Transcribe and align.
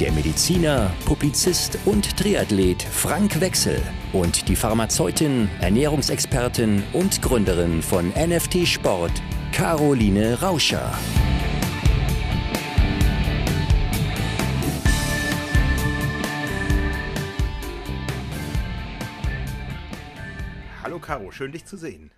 der 0.00 0.12
Mediziner, 0.12 0.94
Publizist 1.04 1.76
und 1.84 2.16
Triathlet 2.16 2.82
Frank 2.82 3.40
Wechsel 3.40 3.82
und 4.12 4.48
die 4.48 4.54
Pharmazeutin, 4.54 5.48
Ernährungsexpertin 5.60 6.84
und 6.92 7.20
Gründerin 7.20 7.82
von 7.82 8.10
NFT 8.10 8.66
Sport, 8.66 9.10
Caroline 9.50 10.40
Rauscher. 10.40 10.96
Hallo 20.82 21.00
Caro, 21.00 21.32
schön 21.32 21.50
dich 21.50 21.64
zu 21.64 21.76
sehen. 21.76 22.12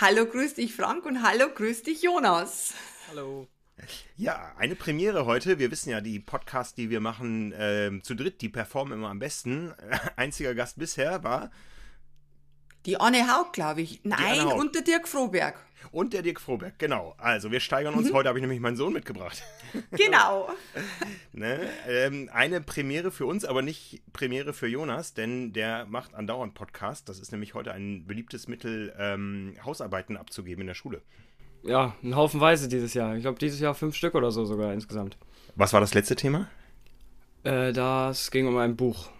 Hallo, 0.00 0.26
grüß 0.26 0.54
dich 0.54 0.74
Frank 0.74 1.04
und 1.06 1.22
hallo, 1.22 1.46
grüß 1.54 1.84
dich 1.84 2.02
Jonas. 2.02 2.74
Hallo. 3.08 3.46
Ja, 4.16 4.52
eine 4.56 4.74
Premiere 4.74 5.26
heute. 5.26 5.58
Wir 5.58 5.70
wissen 5.70 5.90
ja, 5.90 6.00
die 6.00 6.20
Podcasts, 6.20 6.74
die 6.74 6.90
wir 6.90 7.00
machen 7.00 7.52
äh, 7.52 7.90
zu 8.02 8.14
dritt, 8.14 8.40
die 8.42 8.48
performen 8.48 8.98
immer 8.98 9.08
am 9.08 9.18
besten. 9.18 9.72
Einziger 10.16 10.54
Gast 10.54 10.78
bisher 10.78 11.24
war. 11.24 11.50
Die 12.86 12.98
Anne 12.98 13.30
Haug, 13.30 13.52
glaube 13.52 13.82
ich. 13.82 14.00
Nein, 14.04 14.42
Haug. 14.42 14.58
und 14.58 14.74
der 14.74 14.82
Dirk 14.82 15.06
Froberg. 15.06 15.54
Und 15.92 16.12
der 16.12 16.22
Dirk 16.22 16.40
Froberg, 16.40 16.78
genau. 16.78 17.14
Also, 17.18 17.50
wir 17.50 17.60
steigern 17.60 17.94
uns. 17.94 18.12
Heute 18.12 18.28
habe 18.28 18.38
ich 18.38 18.42
nämlich 18.42 18.60
meinen 18.60 18.76
Sohn 18.76 18.92
mitgebracht. 18.92 19.42
Genau. 19.92 20.50
ne? 21.32 21.60
ähm, 21.86 22.28
eine 22.32 22.60
Premiere 22.60 23.12
für 23.12 23.24
uns, 23.24 23.44
aber 23.44 23.62
nicht 23.62 24.02
Premiere 24.12 24.52
für 24.52 24.66
Jonas, 24.66 25.14
denn 25.14 25.52
der 25.52 25.86
macht 25.86 26.14
andauernd 26.14 26.54
Podcast. 26.54 27.08
Das 27.08 27.20
ist 27.20 27.30
nämlich 27.30 27.54
heute 27.54 27.72
ein 27.72 28.04
beliebtes 28.04 28.48
Mittel, 28.48 28.92
ähm, 28.98 29.54
Hausarbeiten 29.64 30.16
abzugeben 30.16 30.62
in 30.62 30.66
der 30.66 30.74
Schule. 30.74 31.02
Ja, 31.62 31.94
ein 32.02 32.14
Haufenweise 32.16 32.68
dieses 32.68 32.94
Jahr. 32.94 33.14
Ich 33.16 33.22
glaube, 33.22 33.38
dieses 33.38 33.60
Jahr 33.60 33.74
fünf 33.74 33.94
Stück 33.94 34.14
oder 34.14 34.30
so 34.30 34.44
sogar 34.44 34.72
insgesamt. 34.72 35.16
Was 35.56 35.72
war 35.72 35.80
das 35.80 35.94
letzte 35.94 36.16
Thema? 36.16 36.48
Äh, 37.44 37.72
das 37.72 38.30
ging 38.30 38.46
um 38.46 38.56
ein 38.56 38.76
Buch. 38.76 39.10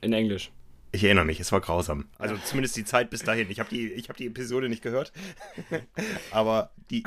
In 0.00 0.12
Englisch. 0.12 0.50
Ich 0.92 1.04
erinnere 1.04 1.24
mich, 1.24 1.38
es 1.38 1.52
war 1.52 1.60
grausam. 1.60 2.06
Also 2.18 2.36
zumindest 2.44 2.76
die 2.76 2.84
Zeit 2.84 3.10
bis 3.10 3.22
dahin. 3.22 3.48
Ich 3.50 3.60
habe 3.60 3.70
die, 3.70 3.92
ich 3.92 4.08
hab 4.08 4.16
die 4.16 4.26
Episode 4.26 4.68
nicht 4.68 4.82
gehört, 4.82 5.12
aber 6.32 6.70
die, 6.90 7.04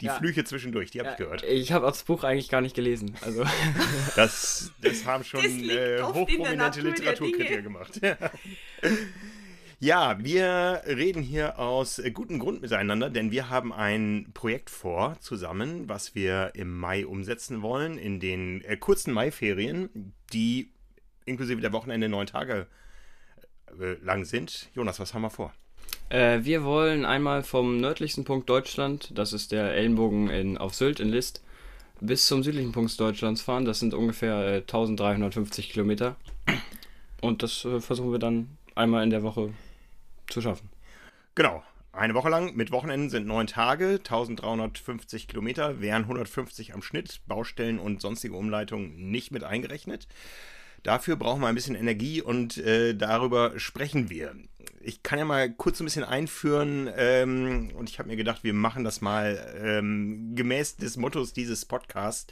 die 0.00 0.06
Ja. 0.06 0.14
Flüche 0.14 0.42
zwischendurch, 0.44 0.90
die 0.90 0.98
habe 1.00 1.10
ich 1.10 1.16
gehört. 1.16 1.44
Ich 1.44 1.70
habe 1.70 1.86
das 1.86 2.02
Buch 2.02 2.24
eigentlich 2.24 2.48
gar 2.48 2.60
nicht 2.60 2.74
gelesen. 2.74 3.14
Also, 3.20 3.44
Das, 4.16 4.72
das 4.80 5.06
haben 5.06 5.22
schon 5.22 5.42
Das 5.42 5.52
äh, 5.52 6.02
hochprominente 6.02 6.80
Literaturkritiker 6.80 7.62
gemacht. 7.62 8.00
Ja, 8.02 8.16
wir 9.80 10.82
reden 10.86 11.22
hier 11.22 11.58
aus 11.58 12.00
gutem 12.12 12.38
Grund 12.38 12.62
miteinander, 12.62 13.10
denn 13.10 13.30
wir 13.30 13.50
haben 13.50 13.72
ein 13.72 14.30
Projekt 14.34 14.70
vor 14.70 15.16
zusammen, 15.20 15.88
was 15.88 16.14
wir 16.14 16.52
im 16.54 16.78
Mai 16.78 17.06
umsetzen 17.06 17.62
wollen, 17.62 17.98
in 17.98 18.20
den 18.20 18.62
äh, 18.64 18.76
kurzen 18.76 19.12
Maiferien, 19.12 20.14
die 20.32 20.70
inklusive 21.24 21.60
der 21.60 21.72
Wochenende 21.72 22.08
neun 22.08 22.26
Tage 22.26 22.66
äh, 23.80 23.94
lang 24.02 24.24
sind. 24.24 24.70
Jonas, 24.74 25.00
was 25.00 25.14
haben 25.14 25.22
wir 25.22 25.30
vor? 25.30 25.52
äh, 26.14 26.44
wir 26.44 26.64
wollen 26.64 27.04
einmal 27.04 27.42
vom 27.42 27.80
nördlichsten 27.80 28.24
Punkt 28.24 28.48
Deutschland, 28.48 29.10
das 29.14 29.32
ist 29.32 29.52
der 29.52 29.74
Ellenbogen 29.74 30.30
in, 30.30 30.58
auf 30.58 30.74
Sylt 30.74 31.00
in 31.00 31.08
List, 31.08 31.42
bis 32.00 32.26
zum 32.26 32.42
südlichen 32.42 32.72
Punkt 32.72 32.98
Deutschlands 32.98 33.42
fahren. 33.42 33.64
Das 33.64 33.80
sind 33.80 33.94
ungefähr 33.94 34.36
äh, 34.46 34.56
1350 34.56 35.70
Kilometer. 35.70 36.16
Und 37.20 37.42
das 37.42 37.64
äh, 37.64 37.80
versuchen 37.80 38.12
wir 38.12 38.18
dann 38.18 38.58
einmal 38.74 39.02
in 39.02 39.10
der 39.10 39.22
Woche 39.22 39.50
zu 40.28 40.40
schaffen. 40.40 40.68
Genau. 41.34 41.62
Eine 41.92 42.14
Woche 42.14 42.28
lang 42.28 42.56
mit 42.56 42.72
Wochenenden 42.72 43.08
sind 43.08 43.26
neun 43.26 43.46
Tage, 43.46 43.98
1350 43.98 45.28
Kilometer, 45.28 45.80
wären 45.80 46.02
150 46.02 46.74
am 46.74 46.82
Schnitt, 46.82 47.20
Baustellen 47.28 47.78
und 47.78 48.00
sonstige 48.00 48.34
Umleitungen 48.34 49.10
nicht 49.12 49.30
mit 49.30 49.44
eingerechnet. 49.44 50.08
Dafür 50.82 51.14
brauchen 51.14 51.40
wir 51.40 51.46
ein 51.46 51.54
bisschen 51.54 51.76
Energie 51.76 52.20
und 52.20 52.58
äh, 52.58 52.94
darüber 52.94 53.58
sprechen 53.58 54.10
wir. 54.10 54.34
Ich 54.82 55.02
kann 55.02 55.18
ja 55.18 55.24
mal 55.24 55.50
kurz 55.50 55.80
ein 55.80 55.84
bisschen 55.84 56.04
einführen 56.04 56.90
ähm, 56.96 57.70
und 57.76 57.88
ich 57.88 57.98
habe 57.98 58.08
mir 58.08 58.16
gedacht, 58.16 58.42
wir 58.42 58.54
machen 58.54 58.84
das 58.84 59.00
mal 59.00 59.54
ähm, 59.62 60.34
gemäß 60.34 60.76
des 60.76 60.96
Mottos 60.96 61.32
dieses 61.32 61.64
Podcasts 61.64 62.26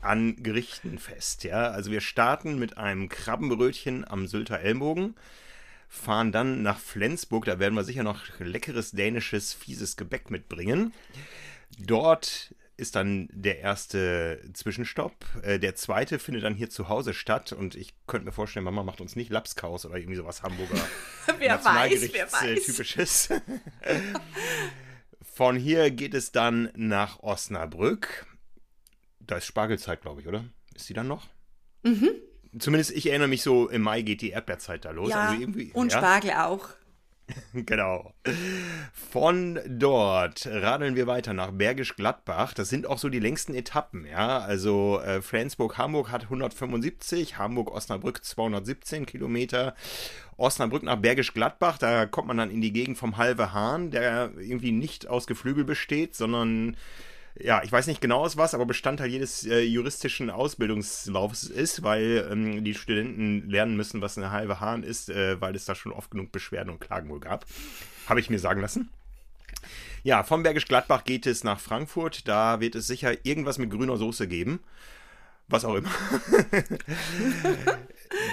an 0.00 0.42
Gerichten 0.42 0.98
fest. 0.98 1.44
Ja? 1.44 1.70
Also 1.70 1.90
wir 1.92 2.00
starten 2.00 2.58
mit 2.58 2.76
einem 2.76 3.08
Krabbenbrötchen 3.08 4.04
am 4.08 4.26
Sylter 4.26 4.58
Ellenbogen 4.58 5.14
fahren 5.92 6.32
dann 6.32 6.62
nach 6.62 6.78
Flensburg. 6.78 7.44
Da 7.44 7.58
werden 7.58 7.74
wir 7.74 7.84
sicher 7.84 8.02
noch 8.02 8.22
leckeres 8.38 8.92
dänisches, 8.92 9.52
fieses 9.52 9.96
Gebäck 9.98 10.30
mitbringen. 10.30 10.94
Dort 11.78 12.54
ist 12.78 12.96
dann 12.96 13.28
der 13.30 13.58
erste 13.58 14.42
Zwischenstopp. 14.54 15.14
Äh, 15.42 15.58
Der 15.58 15.76
zweite 15.76 16.18
findet 16.18 16.44
dann 16.44 16.54
hier 16.54 16.70
zu 16.70 16.88
Hause 16.88 17.12
statt. 17.12 17.52
Und 17.52 17.74
ich 17.74 17.92
könnte 18.06 18.24
mir 18.24 18.32
vorstellen, 18.32 18.64
Mama 18.64 18.82
macht 18.82 19.02
uns 19.02 19.16
nicht 19.16 19.30
Lapskaus 19.30 19.84
oder 19.84 19.96
irgendwie 19.98 20.16
sowas 20.16 20.42
Hamburger 20.42 20.80
Wer 21.38 21.62
weiß, 21.62 22.12
wer 22.14 22.26
äh, 22.26 22.32
weiß. 22.32 22.64
typisches. 22.64 23.28
Von 25.22 25.56
hier 25.56 25.90
geht 25.90 26.14
es 26.14 26.32
dann 26.32 26.70
nach 26.74 27.20
Osnabrück. 27.20 28.26
Da 29.20 29.36
ist 29.36 29.46
Spargelzeit, 29.46 30.00
glaube 30.00 30.22
ich, 30.22 30.26
oder? 30.26 30.44
Ist 30.74 30.88
die 30.88 30.94
dann 30.94 31.08
noch? 31.08 31.28
Mhm. 31.82 32.10
Zumindest 32.58 32.90
ich 32.92 33.08
erinnere 33.08 33.28
mich 33.28 33.42
so, 33.42 33.68
im 33.68 33.82
Mai 33.82 34.02
geht 34.02 34.20
die 34.20 34.30
Erdbeerzeit 34.30 34.84
da 34.84 34.90
los. 34.90 35.10
Ja, 35.10 35.30
also 35.30 35.46
und 35.72 35.92
ja? 35.92 35.98
Spargel 35.98 36.32
auch. 36.32 36.68
Genau. 37.54 38.14
Von 38.92 39.60
dort 39.66 40.46
radeln 40.46 40.96
wir 40.96 41.06
weiter 41.06 41.32
nach 41.32 41.50
Bergisch 41.52 41.96
Gladbach. 41.96 42.54
Das 42.54 42.68
sind 42.68 42.86
auch 42.86 42.98
so 42.98 43.08
die 43.08 43.20
längsten 43.20 43.54
Etappen, 43.54 44.06
ja. 44.06 44.38
Also 44.38 45.00
äh, 45.00 45.22
Flensburg-Hamburg 45.22 46.10
hat 46.10 46.24
175, 46.24 47.38
Hamburg-Osnabrück 47.38 48.24
217 48.24 49.06
Kilometer. 49.06 49.74
Osnabrück 50.36 50.82
nach 50.82 50.96
Bergisch 50.96 51.34
Gladbach, 51.34 51.78
da 51.78 52.06
kommt 52.06 52.28
man 52.28 52.38
dann 52.38 52.50
in 52.50 52.60
die 52.60 52.72
Gegend 52.72 52.98
vom 52.98 53.16
Halve 53.16 53.52
Hahn, 53.52 53.90
der 53.90 54.32
irgendwie 54.38 54.72
nicht 54.72 55.06
aus 55.06 55.26
Geflügel 55.26 55.64
besteht, 55.64 56.16
sondern 56.16 56.76
ja, 57.38 57.62
ich 57.62 57.72
weiß 57.72 57.86
nicht 57.86 58.00
genau 58.00 58.20
aus 58.20 58.36
was, 58.36 58.54
aber 58.54 58.66
Bestandteil 58.66 59.08
jedes 59.08 59.46
äh, 59.46 59.60
juristischen 59.60 60.30
Ausbildungslaufs 60.30 61.44
ist, 61.44 61.82
weil 61.82 62.28
ähm, 62.30 62.64
die 62.64 62.74
Studenten 62.74 63.48
lernen 63.48 63.76
müssen, 63.76 64.00
was 64.00 64.18
eine 64.18 64.30
halbe 64.30 64.60
Hahn 64.60 64.82
ist, 64.82 65.08
äh, 65.08 65.40
weil 65.40 65.56
es 65.56 65.64
da 65.64 65.74
schon 65.74 65.92
oft 65.92 66.10
genug 66.10 66.30
Beschwerden 66.32 66.70
und 66.70 66.80
Klagen 66.80 67.08
wohl 67.08 67.20
gab. 67.20 67.46
Habe 68.06 68.20
ich 68.20 68.28
mir 68.28 68.38
sagen 68.38 68.60
lassen. 68.60 68.90
Ja, 70.02 70.24
vom 70.24 70.42
Bergisch 70.42 70.66
Gladbach 70.66 71.04
geht 71.04 71.26
es 71.26 71.44
nach 71.44 71.60
Frankfurt. 71.60 72.26
Da 72.26 72.60
wird 72.60 72.74
es 72.74 72.86
sicher 72.86 73.24
irgendwas 73.24 73.58
mit 73.58 73.70
grüner 73.70 73.96
Soße 73.96 74.26
geben. 74.26 74.60
Was 75.48 75.64
auch 75.64 75.76
immer. 75.76 75.90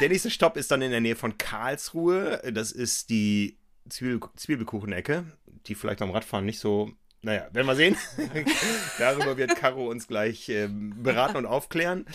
der 0.01 0.09
nächste 0.09 0.31
Stopp 0.31 0.57
ist 0.57 0.71
dann 0.71 0.81
in 0.81 0.91
der 0.91 1.01
Nähe 1.01 1.15
von 1.15 1.37
Karlsruhe. 1.37 2.41
Das 2.53 2.71
ist 2.71 3.09
die 3.09 3.57
Zwiebel 3.87 4.19
Zwiebelkuchenecke, 4.35 5.25
die 5.67 5.75
vielleicht 5.75 5.99
beim 5.99 6.11
Radfahren 6.11 6.45
nicht 6.45 6.59
so. 6.59 6.91
Naja, 7.21 7.47
werden 7.51 7.67
wir 7.67 7.75
sehen. 7.75 7.97
Darüber 8.97 9.35
wird 9.35 9.55
Caro 9.57 9.89
uns 9.89 10.07
gleich 10.07 10.47
ähm, 10.47 11.03
beraten 11.03 11.35
und 11.35 11.45
aufklären. 11.45 12.05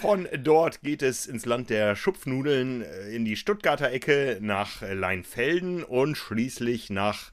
Von 0.00 0.28
dort 0.38 0.82
geht 0.82 1.00
es 1.00 1.26
ins 1.26 1.46
Land 1.46 1.70
der 1.70 1.96
Schupfnudeln, 1.96 2.82
äh, 2.82 3.14
in 3.14 3.24
die 3.24 3.36
Stuttgarter 3.36 3.90
Ecke, 3.90 4.38
nach 4.42 4.82
Leinfelden 4.82 5.84
und 5.84 6.16
schließlich 6.16 6.90
nach 6.90 7.32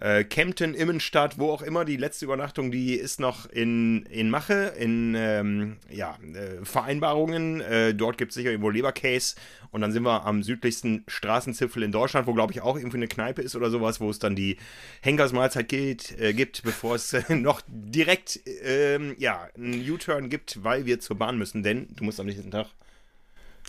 äh, 0.00 0.24
Kempten, 0.24 0.74
Immenstadt, 0.74 1.38
wo 1.38 1.50
auch 1.50 1.62
immer. 1.62 1.84
Die 1.84 1.96
letzte 1.96 2.24
Übernachtung, 2.24 2.70
die 2.70 2.94
ist 2.94 3.20
noch 3.20 3.46
in, 3.46 4.06
in 4.06 4.30
Mache, 4.30 4.72
in 4.78 5.14
ähm, 5.16 5.76
ja, 5.90 6.18
äh, 6.32 6.64
Vereinbarungen. 6.64 7.60
Äh, 7.60 7.94
dort 7.94 8.18
gibt 8.18 8.30
es 8.30 8.34
sicher 8.34 8.50
irgendwo 8.50 8.70
Leberkäse. 8.70 9.36
Und 9.70 9.82
dann 9.82 9.92
sind 9.92 10.02
wir 10.02 10.24
am 10.24 10.42
südlichsten 10.42 11.04
Straßenzipfel 11.06 11.82
in 11.82 11.92
Deutschland, 11.92 12.26
wo, 12.26 12.34
glaube 12.34 12.52
ich, 12.52 12.62
auch 12.62 12.76
irgendwie 12.76 12.96
eine 12.96 13.08
Kneipe 13.08 13.42
ist 13.42 13.54
oder 13.54 13.70
sowas, 13.70 14.00
wo 14.00 14.10
es 14.10 14.18
dann 14.18 14.34
die 14.34 14.56
Henkersmahlzeit 15.02 15.68
geht, 15.68 16.18
äh, 16.18 16.32
gibt, 16.32 16.62
bevor 16.62 16.94
es 16.96 17.12
äh, 17.12 17.22
noch 17.34 17.60
direkt 17.68 18.40
ähm, 18.64 19.14
ja, 19.18 19.48
einen 19.54 19.88
U-Turn 19.88 20.30
gibt, 20.30 20.64
weil 20.64 20.86
wir 20.86 20.98
zur 21.00 21.18
Bahn 21.18 21.38
müssen. 21.38 21.62
Denn 21.62 21.88
du 21.94 22.04
musst 22.04 22.18
am 22.18 22.26
nächsten 22.26 22.50
Tag 22.50 22.68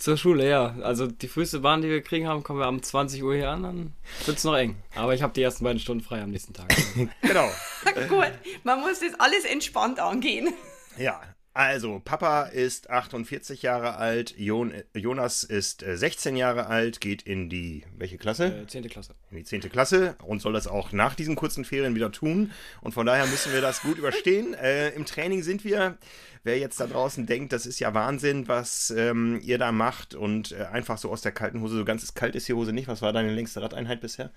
Zur 0.02 0.16
Schule, 0.16 0.48
ja. 0.48 0.74
Also 0.82 1.06
die 1.06 1.28
früheste 1.28 1.60
Bahn, 1.60 1.80
die 1.80 1.88
wir 1.88 2.02
kriegen 2.02 2.26
haben, 2.26 2.42
kommen 2.42 2.58
wir 2.58 2.66
um 2.68 2.82
20 2.82 3.22
Uhr 3.22 3.36
hier 3.36 3.50
an, 3.50 3.62
dann 3.62 3.92
wird 4.26 4.36
es 4.36 4.42
noch 4.42 4.56
eng. 4.56 4.74
Aber 4.96 5.14
ich 5.14 5.22
habe 5.22 5.32
die 5.32 5.42
ersten 5.42 5.62
beiden 5.62 5.78
Stunden 5.78 6.02
frei 6.02 6.20
am 6.20 6.30
nächsten 6.32 6.52
Tag. 6.52 6.74
Genau. 7.22 7.48
Gut, 8.08 8.32
man 8.64 8.80
muss 8.80 8.98
das 8.98 9.18
alles 9.20 9.44
entspannt 9.44 10.00
angehen. 10.00 10.52
Ja, 10.98 11.20
Also, 11.54 12.00
Papa 12.04 12.44
ist 12.44 12.90
48 12.90 13.62
Jahre 13.62 13.96
alt, 13.96 14.34
Jon 14.38 14.72
Jonas 14.94 15.44
ist 15.44 15.82
äh, 15.82 15.96
16 15.96 16.34
Jahre 16.34 16.66
alt, 16.66 17.00
geht 17.00 17.22
in 17.22 17.48
die, 17.48 17.84
welche 17.96 18.16
Klasse? 18.18 18.62
Äh, 18.62 18.66
10. 18.66 18.88
Klasse. 18.88 19.14
In 19.30 19.36
die 19.36 19.44
10. 19.44 19.60
Klasse 19.70 20.16
und 20.24 20.40
soll 20.40 20.54
das 20.54 20.66
auch 20.66 20.90
nach 20.92 21.14
diesen 21.14 21.36
kurzen 21.36 21.64
Ferien 21.64 21.94
wieder 21.94 22.10
tun. 22.10 22.50
Und 22.80 22.92
von 22.92 23.06
daher 23.06 23.26
müssen 23.26 23.52
wir 23.52 23.60
das 23.60 23.82
gut 23.82 23.98
überstehen. 23.98 24.54
Äh, 24.54 24.90
Im 24.90 25.04
Training 25.04 25.42
sind 25.42 25.62
wir, 25.62 25.96
wer 26.44 26.58
jetzt 26.58 26.80
da 26.80 26.86
draußen 26.86 27.26
denkt, 27.26 27.52
das 27.52 27.66
ist 27.66 27.78
ja 27.78 27.94
Wahnsinn, 27.94 28.48
was 28.48 28.90
ähm, 28.90 29.40
ihr 29.42 29.58
da 29.58 29.72
macht 29.72 30.14
und 30.14 30.52
äh, 30.52 30.64
einfach 30.64 30.98
so 30.98 31.10
aus 31.10 31.22
der 31.22 31.32
kalten 31.32 31.60
Hose, 31.60 31.76
so 31.76 31.84
ganz 31.84 32.14
kalt 32.14 32.34
ist 32.34 32.48
die 32.48 32.54
Hose 32.54 32.72
nicht. 32.72 32.88
Was 32.88 33.02
war 33.02 33.12
deine 33.12 33.32
längste 33.32 33.62
Radeinheit 33.62 34.00
bisher? 34.00 34.30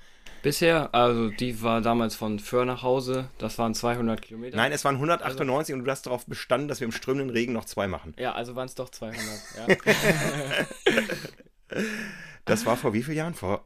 Bisher, 0.43 0.93
also 0.93 1.29
die 1.29 1.61
war 1.61 1.81
damals 1.81 2.15
von 2.15 2.39
Föhr 2.39 2.65
nach 2.65 2.83
Hause, 2.83 3.29
das 3.39 3.57
waren 3.57 3.73
200 3.73 4.21
Kilometer. 4.21 4.55
Nein, 4.55 4.71
es 4.71 4.85
waren 4.85 4.95
198 4.95 5.73
und 5.73 5.83
du 5.83 5.91
hast 5.91 6.05
darauf 6.05 6.25
bestanden, 6.27 6.67
dass 6.67 6.79
wir 6.79 6.85
im 6.85 6.91
strömenden 6.91 7.31
Regen 7.31 7.53
noch 7.53 7.65
zwei 7.65 7.87
machen. 7.87 8.13
Ja, 8.17 8.33
also 8.33 8.55
waren 8.55 8.67
es 8.67 8.75
doch 8.75 8.89
200. 8.89 9.19
Ja. 9.67 9.75
Das 12.45 12.65
war 12.65 12.77
vor 12.77 12.93
wie 12.93 13.03
vielen 13.03 13.17
Jahren? 13.17 13.33
Vor, 13.33 13.65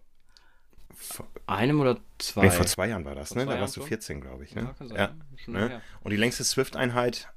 vor, 0.96 1.28
Einem 1.48 1.82
oder 1.82 1.98
zwei? 2.18 2.44
nee, 2.44 2.50
vor 2.50 2.66
zwei 2.66 2.88
Jahren 2.88 3.06
war 3.06 3.14
das, 3.14 3.30
Vor 3.30 3.38
ne? 3.38 3.46
Da 3.46 3.60
warst 3.60 3.76
du 3.76 3.82
Jahren 3.82 3.90
14, 3.90 4.22
glaube 4.22 4.46
ich. 4.46 4.56
Ne? 4.56 4.74
Ja. 4.90 4.96
Ja, 4.96 5.12
ne? 5.48 5.82
Und 6.02 6.12
die 6.12 6.18
längste 6.18 6.44
Swift-Einheit, 6.44 7.28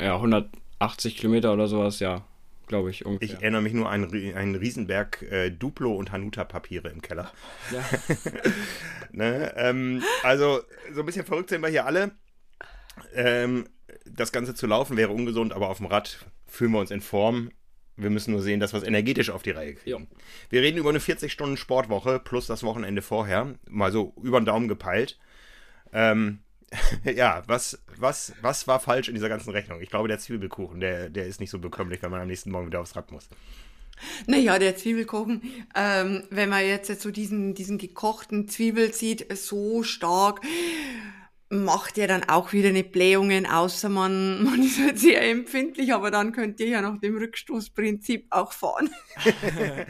Ja, 0.00 0.16
180 0.16 1.16
Kilometer 1.16 1.52
oder 1.52 1.68
sowas, 1.68 2.00
ja, 2.00 2.24
glaube 2.66 2.90
ich 2.90 3.06
ungefähr. 3.06 3.36
ich 3.36 3.42
erinnere 3.42 3.62
mich 3.62 3.72
nur 3.72 3.88
an 3.88 4.04
einen 4.04 4.54
Riesenberg 4.54 5.22
äh, 5.22 5.50
Duplo 5.50 5.94
und 5.94 6.12
Hanuta-Papiere 6.12 6.88
im 6.88 7.02
Keller. 7.02 7.30
ja. 7.72 7.84
Ne? 9.12 9.54
Ähm, 9.56 10.02
also, 10.24 10.60
so 10.92 11.00
ein 11.00 11.06
bisschen 11.06 11.24
verrückt 11.24 11.48
sind 11.48 11.62
wir 11.62 11.68
hier 11.68 11.86
alle. 11.86 12.10
Ähm, 13.14 13.68
das 14.04 14.32
Ganze 14.32 14.56
zu 14.56 14.66
laufen 14.66 14.96
wäre 14.96 15.12
ungesund, 15.12 15.52
aber 15.52 15.68
auf 15.68 15.76
dem 15.76 15.86
Rad 15.86 16.26
fühlen 16.48 16.72
wir 16.72 16.80
uns 16.80 16.90
in 16.90 17.00
Form. 17.00 17.50
Wir 17.96 18.10
müssen 18.10 18.32
nur 18.32 18.42
sehen, 18.42 18.58
dass 18.58 18.72
wir 18.72 18.78
es 18.78 18.86
energetisch 18.86 19.30
auf 19.30 19.42
die 19.42 19.52
Reihe 19.52 19.74
kriegen. 19.74 20.08
Ja. 20.10 20.16
Wir 20.50 20.62
reden 20.62 20.78
über 20.78 20.90
eine 20.90 20.98
40-Stunden-Sportwoche 20.98 22.18
plus 22.18 22.48
das 22.48 22.64
Wochenende 22.64 23.02
vorher. 23.02 23.54
Mal 23.68 23.92
so 23.92 24.14
über 24.20 24.40
den 24.40 24.46
Daumen 24.46 24.66
gepeilt. 24.66 25.18
Ähm, 25.92 26.40
ja, 27.04 27.42
was, 27.46 27.78
was, 27.96 28.32
was 28.40 28.66
war 28.66 28.80
falsch 28.80 29.08
in 29.08 29.14
dieser 29.14 29.28
ganzen 29.28 29.50
Rechnung? 29.50 29.80
Ich 29.80 29.90
glaube, 29.90 30.08
der 30.08 30.18
Zwiebelkuchen, 30.18 30.80
der, 30.80 31.08
der 31.10 31.26
ist 31.26 31.40
nicht 31.40 31.50
so 31.50 31.58
bekömmlich, 31.58 32.02
wenn 32.02 32.10
man 32.10 32.20
am 32.20 32.28
nächsten 32.28 32.50
Morgen 32.50 32.66
wieder 32.66 32.80
aufs 32.80 32.96
Rad 32.96 33.10
muss. 33.12 33.28
Naja, 34.26 34.58
der 34.58 34.76
Zwiebelkuchen, 34.76 35.42
ähm, 35.74 36.24
wenn 36.30 36.48
man 36.48 36.66
jetzt 36.66 37.00
so 37.00 37.10
diesen, 37.10 37.54
diesen 37.54 37.78
gekochten 37.78 38.48
Zwiebel 38.48 38.92
sieht, 38.92 39.36
so 39.36 39.82
stark, 39.82 40.40
macht 41.54 41.98
er 41.98 42.08
dann 42.08 42.24
auch 42.24 42.52
wieder 42.52 42.70
nicht 42.70 42.92
Blähungen, 42.92 43.46
außer 43.46 43.88
man, 43.88 44.42
man 44.44 44.62
ist 44.62 44.78
halt 44.78 44.98
sehr 44.98 45.22
empfindlich, 45.30 45.92
aber 45.92 46.10
dann 46.10 46.32
könnt 46.32 46.60
ihr 46.60 46.68
ja 46.68 46.82
nach 46.82 46.98
dem 47.00 47.16
Rückstoßprinzip 47.16 48.26
auch 48.30 48.52
fahren. 48.52 48.90
wir, 49.24 49.86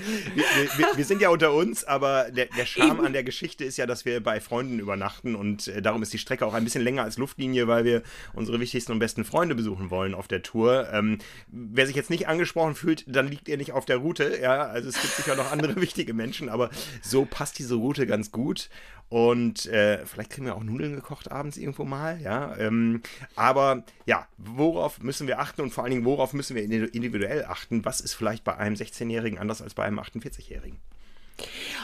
wir, 0.77 0.97
wir 0.97 1.05
sind 1.05 1.21
ja 1.21 1.31
unter 1.31 1.53
uns, 1.53 1.85
aber 1.85 2.31
der, 2.31 2.47
der 2.47 2.67
Charme 2.67 3.01
an 3.01 3.13
der 3.13 3.25
Geschichte 3.25 3.65
ist 3.65 3.77
ja, 3.77 3.87
dass 3.87 4.05
wir 4.05 4.23
bei 4.23 4.41
Freunden 4.41 4.79
übernachten 4.79 5.35
und 5.35 5.69
äh, 5.69 5.83
darum 5.83 6.03
ist 6.03 6.13
die 6.13 6.19
Strecke 6.19 6.47
auch 6.47 6.55
ein 6.55 6.65
bisschen 6.65 6.83
länger 6.83 7.03
als 7.03 7.19
Luftlinie, 7.19 7.67
weil 7.67 7.85
wir 7.85 8.03
unsere 8.35 8.61
wichtigsten 8.61 8.93
und 8.93 8.99
besten 8.99 9.25
Freunde 9.25 9.55
besuchen 9.55 9.91
wollen 9.91 10.15
auf 10.15 10.29
der 10.29 10.43
Tour. 10.43 10.89
Ähm, 10.93 11.19
wer 11.49 11.87
sich 11.87 11.97
jetzt 11.97 12.11
nicht 12.11 12.29
angesprochen 12.29 12.75
fühlt, 12.75 13.05
dann 13.07 13.29
liegt 13.29 13.49
ihr 13.49 13.57
nicht 13.57 13.73
auf 13.73 13.85
der 13.85 13.99
Route. 13.99 14.39
Ja, 14.41 14.67
also 14.67 14.89
es 14.89 15.01
gibt 15.01 15.15
sicher 15.15 15.37
noch 15.37 15.51
andere 15.51 15.77
wichtige 15.81 16.15
Menschen, 16.15 16.49
aber 16.49 16.71
so 17.03 17.25
passt 17.25 17.59
diese 17.59 17.75
Route 17.75 18.07
ganz 18.07 18.31
gut. 18.31 18.69
Und 19.15 19.67
äh, 19.67 20.05
vielleicht 20.07 20.31
kriegen 20.31 20.45
wir 20.45 20.57
auch 20.57 20.65
Nudeln 20.65 20.97
gekocht 20.97 21.31
abends 21.31 21.57
irgendwo 21.57 21.85
mal, 21.85 22.21
ja. 22.21 22.57
Ähm, 22.57 23.01
aber 23.37 23.85
ja, 24.07 24.27
worauf 24.39 25.01
müssen 25.01 25.29
wir 25.29 25.39
achten 25.39 25.61
und 25.61 25.71
vor 25.71 25.85
allen 25.85 25.93
Dingen, 25.93 26.05
worauf 26.05 26.33
müssen 26.33 26.57
wir 26.57 26.65
individuell 26.65 27.45
achten? 27.45 27.85
Was 27.85 28.01
ist 28.01 28.15
vielleicht 28.15 28.43
bei 28.43 28.57
einem 28.57 28.75
16-Jährigen 28.75 29.39
anders 29.39 29.63
als 29.63 29.75
bei 29.75 29.85
einem 29.85 30.01
48-Jährigen? 30.01 30.81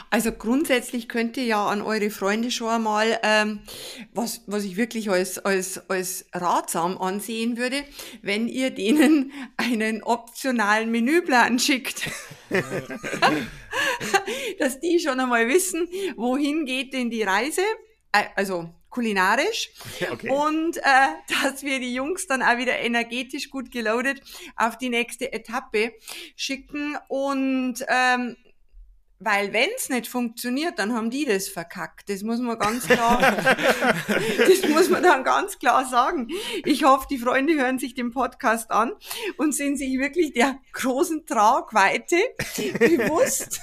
Also 0.09 0.31
grundsätzlich 0.31 1.07
könnt 1.07 1.37
ihr 1.37 1.45
ja 1.45 1.67
an 1.67 1.81
eure 1.81 2.09
Freunde 2.09 2.51
schon 2.51 2.69
einmal, 2.69 3.19
ähm, 3.23 3.61
was, 4.13 4.41
was 4.45 4.63
ich 4.63 4.75
wirklich 4.75 5.09
als, 5.09 5.39
als, 5.39 5.89
als 5.89 6.25
ratsam 6.33 6.97
ansehen 6.97 7.57
würde, 7.57 7.83
wenn 8.21 8.47
ihr 8.47 8.71
denen 8.71 9.31
einen 9.57 10.03
optionalen 10.03 10.91
Menüplan 10.91 11.59
schickt. 11.59 12.09
Dass 14.59 14.79
die 14.79 14.99
schon 14.99 15.19
einmal 15.19 15.47
wissen, 15.47 15.87
wohin 16.17 16.65
geht 16.65 16.93
denn 16.93 17.09
die 17.09 17.23
Reise, 17.23 17.61
äh, 18.11 18.25
also 18.35 18.69
kulinarisch. 18.89 19.71
Okay. 20.11 20.29
Und 20.29 20.77
äh, 20.77 21.07
dass 21.43 21.63
wir 21.63 21.79
die 21.79 21.93
Jungs 21.93 22.27
dann 22.27 22.43
auch 22.43 22.57
wieder 22.57 22.77
energetisch 22.79 23.49
gut 23.49 23.71
geloadet 23.71 24.21
auf 24.57 24.77
die 24.77 24.89
nächste 24.89 25.31
Etappe 25.31 25.93
schicken. 26.35 26.97
Und 27.07 27.85
ähm, 27.87 28.35
weil 29.23 29.53
wenn's 29.53 29.89
nicht 29.89 30.07
funktioniert, 30.07 30.79
dann 30.79 30.93
haben 30.93 31.11
die 31.11 31.25
das 31.25 31.47
verkackt. 31.47 32.09
Das 32.09 32.23
muss 32.23 32.39
man 32.39 32.57
ganz 32.57 32.87
klar, 32.87 33.19
das 34.37 34.69
muss 34.69 34.89
man 34.89 35.03
dann 35.03 35.23
ganz 35.23 35.59
klar 35.59 35.85
sagen. 35.85 36.27
Ich 36.65 36.83
hoffe, 36.83 37.05
die 37.09 37.19
Freunde 37.19 37.53
hören 37.53 37.77
sich 37.77 37.93
den 37.93 38.11
Podcast 38.11 38.71
an 38.71 38.93
und 39.37 39.53
sind 39.53 39.77
sich 39.77 39.99
wirklich 39.99 40.33
der 40.33 40.59
großen 40.73 41.25
Tragweite 41.27 42.15
bewusst, 42.79 43.61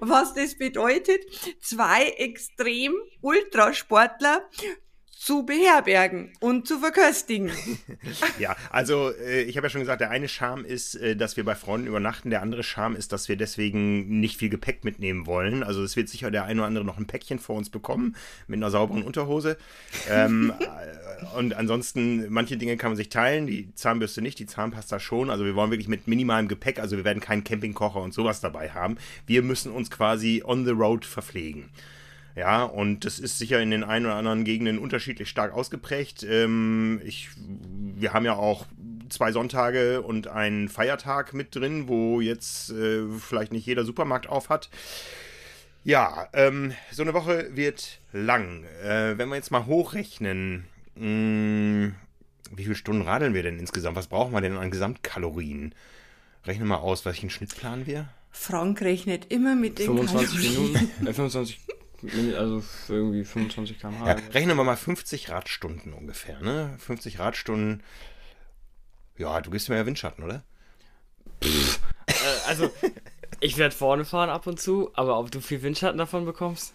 was 0.00 0.34
das 0.34 0.58
bedeutet, 0.58 1.20
zwei 1.60 2.06
extrem 2.18 2.94
Ultrasportler 3.20 4.48
zu 5.20 5.44
beherbergen 5.44 6.32
und 6.40 6.66
zu 6.66 6.78
verköstigen. 6.78 7.50
Ja, 8.38 8.56
also 8.70 9.12
äh, 9.12 9.42
ich 9.42 9.56
habe 9.56 9.66
ja 9.66 9.70
schon 9.70 9.82
gesagt, 9.82 10.00
der 10.00 10.10
eine 10.10 10.28
Charme 10.28 10.64
ist, 10.64 10.94
äh, 10.94 11.14
dass 11.14 11.36
wir 11.36 11.44
bei 11.44 11.54
Freunden 11.54 11.86
übernachten. 11.86 12.30
Der 12.30 12.40
andere 12.40 12.62
Charme 12.62 12.96
ist, 12.96 13.12
dass 13.12 13.28
wir 13.28 13.36
deswegen 13.36 14.20
nicht 14.20 14.38
viel 14.38 14.48
Gepäck 14.48 14.82
mitnehmen 14.84 15.26
wollen. 15.26 15.62
Also 15.62 15.82
es 15.82 15.94
wird 15.96 16.08
sicher 16.08 16.30
der 16.30 16.44
eine 16.44 16.60
oder 16.60 16.68
andere 16.68 16.84
noch 16.84 16.96
ein 16.96 17.06
Päckchen 17.06 17.38
vor 17.38 17.56
uns 17.56 17.68
bekommen 17.68 18.16
mit 18.46 18.58
einer 18.58 18.70
sauberen 18.70 19.02
Unterhose. 19.02 19.58
Ähm, 20.08 20.54
äh, 20.60 21.38
und 21.38 21.54
ansonsten, 21.54 22.30
manche 22.30 22.56
Dinge 22.56 22.78
kann 22.78 22.90
man 22.90 22.96
sich 22.96 23.10
teilen. 23.10 23.46
Die 23.46 23.74
Zahnbürste 23.74 24.22
nicht, 24.22 24.38
die 24.38 24.46
Zahnpasta 24.46 25.00
schon. 25.00 25.28
Also 25.28 25.44
wir 25.44 25.54
wollen 25.54 25.70
wirklich 25.70 25.88
mit 25.88 26.08
minimalem 26.08 26.48
Gepäck, 26.48 26.78
also 26.78 26.96
wir 26.96 27.04
werden 27.04 27.20
keinen 27.20 27.44
Campingkocher 27.44 28.00
und 28.00 28.14
sowas 28.14 28.40
dabei 28.40 28.70
haben. 28.70 28.96
Wir 29.26 29.42
müssen 29.42 29.70
uns 29.70 29.90
quasi 29.90 30.42
on 30.44 30.64
the 30.64 30.72
road 30.72 31.04
verpflegen. 31.04 31.68
Ja, 32.36 32.62
und 32.62 33.04
das 33.04 33.18
ist 33.18 33.38
sicher 33.38 33.60
in 33.60 33.70
den 33.70 33.84
ein 33.84 34.04
oder 34.06 34.14
anderen 34.14 34.44
Gegenden 34.44 34.78
unterschiedlich 34.78 35.28
stark 35.28 35.52
ausgeprägt. 35.52 36.22
Ähm, 36.22 37.00
ich, 37.04 37.28
wir 37.36 38.12
haben 38.12 38.24
ja 38.24 38.34
auch 38.34 38.66
zwei 39.08 39.32
Sonntage 39.32 40.02
und 40.02 40.28
einen 40.28 40.68
Feiertag 40.68 41.34
mit 41.34 41.54
drin, 41.54 41.88
wo 41.88 42.20
jetzt 42.20 42.70
äh, 42.70 43.02
vielleicht 43.18 43.52
nicht 43.52 43.66
jeder 43.66 43.84
Supermarkt 43.84 44.28
auf 44.28 44.48
hat. 44.48 44.70
Ja, 45.82 46.28
ähm, 46.32 46.72
so 46.92 47.02
eine 47.02 47.14
Woche 47.14 47.56
wird 47.56 48.00
lang. 48.12 48.64
Äh, 48.84 49.16
wenn 49.18 49.28
wir 49.28 49.36
jetzt 49.36 49.50
mal 49.50 49.66
hochrechnen, 49.66 50.66
mh, 50.94 51.92
wie 52.52 52.64
viele 52.64 52.74
Stunden 52.74 53.02
radeln 53.02 53.34
wir 53.34 53.42
denn 53.42 53.58
insgesamt? 53.58 53.96
Was 53.96 54.08
brauchen 54.08 54.32
wir 54.32 54.40
denn 54.40 54.56
an 54.56 54.70
Gesamtkalorien? 54.70 55.74
Rechne 56.44 56.64
mal 56.64 56.76
aus, 56.76 57.04
welchen 57.04 57.30
Schnitt 57.30 57.56
planen 57.56 57.86
wir? 57.86 58.08
Frank 58.30 58.80
rechnet 58.82 59.30
immer 59.32 59.56
mit 59.56 59.78
den 59.78 59.86
25 59.86 60.28
Kalorien. 60.28 60.72
Minuten, 60.72 61.06
äh, 61.06 61.12
25 61.12 61.60
Minuten, 61.66 61.79
also 62.36 62.62
irgendwie 62.88 63.24
25 63.24 63.78
km/h. 63.80 64.08
Ja, 64.08 64.16
rechnen 64.32 64.56
wir 64.56 64.64
mal 64.64 64.76
50 64.76 65.30
Radstunden 65.30 65.92
ungefähr, 65.92 66.40
ne? 66.40 66.74
50 66.78 67.18
Radstunden. 67.18 67.82
Ja, 69.18 69.40
du 69.40 69.50
gibst 69.50 69.68
mir 69.68 69.76
ja 69.76 69.86
Windschatten, 69.86 70.24
oder? 70.24 70.42
Äh, 71.42 72.12
also, 72.46 72.70
ich 73.40 73.56
werde 73.58 73.74
vorne 73.74 74.04
fahren 74.04 74.30
ab 74.30 74.46
und 74.46 74.60
zu, 74.60 74.90
aber 74.94 75.18
ob 75.18 75.30
du 75.30 75.40
viel 75.40 75.62
Windschatten 75.62 75.98
davon 75.98 76.24
bekommst? 76.24 76.74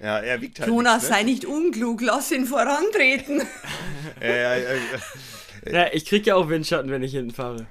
Ja, 0.00 0.18
er 0.18 0.40
wiegt 0.40 0.60
halt. 0.60 0.68
Jonas, 0.68 1.02
nichts, 1.02 1.08
sei 1.08 1.22
nicht 1.22 1.44
unklug, 1.44 2.00
lass 2.00 2.30
ihn 2.30 2.46
vorantreten. 2.46 3.38
ne? 3.38 3.46
Ja, 4.20 4.56
ja, 4.56 4.74
ja, 4.74 5.72
Ja, 5.72 5.86
ich 5.92 6.06
krieg 6.06 6.26
ja 6.26 6.36
auch 6.36 6.48
Windschatten, 6.48 6.90
wenn 6.90 7.02
ich 7.02 7.12
hinten 7.12 7.32
fahre. 7.32 7.66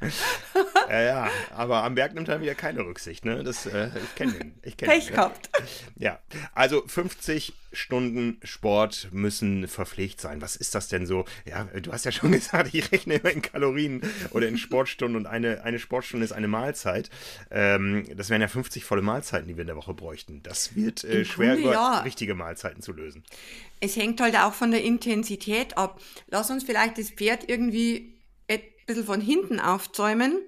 ja, 0.90 1.00
ja, 1.00 1.30
aber 1.54 1.84
am 1.84 1.94
Berg 1.94 2.14
nimmt 2.14 2.28
er 2.28 2.40
wieder 2.40 2.54
keine 2.54 2.80
Rücksicht, 2.80 3.24
ne? 3.24 3.42
Das, 3.44 3.66
äh, 3.66 3.90
ich 4.02 4.14
kenne 4.14 4.34
ihn. 4.36 4.54
Ich 4.62 4.76
kenn 4.76 4.88
Pech 4.88 5.04
ihn, 5.04 5.10
ne? 5.10 5.16
gehabt. 5.16 5.50
Ja, 5.96 6.18
also 6.54 6.82
50 6.86 7.52
Stunden 7.72 8.38
Sport 8.42 9.08
müssen 9.12 9.68
verpflegt 9.68 10.20
sein. 10.20 10.40
Was 10.40 10.56
ist 10.56 10.74
das 10.74 10.88
denn 10.88 11.06
so? 11.06 11.24
Ja, 11.44 11.64
du 11.64 11.92
hast 11.92 12.04
ja 12.04 12.12
schon 12.12 12.32
gesagt, 12.38 12.74
ich 12.74 12.90
rechne 12.92 13.14
immer 13.14 13.30
in 13.30 13.42
Kalorien 13.42 14.02
oder 14.30 14.48
in 14.48 14.58
Sportstunden 14.58 15.16
und 15.16 15.26
eine, 15.26 15.64
eine 15.64 15.78
Sportstunde 15.78 16.24
ist 16.24 16.32
eine 16.32 16.48
Mahlzeit. 16.48 17.10
Ähm, 17.50 18.04
das 18.16 18.30
wären 18.30 18.40
ja 18.40 18.48
50 18.48 18.84
volle 18.84 19.02
Mahlzeiten, 19.02 19.48
die 19.48 19.56
wir 19.56 19.62
in 19.62 19.68
der 19.68 19.76
Woche 19.76 19.94
bräuchten. 19.94 20.42
Das 20.42 20.74
wird 20.74 21.04
äh, 21.04 21.24
schwer 21.24 21.54
Grunde 21.54 21.62
über 21.62 21.72
ja. 21.72 22.00
richtige 22.00 22.34
Mahlzeiten 22.34 22.82
zu 22.82 22.92
lösen. 22.92 23.22
Es 23.80 23.96
hängt 23.96 24.20
halt 24.20 24.36
auch 24.36 24.54
von 24.54 24.70
der 24.70 24.82
Intensität 24.82 25.76
ab. 25.76 26.00
Lass 26.28 26.50
uns 26.50 26.64
vielleicht 26.64 26.98
das 26.98 27.10
Pferd 27.10 27.48
irgendwie 27.48 28.17
bisschen 28.88 29.04
von 29.04 29.20
hinten 29.20 29.60
aufzäumen. 29.60 30.40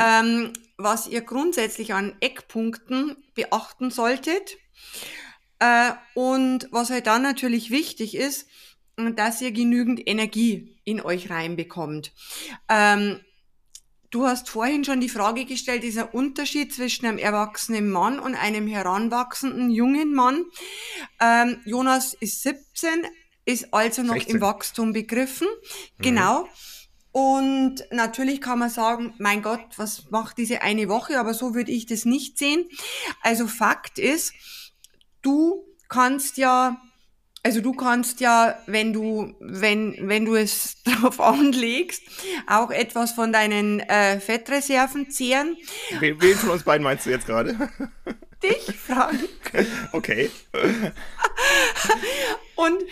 Ähm, 0.00 0.52
was 0.76 1.06
ihr 1.06 1.20
grundsätzlich 1.20 1.94
an 1.94 2.16
Eckpunkten 2.20 3.16
beachten 3.34 3.90
solltet. 3.90 4.56
Äh, 5.60 5.92
und 6.14 6.68
was 6.72 6.90
halt 6.90 7.06
dann 7.06 7.22
natürlich 7.22 7.70
wichtig 7.70 8.16
ist, 8.16 8.48
dass 8.96 9.40
ihr 9.40 9.52
genügend 9.52 10.06
Energie 10.08 10.76
in 10.84 11.00
euch 11.00 11.30
reinbekommt. 11.30 12.12
Ähm, 12.68 13.20
Du 14.10 14.28
hast 14.28 14.48
vorhin 14.48 14.84
schon 14.84 15.00
die 15.00 15.08
Frage 15.08 15.44
gestellt, 15.44 15.82
dieser 15.82 16.14
Unterschied 16.14 16.72
zwischen 16.72 17.04
einem 17.04 17.18
erwachsenen 17.18 17.90
Mann 17.90 18.20
und 18.20 18.36
einem 18.36 18.68
heranwachsenden 18.68 19.70
jungen 19.70 20.14
Mann. 20.14 20.44
Ähm, 21.20 21.60
Jonas 21.64 22.14
ist 22.14 22.44
17, 22.44 23.08
ist 23.44 23.74
also 23.74 24.04
noch 24.04 24.14
16. 24.14 24.36
im 24.36 24.40
Wachstum 24.40 24.92
begriffen. 24.92 25.48
Mhm. 25.98 26.02
Genau. 26.02 26.48
Und 27.14 27.84
natürlich 27.92 28.40
kann 28.40 28.58
man 28.58 28.70
sagen, 28.70 29.14
mein 29.18 29.40
Gott, 29.40 29.60
was 29.76 30.10
macht 30.10 30.36
diese 30.36 30.62
eine 30.62 30.88
Woche? 30.88 31.20
Aber 31.20 31.32
so 31.32 31.54
würde 31.54 31.70
ich 31.70 31.86
das 31.86 32.04
nicht 32.04 32.38
sehen. 32.38 32.68
Also 33.22 33.46
Fakt 33.46 34.00
ist, 34.00 34.32
du 35.22 35.64
kannst 35.88 36.38
ja 36.38 36.76
also 37.44 37.60
du 37.60 37.72
kannst 37.72 38.20
ja, 38.20 38.58
wenn 38.66 38.92
du, 38.92 39.34
wenn, 39.38 39.96
wenn 40.08 40.24
du 40.24 40.34
es 40.34 40.82
drauf 40.84 41.20
anlegst, 41.20 42.02
auch 42.48 42.70
etwas 42.72 43.12
von 43.12 43.32
deinen 43.32 43.78
äh, 43.80 44.18
Fettreserven 44.18 45.10
zehren. 45.10 45.56
Wen, 46.00 46.20
wen 46.20 46.34
von 46.36 46.50
uns 46.50 46.64
beiden 46.64 46.82
meinst 46.82 47.06
du 47.06 47.10
jetzt 47.10 47.26
gerade? 47.26 47.70
Dich, 48.42 48.74
Frank. 48.76 49.20
Okay. 49.92 50.30
und, 52.56 52.82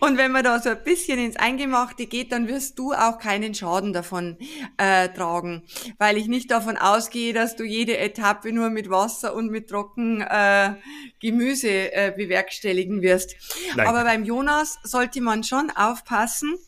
und 0.00 0.18
wenn 0.18 0.32
man 0.32 0.44
da 0.44 0.60
so 0.60 0.70
ein 0.70 0.82
bisschen 0.84 1.18
ins 1.18 1.36
Eingemachte 1.36 2.06
geht, 2.06 2.32
dann 2.32 2.48
wirst 2.48 2.78
du 2.78 2.92
auch 2.92 3.18
keinen 3.18 3.54
Schaden 3.54 3.92
davon 3.92 4.36
äh, 4.76 5.08
tragen, 5.08 5.62
weil 5.98 6.16
ich 6.16 6.26
nicht 6.26 6.50
davon 6.50 6.76
ausgehe, 6.76 7.32
dass 7.32 7.56
du 7.56 7.64
jede 7.64 7.96
Etappe 7.98 8.52
nur 8.52 8.70
mit 8.70 8.90
Wasser 8.90 9.34
und 9.34 9.50
mit 9.50 9.68
trocken 9.68 10.20
äh, 10.20 10.74
Gemüse 11.20 11.92
äh, 11.92 12.12
bewerkstelligen 12.16 13.02
wirst. 13.02 13.36
Nein. 13.76 13.86
Aber 13.86 14.04
beim 14.04 14.24
Jonas 14.24 14.78
sollte 14.84 15.20
man 15.20 15.44
schon 15.44 15.70
aufpassen, 15.70 16.58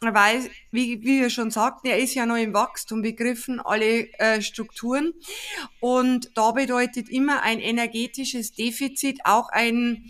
weil, 0.00 0.50
wie, 0.70 1.02
wie 1.02 1.20
wir 1.20 1.30
schon 1.30 1.50
sagten, 1.50 1.86
er 1.86 1.98
ist 1.98 2.14
ja 2.14 2.26
noch 2.26 2.36
im 2.36 2.52
Wachstum 2.52 3.02
begriffen, 3.02 3.60
alle 3.60 4.08
äh, 4.18 4.42
Strukturen. 4.42 5.14
Und 5.80 6.30
da 6.34 6.50
bedeutet 6.50 7.08
immer 7.08 7.42
ein 7.42 7.60
energetisches 7.60 8.52
Defizit 8.52 9.20
auch 9.24 9.48
ein, 9.48 10.04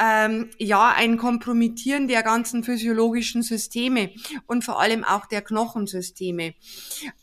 ähm, 0.00 0.50
ja, 0.58 0.92
ein 0.92 1.18
Kompromittieren 1.18 2.08
der 2.08 2.22
ganzen 2.22 2.64
physiologischen 2.64 3.42
Systeme 3.42 4.10
und 4.46 4.64
vor 4.64 4.80
allem 4.80 5.04
auch 5.04 5.26
der 5.26 5.42
Knochensysteme. 5.42 6.54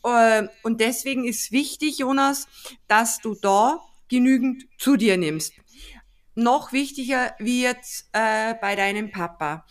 Äh, 0.04 0.48
und 0.62 0.80
deswegen 0.80 1.26
ist 1.26 1.52
wichtig, 1.52 1.98
Jonas, 1.98 2.46
dass 2.88 3.20
du 3.20 3.34
da 3.34 3.80
genügend 4.08 4.64
zu 4.78 4.96
dir 4.96 5.16
nimmst. 5.16 5.54
Noch 6.34 6.72
wichtiger 6.72 7.34
wie 7.38 7.62
jetzt 7.62 8.08
äh, 8.12 8.54
bei 8.54 8.74
deinem 8.74 9.10
Papa. 9.10 9.66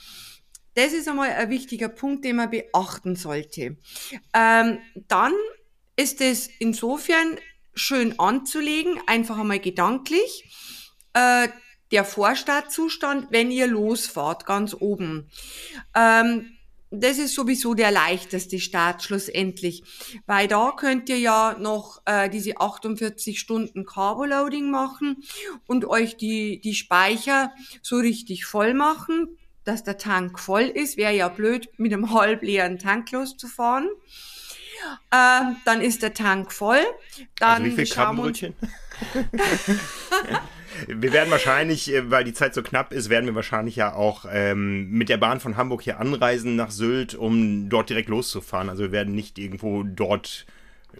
Das 0.75 0.93
ist 0.93 1.07
einmal 1.07 1.31
ein 1.31 1.49
wichtiger 1.49 1.89
Punkt, 1.89 2.23
den 2.23 2.37
man 2.37 2.49
beachten 2.49 3.15
sollte. 3.15 3.77
Ähm, 4.33 4.79
dann 5.07 5.33
ist 5.95 6.21
es 6.21 6.47
insofern 6.59 7.37
schön 7.73 8.19
anzulegen, 8.19 8.99
einfach 9.07 9.37
einmal 9.37 9.59
gedanklich. 9.59 10.45
Äh, 11.13 11.49
der 11.91 12.05
Vorstartzustand, 12.05 13.27
wenn 13.31 13.51
ihr 13.51 13.67
losfahrt, 13.67 14.45
ganz 14.45 14.75
oben. 14.79 15.29
Ähm, 15.95 16.57
das 16.91 17.17
ist 17.19 17.33
sowieso 17.33 17.73
der 17.73 17.89
leichteste 17.89 18.59
Start 18.59 19.01
schlussendlich, 19.01 19.83
weil 20.25 20.49
da 20.49 20.73
könnt 20.75 21.07
ihr 21.07 21.19
ja 21.19 21.55
noch 21.57 22.01
äh, 22.05 22.29
diese 22.29 22.59
48 22.59 23.39
Stunden 23.39 23.85
Carboloading 23.85 24.69
machen 24.69 25.23
und 25.67 25.85
euch 25.85 26.17
die, 26.17 26.59
die 26.59 26.75
Speicher 26.75 27.53
so 27.81 27.95
richtig 27.95 28.45
voll 28.45 28.73
machen, 28.73 29.37
dass 29.63 29.85
der 29.85 29.97
Tank 29.97 30.37
voll 30.37 30.63
ist. 30.63 30.97
Wäre 30.97 31.15
ja 31.15 31.29
blöd, 31.29 31.69
mit 31.77 31.93
einem 31.93 32.13
halbleeren 32.13 32.77
Tank 32.77 33.09
loszufahren. 33.11 33.87
Ähm, 35.13 35.55
dann 35.63 35.79
ist 35.79 36.01
der 36.01 36.13
Tank 36.13 36.51
voll. 36.51 36.81
Dann 37.39 37.63
also 37.63 37.65
wie 37.65 37.71
viel 37.71 37.93
Krabbenbrötchen? 37.93 38.53
wir 40.87 41.13
werden 41.13 41.31
wahrscheinlich, 41.31 41.93
äh, 41.93 42.09
weil 42.09 42.23
die 42.23 42.33
Zeit 42.33 42.53
so 42.53 42.63
knapp 42.63 42.93
ist, 42.93 43.09
werden 43.09 43.25
wir 43.25 43.35
wahrscheinlich 43.35 43.75
ja 43.75 43.93
auch 43.93 44.25
ähm, 44.31 44.89
mit 44.91 45.09
der 45.09 45.17
Bahn 45.17 45.39
von 45.39 45.57
Hamburg 45.57 45.81
hier 45.81 45.99
anreisen 45.99 46.55
nach 46.55 46.71
Sylt, 46.71 47.15
um 47.15 47.69
dort 47.69 47.89
direkt 47.89 48.09
loszufahren. 48.09 48.69
Also 48.69 48.83
wir 48.83 48.91
werden 48.91 49.15
nicht 49.15 49.37
irgendwo 49.37 49.83
dort 49.83 50.45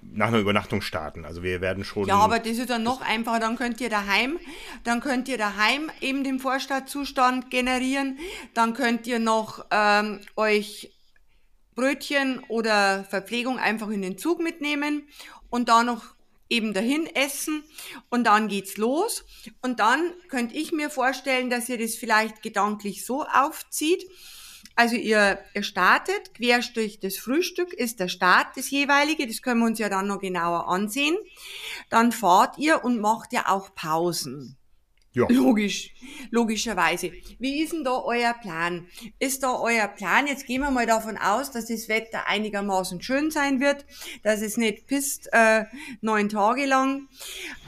nach 0.02 0.28
einer 0.28 0.40
Übernachtung 0.40 0.82
starten. 0.82 1.26
Also 1.26 1.44
wir 1.44 1.62
werden 1.62 1.84
schon. 1.84 2.08
Ja, 2.08 2.16
aber 2.16 2.40
das 2.40 2.58
ist 2.58 2.70
dann 2.70 2.84
noch 2.84 3.02
einfacher. 3.02 3.40
Dann 3.40 3.58
könnt 3.58 3.82
ihr 3.82 3.90
daheim, 3.90 4.40
dann 4.84 5.02
könnt 5.02 5.28
ihr 5.28 5.38
daheim 5.38 5.90
eben 6.00 6.24
den 6.24 6.40
Vorstadtzustand 6.40 7.52
generieren. 7.52 8.18
Dann 8.54 8.74
könnt 8.74 9.08
ihr 9.08 9.20
noch 9.20 9.66
ähm, 9.72 10.20
euch 10.36 10.92
Brötchen 11.76 12.42
oder 12.48 13.04
Verpflegung 13.06 13.58
einfach 13.58 13.90
in 13.90 14.02
den 14.02 14.18
Zug 14.18 14.42
mitnehmen 14.42 15.08
und 15.50 15.70
da 15.70 15.84
noch 15.84 16.16
eben 16.52 16.74
dahin 16.74 17.08
essen 17.08 17.64
und 18.10 18.26
dann 18.26 18.48
geht's 18.48 18.78
los. 18.78 19.24
Und 19.62 19.80
dann 19.80 20.14
könnte 20.28 20.56
ich 20.56 20.72
mir 20.72 20.90
vorstellen, 20.90 21.50
dass 21.50 21.70
ihr 21.70 21.78
das 21.78 21.96
vielleicht 21.96 22.44
gedanklich 22.44 23.06
so 23.06 23.24
aufzieht. 23.24 24.06
Also 24.76 24.96
ihr, 24.96 25.40
ihr 25.54 25.64
startet, 25.64 26.34
querstrich 26.34 27.00
das 27.00 27.18
Frühstück 27.18 27.74
ist 27.74 28.00
der 28.00 28.08
Start, 28.08 28.56
das 28.56 28.70
jeweilige, 28.70 29.28
das 29.28 29.42
können 29.42 29.62
wir 29.62 29.68
uns 29.68 29.80
ja 29.80 29.90
dann 29.90 30.08
noch 30.08 30.20
genauer 30.20 30.68
ansehen. 30.68 31.18
Dann 31.90 32.12
fahrt 32.12 32.58
ihr 32.58 32.84
und 32.84 33.00
macht 33.00 33.34
ja 33.34 33.48
auch 33.48 33.74
Pausen. 33.76 34.58
Ja. 35.14 35.26
Logisch, 35.28 35.94
logischerweise. 36.30 37.12
Wie 37.38 37.62
ist 37.62 37.74
denn 37.74 37.84
da 37.84 38.02
euer 38.02 38.34
Plan? 38.34 38.88
Ist 39.20 39.44
da 39.44 39.60
euer 39.60 39.90
Plan? 39.90 40.26
Jetzt 40.26 40.46
gehen 40.46 40.62
wir 40.62 40.72
mal 40.72 40.86
davon 40.86 41.18
aus, 41.18 41.52
dass 41.52 41.66
das 41.66 41.90
Wetter 41.90 42.28
einigermaßen 42.28 43.02
schön 43.02 43.30
sein 43.30 43.60
wird, 43.60 43.86
dass 44.24 44.42
es 44.42 44.56
nicht 44.56 44.88
pisst 44.88 45.28
äh, 45.34 45.66
neun 46.00 46.30
Tage 46.30 46.66
lang, 46.66 47.10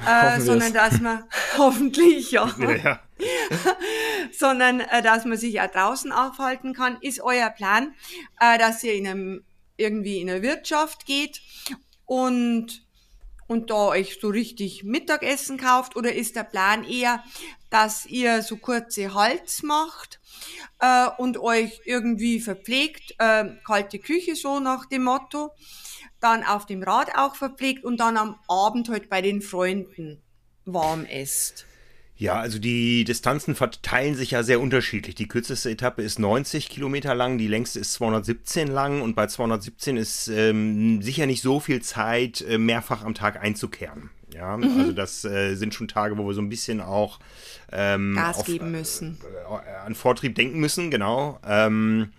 äh, 0.08 0.40
sondern 0.40 0.72
dass 0.72 1.02
man 1.02 1.26
hoffentlich 1.58 2.32
ja, 2.32 2.50
ja. 2.58 3.02
sondern 4.32 4.80
äh, 4.80 5.02
dass 5.02 5.26
man 5.26 5.38
sich 5.38 5.56
ja 5.56 5.68
draußen 5.68 6.14
aufhalten 6.14 6.74
kann. 6.74 6.98
Ist 7.02 7.20
euer 7.20 7.50
Plan, 7.50 7.94
äh, 8.40 8.58
dass 8.58 8.82
ihr 8.86 8.94
in 8.94 9.06
einem 9.06 9.44
irgendwie 9.76 10.22
in 10.22 10.28
der 10.28 10.42
Wirtschaft 10.44 11.06
geht 11.06 11.42
und 12.06 12.83
und 13.54 13.70
da 13.70 13.90
euch 13.90 14.18
so 14.20 14.30
richtig 14.30 14.84
Mittagessen 14.84 15.58
kauft 15.58 15.96
oder 15.96 16.12
ist 16.14 16.36
der 16.36 16.44
Plan 16.44 16.84
eher, 16.84 17.24
dass 17.70 18.06
ihr 18.08 18.42
so 18.42 18.58
kurze 18.58 19.14
Halts 19.14 19.62
macht 19.62 20.20
äh, 20.80 21.08
und 21.20 21.38
euch 21.38 21.82
irgendwie 21.86 22.40
verpflegt, 22.40 23.16
äh, 23.20 23.46
kalte 23.64 24.00
Küche 24.00 24.36
so 24.36 24.60
nach 24.60 24.88
dem 24.88 25.04
Motto, 25.04 25.52
dann 26.20 26.44
auf 26.44 26.66
dem 26.66 26.82
Rad 26.82 27.16
auch 27.16 27.36
verpflegt 27.36 27.84
und 27.86 28.00
dann 28.00 28.18
am 28.18 28.40
Abend 28.48 28.90
halt 28.90 29.08
bei 29.10 29.22
den 29.22 29.42
Freunden 29.42 30.22
warm 30.66 31.06
esst? 31.06 31.68
Ja, 32.16 32.40
also 32.40 32.60
die 32.60 33.04
Distanzen 33.06 33.56
verteilen 33.56 34.16
sich 34.16 34.32
ja 34.32 34.44
sehr 34.44 34.62
unterschiedlich. 34.62 35.16
Die 35.16 35.28
kürzeste 35.28 35.72
Etappe 35.72 36.04
ist 36.04 36.20
90 36.20 36.70
Kilometer 36.70 37.16
lang, 37.16 37.38
die 37.38 37.48
längste 37.48 37.80
ist 37.80 37.94
217 37.94 38.68
lang 38.68 39.02
und 39.02 39.16
bei 39.16 39.28
217 39.28 39.98
ist 39.98 40.28
ähm, 40.28 41.02
sicher 41.02 41.26
nicht 41.26 41.42
so 41.42 41.60
viel 41.60 41.82
Zeit, 41.82 42.42
äh, 42.42 42.58
mehrfach 42.58 43.04
am 43.04 43.16
Tag 43.16 43.42
einzukehren. 43.42 44.12
Ja, 44.34 44.58
mhm. 44.58 44.80
also 44.80 44.92
das 44.92 45.26
äh, 45.26 45.56
sind 45.56 45.74
schon 45.74 45.88
Tage, 45.88 46.18
wo 46.18 46.26
wir 46.26 46.34
so 46.34 46.42
ein 46.42 46.50
bisschen 46.50 46.82
auch 46.82 47.20
ähm, 47.72 48.16
Gas 48.16 48.40
auf, 48.40 48.46
geben 48.46 48.72
müssen. 48.72 49.18
Äh, 49.50 49.86
an 49.86 49.96
Vortrieb 49.96 50.36
denken 50.36 50.60
müssen, 50.60 50.92
genau. 50.92 51.40
Ähm, 51.46 52.12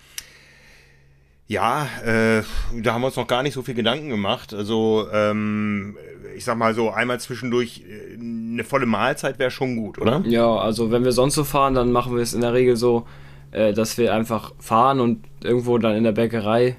ja, 1.46 1.86
äh, 2.04 2.42
da 2.80 2.94
haben 2.94 3.02
wir 3.02 3.06
uns 3.06 3.16
noch 3.16 3.26
gar 3.26 3.42
nicht 3.42 3.54
so 3.54 3.62
viel 3.62 3.74
Gedanken 3.74 4.08
gemacht. 4.08 4.54
Also, 4.54 5.06
ähm, 5.12 5.96
ich 6.36 6.44
sag 6.44 6.56
mal 6.56 6.74
so, 6.74 6.90
einmal 6.90 7.20
zwischendurch 7.20 7.82
äh, 7.88 8.14
eine 8.18 8.64
volle 8.64 8.86
Mahlzeit 8.86 9.38
wäre 9.38 9.50
schon 9.50 9.76
gut, 9.76 9.98
oder? 9.98 10.22
Ja, 10.26 10.56
also 10.56 10.90
wenn 10.90 11.04
wir 11.04 11.12
sonst 11.12 11.34
so 11.34 11.44
fahren, 11.44 11.74
dann 11.74 11.92
machen 11.92 12.14
wir 12.14 12.22
es 12.22 12.34
in 12.34 12.40
der 12.40 12.54
Regel 12.54 12.76
so, 12.76 13.06
äh, 13.50 13.72
dass 13.72 13.98
wir 13.98 14.14
einfach 14.14 14.52
fahren 14.58 15.00
und 15.00 15.24
irgendwo 15.42 15.76
dann 15.78 15.96
in 15.96 16.04
der 16.04 16.12
Bäckerei 16.12 16.76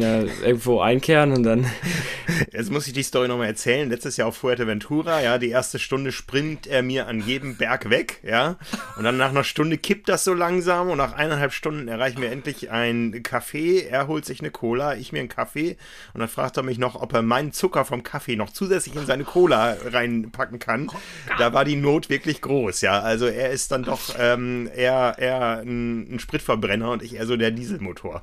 der, 0.00 0.24
irgendwo 0.44 0.80
einkehren 0.80 1.32
und 1.32 1.42
dann. 1.42 1.66
Jetzt 2.52 2.70
muss 2.70 2.86
ich 2.86 2.92
die 2.92 3.02
Story 3.02 3.28
nochmal 3.28 3.46
erzählen. 3.46 3.88
Letztes 3.88 4.16
Jahr 4.16 4.28
auf 4.28 4.36
Fuerteventura, 4.36 5.22
ja, 5.22 5.38
die 5.38 5.50
erste 5.50 5.78
Stunde 5.78 6.12
springt 6.12 6.66
er 6.66 6.82
mir 6.82 7.06
an 7.06 7.20
jedem 7.20 7.56
Berg 7.56 7.90
weg, 7.90 8.20
ja. 8.22 8.56
Und 8.96 9.04
dann 9.04 9.16
nach 9.16 9.30
einer 9.30 9.44
Stunde 9.44 9.78
kippt 9.78 10.08
das 10.08 10.24
so 10.24 10.34
langsam 10.34 10.90
und 10.90 10.98
nach 10.98 11.12
eineinhalb 11.12 11.52
Stunden 11.52 11.88
erreichen 11.88 12.20
wir 12.20 12.30
endlich 12.30 12.70
ein 12.70 13.22
Kaffee. 13.22 13.82
Er 13.82 14.06
holt 14.06 14.24
sich 14.24 14.40
eine 14.40 14.50
Cola, 14.50 14.96
ich 14.96 15.12
mir 15.12 15.20
einen 15.20 15.28
Kaffee 15.28 15.76
und 16.14 16.20
dann 16.20 16.28
fragt 16.28 16.56
er 16.56 16.62
mich 16.62 16.78
noch, 16.78 17.00
ob 17.00 17.12
er 17.12 17.22
meinen 17.22 17.52
Zucker 17.52 17.84
vom 17.84 18.02
Kaffee 18.02 18.36
noch 18.36 18.50
zusätzlich 18.50 18.96
in 18.96 19.06
seine 19.06 19.24
Cola 19.24 19.76
reinpacken 19.84 20.58
kann. 20.58 20.90
Da 21.38 21.52
war 21.52 21.64
die 21.64 21.76
Not 21.76 22.08
wirklich 22.08 22.40
groß, 22.40 22.80
ja. 22.80 23.00
Also 23.00 23.26
er 23.26 23.50
ist 23.50 23.72
dann 23.72 23.82
doch 23.82 24.00
ähm, 24.18 24.68
eher, 24.74 25.16
eher 25.18 25.58
ein, 25.58 26.14
ein 26.14 26.18
Spritverbrenner 26.18 26.90
und 26.90 27.02
ich 27.02 27.14
eher 27.14 27.26
so 27.26 27.36
der 27.36 27.50
Dieselmotor. 27.50 28.22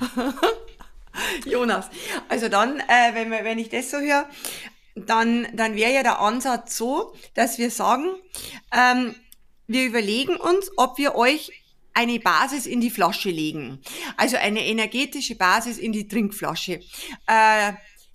Jonas. 1.44 1.88
Also 2.28 2.48
dann, 2.48 2.80
äh, 2.80 3.14
wenn, 3.14 3.30
wenn 3.30 3.58
ich 3.58 3.68
das 3.68 3.90
so 3.90 3.98
höre, 3.98 4.28
dann, 4.94 5.48
dann 5.54 5.76
wäre 5.76 5.92
ja 5.92 6.02
der 6.02 6.20
Ansatz 6.20 6.76
so, 6.76 7.14
dass 7.34 7.58
wir 7.58 7.70
sagen, 7.70 8.06
ähm, 8.72 9.14
wir 9.66 9.84
überlegen 9.84 10.36
uns, 10.36 10.70
ob 10.76 10.98
wir 10.98 11.14
euch 11.14 11.52
eine 11.92 12.18
Basis 12.18 12.66
in 12.66 12.80
die 12.80 12.90
Flasche 12.90 13.30
legen. 13.30 13.80
Also 14.16 14.36
eine 14.36 14.64
energetische 14.66 15.36
Basis 15.36 15.78
in 15.78 15.92
die 15.92 16.08
Trinkflasche. 16.08 16.80
Äh, 17.26 17.72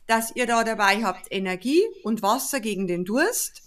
dass 0.07 0.35
ihr 0.35 0.45
da 0.45 0.63
dabei 0.63 1.03
habt 1.03 1.27
Energie 1.31 1.81
und 2.03 2.21
Wasser 2.21 2.59
gegen 2.59 2.87
den 2.87 3.05
Durst. 3.05 3.63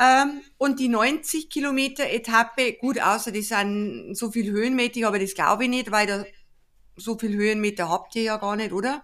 Ähm, 0.00 0.40
und 0.56 0.78
die 0.80 0.88
90 0.88 1.50
Kilometer 1.50 2.08
Etappe, 2.08 2.74
gut, 2.74 3.00
außer 3.00 3.32
die 3.32 3.42
sind 3.42 4.14
so 4.14 4.30
viel 4.30 4.50
höhenmäßig, 4.50 5.06
aber 5.06 5.18
das 5.18 5.34
glaube 5.34 5.64
ich 5.64 5.70
nicht, 5.70 5.90
weil 5.90 6.06
da 6.06 6.24
so 6.98 7.18
viel 7.18 7.34
Höhenmeter 7.34 7.88
habt 7.88 8.14
ihr 8.16 8.22
ja 8.22 8.36
gar 8.36 8.56
nicht, 8.56 8.72
oder? 8.72 9.02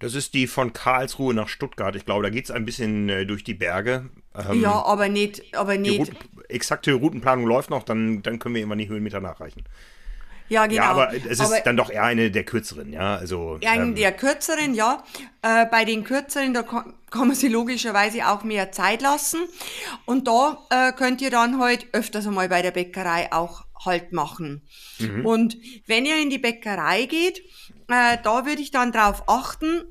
Das 0.00 0.14
ist 0.14 0.34
die 0.34 0.46
von 0.46 0.72
Karlsruhe 0.72 1.34
nach 1.34 1.48
Stuttgart. 1.48 1.94
Ich 1.94 2.04
glaube, 2.04 2.22
da 2.22 2.30
geht 2.30 2.44
es 2.44 2.50
ein 2.50 2.64
bisschen 2.64 3.08
äh, 3.08 3.26
durch 3.26 3.44
die 3.44 3.54
Berge. 3.54 4.10
Ähm, 4.34 4.60
ja, 4.60 4.72
aber 4.72 5.08
nicht. 5.08 5.56
Aber 5.56 5.76
nicht. 5.76 5.92
Die 5.92 5.98
Routen, 5.98 6.16
exakte 6.48 6.92
Routenplanung 6.92 7.46
läuft 7.46 7.70
noch, 7.70 7.82
dann, 7.82 8.22
dann 8.22 8.38
können 8.38 8.54
wir 8.54 8.62
immer 8.62 8.76
die 8.76 8.88
Höhenmeter 8.88 9.20
nachreichen. 9.20 9.64
Ja, 10.48 10.66
genau. 10.66 10.82
Ja, 10.82 10.90
aber 10.90 11.14
es 11.14 11.40
aber 11.40 11.56
ist 11.56 11.64
dann 11.64 11.76
doch 11.76 11.90
eher 11.90 12.02
eine 12.02 12.32
der 12.32 12.42
kürzeren, 12.42 12.92
ja. 12.92 13.14
Also, 13.14 13.60
eine 13.64 13.82
ähm, 13.82 13.94
der 13.94 14.10
kürzeren, 14.10 14.74
ja. 14.74 15.04
Äh, 15.42 15.66
bei 15.66 15.84
den 15.84 16.02
kürzeren, 16.02 16.52
da 16.54 16.64
kann, 16.64 16.92
kann, 17.10 17.28
man 17.28 17.36
sich 17.36 17.52
logischerweise 17.52 18.26
auch 18.28 18.42
mehr 18.42 18.72
Zeit 18.72 19.00
lassen. 19.00 19.38
Und 20.06 20.26
da 20.26 20.58
äh, 20.70 20.92
könnt 20.92 21.22
ihr 21.22 21.30
dann 21.30 21.60
halt 21.60 21.86
öfters 21.92 22.26
einmal 22.26 22.48
bei 22.48 22.62
der 22.62 22.72
Bäckerei 22.72 23.32
auch 23.32 23.64
Halt 23.84 24.12
machen. 24.12 24.68
Mhm. 24.98 25.26
Und 25.26 25.56
wenn 25.86 26.06
ihr 26.06 26.20
in 26.20 26.30
die 26.30 26.38
Bäckerei 26.38 27.06
geht, 27.06 27.40
äh, 27.88 28.18
da 28.22 28.46
würde 28.46 28.62
ich 28.62 28.70
dann 28.70 28.92
drauf 28.92 29.24
achten, 29.26 29.84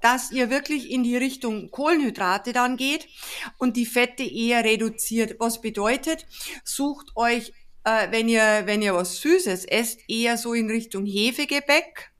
dass 0.00 0.30
ihr 0.30 0.50
wirklich 0.50 0.90
in 0.90 1.02
die 1.02 1.16
Richtung 1.16 1.70
Kohlenhydrate 1.70 2.52
dann 2.52 2.76
geht 2.76 3.08
und 3.56 3.76
die 3.76 3.86
Fette 3.86 4.22
eher 4.22 4.64
reduziert. 4.64 5.36
Was 5.38 5.60
bedeutet, 5.60 6.26
sucht 6.62 7.16
euch 7.16 7.52
äh, 7.88 8.10
wenn 8.10 8.28
ihr, 8.28 8.62
wenn 8.64 8.82
ihr 8.82 8.94
was 8.94 9.20
Süßes 9.20 9.64
esst, 9.64 10.00
eher 10.08 10.36
so 10.36 10.52
in 10.52 10.70
Richtung 10.70 11.06
Hefegebäck. 11.06 12.10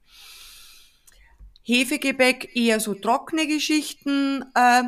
Hefegebäck 1.63 2.55
eher 2.55 2.79
so 2.79 2.95
trockene 2.95 3.45
Geschichten, 3.45 4.43
äh, 4.55 4.83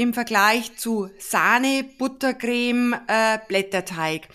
im 0.00 0.14
Vergleich 0.14 0.76
zu 0.76 1.10
Sahne, 1.18 1.84
Buttercreme, 1.98 2.94
äh, 3.06 3.38
Blätterteig. 3.46 4.28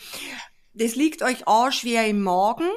Das 0.73 0.95
liegt 0.95 1.23
euch 1.23 1.47
auch 1.47 1.71
schwer 1.71 2.07
im 2.07 2.21
Magen, 2.21 2.69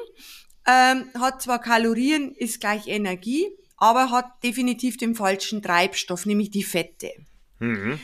ähm, 0.66 1.10
hat 1.18 1.42
zwar 1.42 1.60
Kalorien, 1.60 2.32
ist 2.34 2.60
gleich 2.60 2.86
Energie, 2.86 3.46
aber 3.76 4.10
hat 4.10 4.42
definitiv 4.42 4.96
den 4.96 5.14
falschen 5.14 5.62
Treibstoff, 5.62 6.24
nämlich 6.26 6.50
die 6.50 6.64
Fette. 6.64 7.12
Mhm 7.58 8.00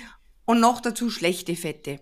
und 0.47 0.61
noch 0.61 0.83
dazu 0.83 1.09
schlechte 1.09 1.57
Fette. 1.57 2.00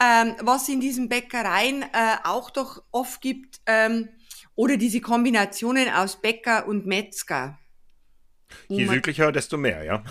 Ähm, 0.00 0.36
was 0.40 0.70
in 0.70 0.80
diesen 0.80 1.10
Bäckereien 1.10 1.82
äh, 1.82 2.16
auch 2.24 2.48
doch 2.48 2.82
oft 2.90 3.20
gibt, 3.20 3.60
ähm, 3.66 4.08
oder 4.54 4.78
diese 4.78 5.02
Kombinationen 5.02 5.90
aus 5.90 6.20
Bäcker 6.20 6.66
und 6.66 6.86
Metzger. 6.86 7.58
Je 8.68 8.86
südlicher, 8.86 9.32
desto 9.32 9.56
mehr, 9.56 9.84
ja. 9.84 10.02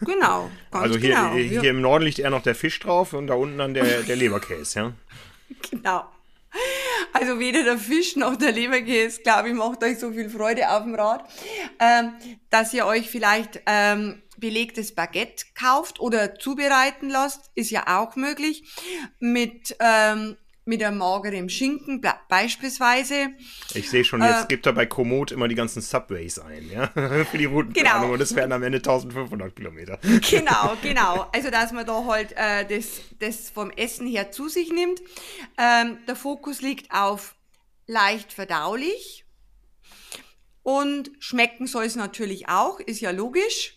Genau, 0.00 0.50
ganz 0.70 0.84
Also 0.84 0.98
hier, 0.98 1.14
genau. 1.14 1.34
hier 1.34 1.70
im 1.70 1.80
Norden 1.80 2.04
liegt 2.04 2.18
eher 2.18 2.30
noch 2.30 2.42
der 2.42 2.54
Fisch 2.54 2.78
drauf 2.80 3.12
und 3.12 3.26
da 3.26 3.34
unten 3.34 3.58
dann 3.58 3.74
der, 3.74 4.02
der 4.02 4.16
Leberkäse, 4.16 4.78
ja. 4.78 4.92
Genau. 5.70 6.04
Also 7.12 7.38
weder 7.38 7.64
der 7.64 7.78
Fisch 7.78 8.16
noch 8.16 8.36
der 8.36 8.52
Leberkäse, 8.52 9.22
glaube 9.22 9.48
ich, 9.48 9.54
macht 9.54 9.82
euch 9.82 9.98
so 9.98 10.12
viel 10.12 10.30
Freude 10.30 10.70
auf 10.70 10.82
dem 10.82 10.94
Rad, 10.94 11.24
ähm, 11.78 12.12
dass 12.50 12.72
ihr 12.72 12.86
euch 12.86 13.08
vielleicht 13.08 13.60
ähm, 13.66 14.22
belegtes 14.36 14.94
Baguette 14.94 15.44
kauft 15.54 16.00
oder 16.00 16.34
zubereiten 16.36 17.10
lasst, 17.10 17.50
ist 17.54 17.70
ja 17.70 18.00
auch 18.00 18.16
möglich. 18.16 18.64
Mit, 19.18 19.76
ähm, 19.80 20.36
mit 20.64 20.82
einem 20.82 20.98
mageren 20.98 21.48
Schinken 21.48 22.00
beispielsweise. 22.28 23.30
Ich 23.74 23.90
sehe 23.90 24.04
schon, 24.04 24.22
jetzt 24.22 24.44
äh, 24.44 24.46
gibt 24.48 24.66
er 24.66 24.72
bei 24.72 24.86
Komoot 24.86 25.32
immer 25.32 25.48
die 25.48 25.54
ganzen 25.54 25.80
Subways 25.80 26.38
ein, 26.38 26.70
ja, 26.70 26.88
für 27.24 27.38
die 27.38 27.46
Routenplanung 27.46 28.02
genau. 28.02 28.14
und 28.14 28.20
es 28.20 28.34
werden 28.34 28.52
am 28.52 28.62
Ende 28.62 28.78
1500 28.78 29.54
Kilometer. 29.56 29.98
Genau, 30.30 30.76
genau. 30.82 31.26
Also, 31.32 31.50
dass 31.50 31.72
man 31.72 31.86
da 31.86 32.04
halt 32.04 32.32
äh, 32.36 32.64
das, 32.66 33.00
das 33.18 33.50
vom 33.50 33.70
Essen 33.70 34.06
her 34.06 34.30
zu 34.30 34.48
sich 34.48 34.70
nimmt. 34.70 35.00
Ähm, 35.58 35.98
der 36.06 36.14
Fokus 36.14 36.60
liegt 36.60 36.92
auf 36.92 37.34
leicht 37.86 38.32
verdaulich 38.32 39.24
und 40.62 41.10
schmecken 41.18 41.66
soll 41.66 41.84
es 41.84 41.96
natürlich 41.96 42.48
auch, 42.48 42.80
ist 42.80 43.00
ja 43.00 43.10
logisch. 43.10 43.74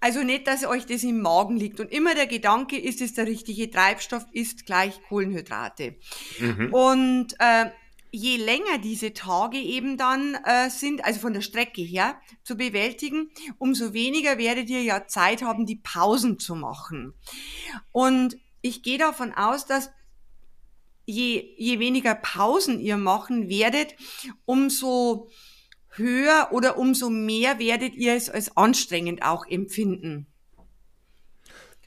Also 0.00 0.22
nicht, 0.22 0.46
dass 0.46 0.64
euch 0.64 0.86
das 0.86 1.02
im 1.02 1.20
Magen 1.20 1.56
liegt. 1.56 1.80
Und 1.80 1.92
immer 1.92 2.14
der 2.14 2.26
Gedanke, 2.26 2.78
ist 2.78 3.00
es 3.00 3.14
der 3.14 3.26
richtige 3.26 3.70
Treibstoff, 3.70 4.24
ist 4.32 4.66
gleich 4.66 5.00
Kohlenhydrate. 5.08 5.96
Mhm. 6.38 6.72
Und 6.72 7.34
äh, 7.38 7.70
je 8.10 8.36
länger 8.36 8.78
diese 8.78 9.12
Tage 9.12 9.58
eben 9.58 9.96
dann 9.96 10.34
äh, 10.44 10.70
sind, 10.70 11.04
also 11.04 11.20
von 11.20 11.34
der 11.34 11.42
Strecke 11.42 11.82
her 11.82 12.20
zu 12.44 12.56
bewältigen, 12.56 13.30
umso 13.58 13.92
weniger 13.92 14.38
werdet 14.38 14.70
ihr 14.70 14.82
ja 14.82 15.06
Zeit 15.06 15.42
haben, 15.42 15.66
die 15.66 15.76
Pausen 15.76 16.38
zu 16.38 16.54
machen. 16.54 17.14
Und 17.92 18.36
ich 18.62 18.82
gehe 18.82 18.98
davon 18.98 19.32
aus, 19.32 19.66
dass 19.66 19.90
je, 21.04 21.54
je 21.56 21.78
weniger 21.78 22.14
Pausen 22.14 22.80
ihr 22.80 22.96
machen 22.96 23.48
werdet, 23.48 23.94
umso 24.44 25.30
höher 25.96 26.48
oder 26.52 26.78
umso 26.78 27.10
mehr 27.10 27.58
werdet 27.58 27.94
ihr 27.94 28.14
es 28.14 28.30
als 28.30 28.56
anstrengend 28.56 29.22
auch 29.22 29.46
empfinden. 29.46 30.26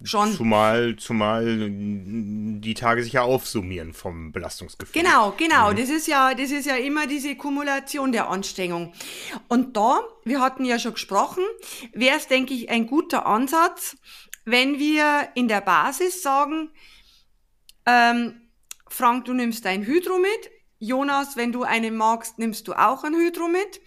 Schon. 0.01 0.31
Zumal, 0.33 0.95
zumal 0.95 1.67
die 1.69 2.73
Tage 2.73 3.03
sich 3.03 3.13
ja 3.13 3.23
aufsummieren 3.23 3.93
vom 3.93 4.31
Belastungsgefühl. 4.31 5.01
Genau, 5.01 5.33
genau. 5.37 5.71
Mhm. 5.71 5.75
Das 5.75 5.89
ist 5.89 6.07
ja, 6.07 6.33
das 6.33 6.51
ist 6.51 6.65
ja 6.65 6.77
immer 6.77 7.05
diese 7.05 7.35
Kumulation 7.35 8.13
der 8.13 8.29
Anstrengung. 8.29 8.93
Und 9.49 9.75
da, 9.75 9.99
wir 10.23 10.39
hatten 10.39 10.63
ja 10.63 10.79
schon 10.79 10.93
gesprochen, 10.93 11.43
wäre 11.93 12.15
es, 12.15 12.27
denke 12.27 12.53
ich, 12.53 12.69
ein 12.69 12.87
guter 12.87 13.25
Ansatz, 13.25 13.97
wenn 14.45 14.79
wir 14.79 15.27
in 15.35 15.49
der 15.49 15.61
Basis 15.61 16.21
sagen, 16.21 16.69
ähm, 17.85 18.49
Frank, 18.87 19.25
du 19.25 19.33
nimmst 19.33 19.65
dein 19.65 19.85
Hydro 19.85 20.17
mit, 20.17 20.51
Jonas, 20.79 21.35
wenn 21.35 21.51
du 21.51 21.63
einen 21.63 21.97
magst, 21.97 22.39
nimmst 22.39 22.67
du 22.67 22.73
auch 22.73 23.03
ein 23.03 23.13
Hydro 23.13 23.47
mit. 23.47 23.81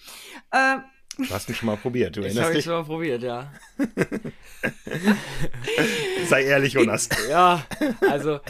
Äh, 0.51 0.77
du 1.17 1.31
hast 1.31 1.49
ihn 1.49 1.55
schon 1.55 1.67
mal 1.67 1.79
probiert, 1.79 2.17
du 2.17 2.21
erinnerst 2.21 2.51
ich 2.51 2.57
dich? 2.57 2.67
Ich 2.67 2.71
habe 2.71 2.85
schon 2.85 2.89
mal 2.89 2.95
probiert, 2.95 3.23
ja. 3.23 3.51
Sei 6.29 6.45
ehrlich, 6.45 6.75
Jonas. 6.75 7.09
Ja, 7.31 7.65
also 8.11 8.41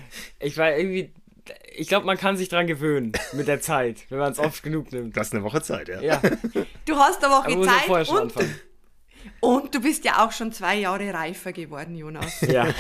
ich 0.41 0.59
war 0.59 0.77
irgendwie, 0.77 1.15
ich 1.77 1.87
glaube, 1.87 2.05
man 2.05 2.19
kann 2.19 2.37
sich 2.37 2.49
dran 2.49 2.67
gewöhnen 2.67 3.13
mit 3.33 3.47
der 3.47 3.61
Zeit, 3.61 4.07
wenn 4.09 4.19
man 4.19 4.33
es 4.33 4.41
oft 4.41 4.65
genug 4.65 4.91
nimmt. 4.93 5.17
Du 5.17 5.21
hast 5.21 5.33
eine 5.33 5.45
Woche 5.45 5.63
Zeit, 5.63 5.89
ja. 5.89 6.01
ja. 6.01 6.21
Du 6.85 6.97
hast 6.97 7.25
eine 7.25 7.33
Woche 7.33 7.53
Aber 7.53 7.65
Zeit 7.65 7.83
vorher 7.87 8.05
schon 8.05 8.17
und, 8.17 8.23
anfangen. 8.23 8.61
und 9.39 9.73
du 9.75 9.81
bist 9.81 10.05
ja 10.05 10.25
auch 10.25 10.33
schon 10.33 10.53
zwei 10.53 10.79
Jahre 10.79 11.15
reifer 11.15 11.53
geworden, 11.53 11.95
Jonas. 11.95 12.41
Ja. 12.41 12.67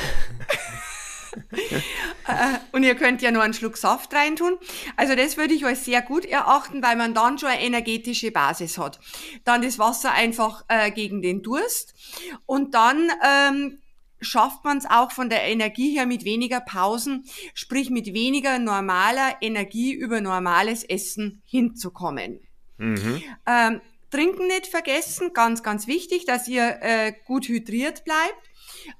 Und 2.72 2.82
ihr 2.82 2.94
könnt 2.94 3.22
ja 3.22 3.30
nur 3.30 3.42
einen 3.42 3.54
Schluck 3.54 3.76
Saft 3.76 4.12
reintun. 4.14 4.58
Also 4.96 5.14
das 5.14 5.36
würde 5.36 5.54
ich 5.54 5.64
als 5.64 5.84
sehr 5.84 6.02
gut 6.02 6.24
erachten, 6.24 6.82
weil 6.82 6.96
man 6.96 7.14
dann 7.14 7.38
schon 7.38 7.48
eine 7.48 7.62
energetische 7.62 8.30
Basis 8.30 8.78
hat. 8.78 9.00
Dann 9.44 9.62
das 9.62 9.78
Wasser 9.78 10.12
einfach 10.12 10.64
äh, 10.68 10.90
gegen 10.90 11.22
den 11.22 11.42
Durst 11.42 11.94
und 12.46 12.74
dann 12.74 13.10
ähm, 13.24 13.78
schafft 14.20 14.64
man 14.64 14.78
es 14.78 14.86
auch 14.86 15.12
von 15.12 15.28
der 15.28 15.44
Energie 15.44 15.96
her 15.96 16.06
mit 16.06 16.24
weniger 16.24 16.60
Pausen, 16.60 17.24
sprich 17.54 17.90
mit 17.90 18.14
weniger 18.14 18.58
normaler 18.58 19.36
Energie 19.40 19.92
über 19.92 20.20
normales 20.20 20.84
Essen 20.84 21.42
hinzukommen. 21.44 22.40
Mhm. 22.78 23.22
Ähm, 23.46 23.80
Trinken 24.10 24.46
nicht 24.46 24.66
vergessen, 24.66 25.32
ganz, 25.32 25.62
ganz 25.62 25.86
wichtig, 25.86 26.26
dass 26.26 26.46
ihr 26.46 26.78
äh, 26.82 27.12
gut 27.24 27.48
hydriert 27.48 28.04
bleibt. 28.04 28.51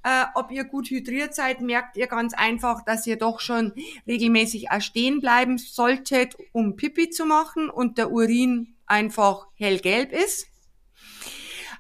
Äh, 0.03 0.25
ob 0.35 0.51
ihr 0.51 0.65
gut 0.65 0.91
hydriert 0.91 1.35
seid, 1.35 1.61
merkt 1.61 1.97
ihr 1.97 2.07
ganz 2.07 2.35
einfach, 2.35 2.85
dass 2.85 3.07
ihr 3.07 3.17
doch 3.17 3.41
schon 3.41 3.73
regelmäßig 4.07 4.71
auch 4.71 4.81
stehen 4.81 5.21
bleiben 5.21 5.59
solltet, 5.59 6.37
um 6.53 6.77
Pipi 6.77 7.11
zu 7.11 7.27
machen 7.27 7.71
und 7.71 7.99
der 7.99 8.11
Urin 8.11 8.75
einfach 8.87 9.47
hellgelb 9.55 10.13
ist. 10.13 10.47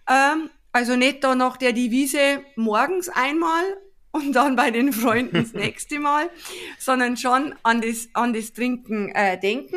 Ähm, 0.09 0.51
also 0.73 0.97
nicht 0.97 1.23
da 1.23 1.35
noch 1.35 1.57
der 1.57 1.73
Devise 1.73 2.43
morgens 2.57 3.09
einmal 3.09 3.63
und 4.13 4.33
dann 4.33 4.57
bei 4.57 4.71
den 4.71 4.93
Freunden 4.93 5.43
das 5.43 5.53
nächste 5.55 5.99
Mal, 5.99 6.31
sondern 6.79 7.17
schon 7.17 7.55
an 7.63 7.81
das, 7.81 8.09
an 8.13 8.33
das 8.35 8.53
Trinken 8.53 9.09
äh, 9.11 9.39
denken. 9.39 9.77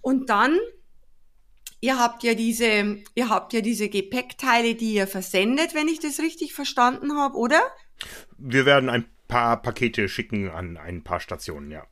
Und 0.00 0.28
dann 0.28 0.58
Ihr 1.80 1.98
habt 1.98 2.22
ja 2.22 2.34
diese, 2.34 2.98
ihr 3.14 3.28
habt 3.28 3.52
ja 3.52 3.60
diese 3.60 3.88
Gepäckteile, 3.88 4.74
die 4.74 4.94
ihr 4.94 5.06
versendet, 5.06 5.74
wenn 5.74 5.88
ich 5.88 6.00
das 6.00 6.20
richtig 6.20 6.52
verstanden 6.52 7.16
habe, 7.16 7.36
oder? 7.36 7.60
Wir 8.36 8.66
werden 8.66 8.90
ein 8.90 9.06
paar 9.28 9.62
Pakete 9.62 10.08
schicken 10.08 10.50
an 10.50 10.76
ein 10.76 11.02
paar 11.02 11.20
Stationen, 11.20 11.70
ja. 11.70 11.86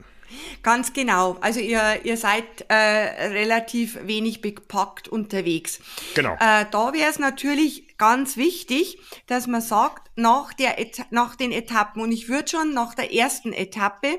Ganz 0.62 0.92
genau. 0.92 1.38
Also 1.40 1.60
ihr, 1.60 2.00
ihr 2.04 2.16
seid 2.16 2.44
äh, 2.68 2.74
relativ 2.74 3.98
wenig 4.02 4.42
bepackt 4.42 5.08
unterwegs. 5.08 5.80
Genau. 6.14 6.34
Äh, 6.34 6.66
da 6.70 6.92
wäre 6.92 7.08
es 7.08 7.18
natürlich 7.18 7.96
ganz 7.96 8.36
wichtig, 8.36 8.98
dass 9.26 9.46
man 9.46 9.62
sagt, 9.62 10.10
nach, 10.16 10.52
der 10.52 10.78
Eta 10.78 11.04
nach 11.10 11.34
den 11.34 11.52
Etappen, 11.52 12.02
und 12.02 12.12
ich 12.12 12.28
würde 12.28 12.48
schon 12.48 12.74
nach 12.74 12.94
der 12.94 13.14
ersten 13.14 13.54
Etappe 13.54 14.18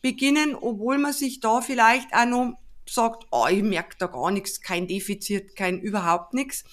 beginnen, 0.00 0.54
obwohl 0.54 0.96
man 0.96 1.12
sich 1.12 1.40
da 1.40 1.60
vielleicht 1.60 2.14
auch 2.14 2.26
noch 2.26 2.54
sagt, 2.92 3.26
oh, 3.30 3.46
ich 3.48 3.62
merke 3.62 3.96
da 3.98 4.06
gar 4.06 4.30
nichts, 4.30 4.60
kein 4.60 4.86
Defizit, 4.86 5.56
kein 5.56 5.80
überhaupt 5.80 6.34
nichts. 6.34 6.64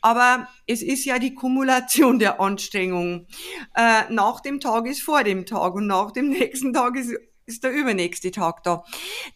Aber 0.00 0.48
es 0.66 0.82
ist 0.82 1.04
ja 1.04 1.18
die 1.18 1.34
Kumulation 1.34 2.18
der 2.18 2.40
Anstrengung. 2.40 3.26
Äh, 3.74 4.02
nach 4.10 4.40
dem 4.40 4.60
Tag 4.60 4.86
ist 4.86 5.02
vor 5.02 5.24
dem 5.24 5.46
Tag 5.46 5.74
und 5.74 5.86
nach 5.86 6.10
dem 6.10 6.28
nächsten 6.30 6.72
Tag 6.72 6.96
ist 6.96 7.14
ist 7.46 7.62
der 7.62 7.72
übernächste 7.72 8.30
Tag 8.30 8.62
da. 8.62 8.84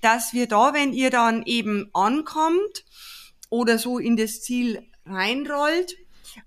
Dass 0.00 0.32
wir 0.32 0.46
da, 0.46 0.72
wenn 0.72 0.92
ihr 0.92 1.10
dann 1.10 1.42
eben 1.44 1.90
ankommt 1.92 2.86
oder 3.50 3.78
so 3.78 3.98
in 3.98 4.16
das 4.16 4.40
Ziel 4.40 4.82
reinrollt, 5.04 5.96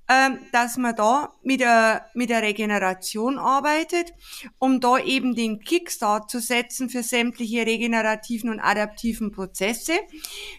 ähm, 0.07 0.39
dass 0.51 0.77
man 0.77 0.95
da 0.95 1.35
mit 1.43 1.61
der, 1.61 2.07
mit 2.13 2.29
der 2.29 2.41
Regeneration 2.41 3.37
arbeitet, 3.37 4.13
um 4.59 4.79
da 4.79 4.97
eben 4.97 5.35
den 5.35 5.59
Kickstart 5.59 6.29
zu 6.29 6.39
setzen 6.39 6.89
für 6.89 7.03
sämtliche 7.03 7.65
regenerativen 7.65 8.49
und 8.49 8.59
adaptiven 8.59 9.31
Prozesse. 9.31 9.93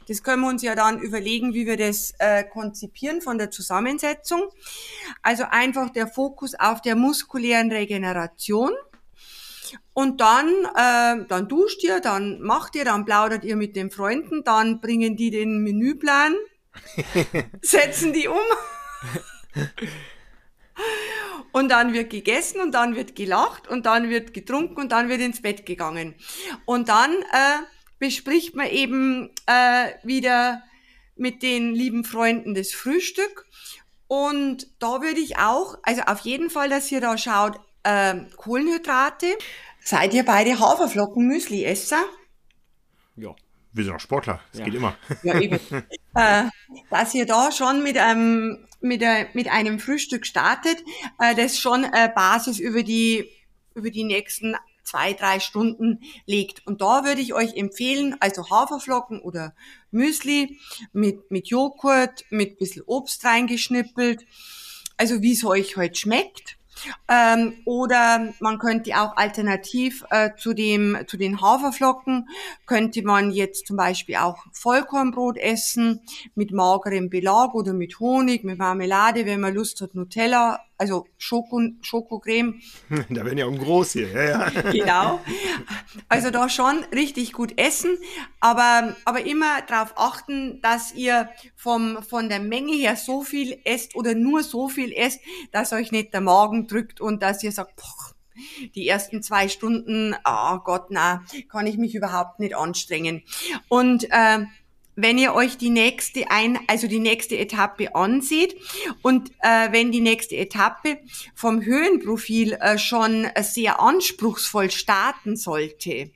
Das 0.09 0.23
können 0.23 0.43
wir 0.43 0.49
uns 0.49 0.63
ja 0.63 0.75
dann 0.75 0.99
überlegen, 0.99 1.55
wie 1.55 1.67
wir 1.67 1.77
das 1.77 2.15
äh, 2.19 2.45
konzipieren 2.45 3.21
von 3.21 3.39
der 3.39 3.51
Zusammensetzung. 3.51 4.49
Also 5.23 5.45
einfach 5.51 5.91
der 5.91 6.07
Fokus 6.07 6.55
auf 6.55 6.81
der 6.81 6.97
muskulären 6.97 7.71
Regeneration 7.71 8.73
und 9.95 10.21
dann, 10.21 10.49
äh, 10.75 11.27
dann 11.29 11.49
duscht 11.49 11.83
ihr, 11.85 12.01
dann 12.01 12.41
macht 12.41 12.75
ihr, 12.77 12.85
dann 12.85 13.05
plaudert 13.05 13.45
ihr 13.45 13.57
mit 13.57 13.77
den 13.77 13.91
Freunden, 13.91 14.43
dann 14.45 14.81
bringen 14.81 15.17
die 15.17 15.31
den 15.31 15.63
Menüplan, 15.63 16.35
setzen 17.63 18.13
die 18.13 18.29
um. 18.29 18.37
und 21.53 21.69
dann 21.69 21.93
wird 21.93 22.11
gegessen 22.11 22.61
und 22.61 22.73
dann 22.73 22.97
wird 22.97 23.15
gelacht 23.15 23.69
und 23.69 23.87
dann 23.87 24.09
wird 24.09 24.35
getrunken 24.35 24.81
und 24.81 24.93
dann 24.93 25.09
wird 25.09 25.21
ins 25.21 25.43
Bett 25.43 25.67
gegangen. 25.67 26.15
Und 26.65 26.89
dann 26.89 27.13
äh, 27.13 27.59
bespricht 27.99 28.55
man 28.55 28.69
eben 28.69 29.31
äh, 29.47 29.91
wieder 30.03 30.63
mit 31.17 31.43
den 31.43 31.75
lieben 31.75 32.05
Freunden 32.05 32.55
das 32.55 32.73
Frühstück. 32.73 33.47
Und 34.09 34.67
da 34.79 35.01
würde 35.01 35.21
ich 35.21 35.39
auch, 35.39 35.79
also 35.83 36.03
auf 36.03 36.21
jeden 36.21 36.51
Fall, 36.51 36.69
dass 36.69 36.91
ihr 36.91 37.01
da 37.01 37.17
schaut, 37.17 37.59
äh, 37.83 38.15
Kohlenhydrate. 38.37 39.27
Seid 39.81 40.15
ihr 40.15 40.25
beide 40.25 40.59
Haferflocken-Müsli-Esser? 40.59 42.05
Ja. 43.17 43.35
Wir 43.73 43.85
sind 43.85 43.95
auch 43.95 44.01
Sportler, 44.01 44.41
das 44.51 44.61
ja. 44.61 44.65
geht 44.65 44.75
immer. 44.75 44.97
Ja, 45.23 45.41
eben. 45.41 45.59
äh, 46.15 46.45
dass 46.91 47.15
ihr 47.15 47.27
da 47.27 47.53
schon 47.53 47.83
mit 47.83 47.97
einem, 47.97 48.67
mit, 48.81 49.03
äh, 49.03 49.27
mit 49.33 49.49
einem 49.49 49.79
Frühstück 49.79 50.27
startet, 50.27 50.77
äh, 51.19 51.35
das 51.35 51.59
schon 51.59 51.85
äh, 51.85 52.11
Basis 52.15 52.59
über 52.59 52.83
die, 52.83 53.31
über 53.75 53.91
die 53.91 54.05
nächsten 54.05 54.57
zwei, 54.85 55.13
drei 55.13 55.41
Stunden 55.41 56.01
legt. 56.27 56.67
Und 56.67 56.81
da 56.81 57.05
würde 57.05 57.21
ich 57.21 57.35
euch 57.35 57.57
empfehlen, 57.57 58.17
also 58.21 58.51
Haferflocken 58.51 59.21
oder 59.21 59.55
Müsli 59.91 60.59
mit, 60.93 61.31
mit 61.31 61.49
Joghurt, 61.49 62.25
mit 62.31 62.59
bisschen 62.59 62.83
Obst 62.87 63.25
reingeschnippelt. 63.25 64.27
Also 64.97 65.23
wie 65.23 65.33
es 65.33 65.45
euch 65.45 65.77
heute 65.77 65.95
schmeckt. 65.95 66.59
Ähm, 67.09 67.55
oder 67.65 68.33
man 68.41 68.59
könnte 68.59 69.01
auch 69.01 69.17
alternativ 69.17 70.05
äh, 70.11 70.31
zu 70.37 70.53
dem 70.53 70.99
zu 71.07 71.17
den 71.17 71.41
Haferflocken 71.41 72.29
könnte 72.67 73.03
man 73.03 73.31
jetzt 73.31 73.67
zum 73.67 73.77
Beispiel 73.77 74.17
auch 74.17 74.39
Vollkornbrot 74.53 75.39
essen 75.39 76.01
mit 76.35 76.53
magerem 76.53 77.11
Belag 77.11 77.55
oder 77.55 77.73
mit 77.73 78.01
Honig, 78.01 78.45
mit 78.45 78.59
Marmelade, 78.59 79.27
wenn 79.27 79.41
man 79.41 79.55
Lust 79.55 79.81
hat, 79.81 79.95
Nutella 79.95 80.61
also 80.83 81.07
Schoko, 81.17 81.61
Schokocreme. 81.81 82.61
Da 83.09 83.25
werden 83.25 83.39
ja 83.39 83.47
auch 83.47 83.57
groß 83.57 83.93
hier, 83.93 84.09
ja, 84.09 84.51
ja. 84.51 84.51
Genau. 84.73 85.21
Also 86.09 86.31
da 86.31 86.49
schon 86.49 86.85
richtig 86.93 87.33
gut 87.33 87.57
essen, 87.57 87.97
aber, 88.41 88.97
aber 89.05 89.25
immer 89.25 89.63
darauf 89.63 89.93
achten, 89.97 90.61
dass 90.61 90.93
ihr 90.93 91.29
vom, 91.55 92.03
von 92.03 92.29
der 92.29 92.41
Menge 92.41 92.75
her 92.75 92.97
so 92.97 93.23
viel 93.23 93.61
esst 93.65 93.95
oder 93.95 94.17
nur 94.17 94.43
so 94.43 94.69
viel 94.69 94.93
esst, 94.93 95.21
dass 95.53 95.73
euch 95.73 95.93
nicht 95.93 96.13
der 96.13 96.21
Magen 96.21 96.67
drückt 96.67 97.01
und 97.01 97.23
dass 97.23 97.45
ihr 97.45 97.53
sagt, 97.53 97.77
boah, 97.77 98.15
die 98.75 98.89
ersten 98.89 99.23
zwei 99.23 99.49
Stunden, 99.49 100.17
oh 100.25 100.59
Gott, 100.65 100.87
na, 100.89 101.23
kann 101.49 101.67
ich 101.69 101.77
mich 101.77 101.95
überhaupt 101.95 102.41
nicht 102.41 102.57
anstrengen. 102.57 103.23
Und 103.69 104.11
äh, 104.11 104.47
wenn 104.95 105.19
ihr 105.19 105.35
euch 105.35 105.57
die 105.57 105.71
nächste 105.71 106.31
ein, 106.31 106.59
also 106.67 106.87
die 106.87 106.99
nächste 106.99 107.39
Etappe 107.39 107.95
ansieht 107.95 108.57
und 109.03 109.31
äh, 109.41 109.73
wenn 109.73 109.93
die 109.93 110.01
nächste 110.01 110.37
Etappe 110.37 110.99
vom 111.35 111.63
Höhenprofil 111.63 112.55
äh, 112.55 112.79
schon 112.79 113.27
sehr 113.41 113.81
anspruchsvoll 113.81 114.71
starten 114.71 115.37
sollte, 115.37 116.11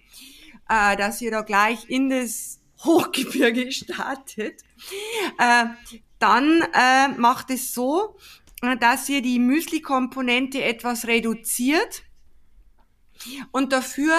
äh, 0.69 0.97
dass 0.97 1.21
ihr 1.23 1.31
da 1.31 1.43
gleich 1.43 1.89
in 1.89 2.11
das 2.11 2.61
Hochgebirge 2.85 3.73
startet, 3.73 4.62
äh, 5.39 5.65
dann 6.19 6.62
äh, 6.75 7.09
macht 7.17 7.51
es 7.51 7.73
so, 7.73 8.17
äh, 8.62 8.77
dass 8.77 9.09
ihr 9.09 9.23
die 9.23 9.39
Müsli-Komponente 9.39 10.62
etwas 10.62 11.07
reduziert 11.07 12.03
und 13.53 13.73
dafür 13.73 14.15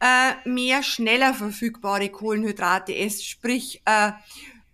äh, 0.00 0.32
mehr 0.48 0.82
schneller 0.82 1.34
verfügbare 1.34 2.08
Kohlenhydrate 2.08 2.94
esst, 2.94 3.26
sprich 3.26 3.82
äh, 3.84 4.12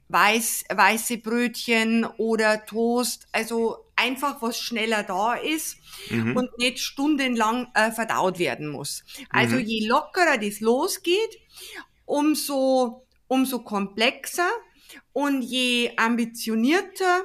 weiß, 0.09 0.65
weiße 0.75 1.19
Brötchen 1.19 2.05
oder 2.05 2.65
Toast, 2.67 3.29
also 3.33 3.85
einfach 3.97 4.41
was 4.43 4.59
schneller 4.59 5.03
da 5.03 5.35
ist 5.35 5.77
mhm. 6.11 6.37
und 6.37 6.59
nicht 6.59 6.81
stundenlang 6.81 7.69
äh, 7.75 7.93
verdaut 7.93 8.39
werden 8.39 8.69
muss. 8.69 9.05
Also 9.29 9.57
mhm. 9.57 9.63
je 9.63 9.87
lockerer 9.87 10.39
das 10.39 10.61
losgeht, 10.61 11.39
umso, 12.07 13.07
umso 13.29 13.61
komplexer 13.61 14.51
und 15.13 15.43
je 15.43 15.93
ambitionierter 15.97 17.23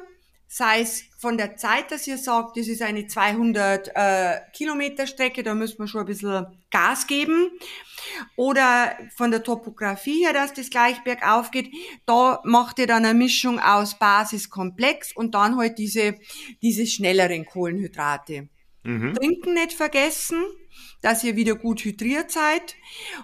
sei 0.56 0.80
es 0.80 1.04
von 1.18 1.38
der 1.38 1.58
Zeit, 1.58 1.92
dass 1.92 2.08
ihr 2.08 2.18
sagt, 2.18 2.56
das 2.56 2.70
ist 2.70 2.82
eine 2.82 3.08
200 3.08 3.92
äh, 3.94 4.40
Kilometer 4.54 5.06
Strecke, 5.06 5.44
da 5.44 5.54
müssen 5.54 5.80
wir 5.80 5.88
schon 5.90 6.00
ein 6.00 6.06
bisschen 6.06 6.46
Gas 6.72 7.08
geben. 7.08 7.52
Oder 8.38 8.98
von 9.18 9.32
der 9.32 9.44
Topografie 9.44 10.24
her, 10.24 10.32
dass 10.32 10.54
das 10.54 10.70
gleich 10.70 11.04
bergauf 11.04 11.52
geht, 11.52 11.74
da 12.06 12.40
macht 12.46 12.80
ihr 12.80 12.88
dann 12.88 13.04
eine 13.04 13.14
Mischung 13.14 13.60
aus 13.60 14.00
Basiskomplex 14.00 15.14
und 15.14 15.36
dann 15.36 15.58
halt 15.58 15.78
diese, 15.78 16.16
diese 16.62 16.88
schnelleren 16.88 17.46
Kohlenhydrate. 17.46 18.48
Mhm. 18.84 19.14
Trinken 19.14 19.56
nicht 19.56 19.74
vergessen, 19.74 20.42
dass 21.02 21.26
ihr 21.26 21.36
wieder 21.36 21.56
gut 21.56 21.84
hydriert 21.84 22.32
seid 22.32 22.76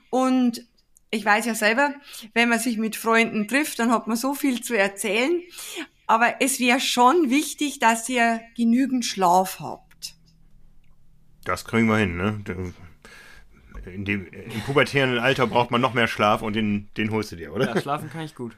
und 0.09 0.65
ich 1.11 1.25
weiß 1.25 1.45
ja 1.45 1.55
selber, 1.55 1.93
wenn 2.33 2.47
man 2.47 2.59
sich 2.59 2.77
mit 2.77 2.95
Freunden 2.95 3.47
trifft, 3.47 3.79
dann 3.79 3.91
hat 3.91 4.07
man 4.07 4.15
so 4.15 4.33
viel 4.33 4.63
zu 4.63 4.77
erzählen. 4.77 5.41
Aber 6.11 6.41
es 6.41 6.59
wäre 6.59 6.81
schon 6.81 7.29
wichtig, 7.29 7.79
dass 7.79 8.09
ihr 8.09 8.41
genügend 8.57 9.05
Schlaf 9.05 9.61
habt. 9.61 10.15
Das 11.45 11.63
kriegen 11.63 11.87
wir 11.87 11.99
hin, 11.99 12.17
ne? 12.17 12.43
In 13.85 14.03
dem, 14.03 14.27
Im 14.27 14.61
pubertären 14.65 15.19
Alter 15.19 15.47
braucht 15.47 15.71
man 15.71 15.79
noch 15.79 15.93
mehr 15.93 16.09
Schlaf 16.09 16.41
und 16.41 16.51
den, 16.51 16.89
den 16.97 17.11
holst 17.11 17.31
du 17.31 17.37
dir, 17.37 17.53
oder? 17.53 17.73
Ja, 17.73 17.81
schlafen 17.81 18.09
kann 18.09 18.25
ich 18.25 18.35
gut. 18.35 18.57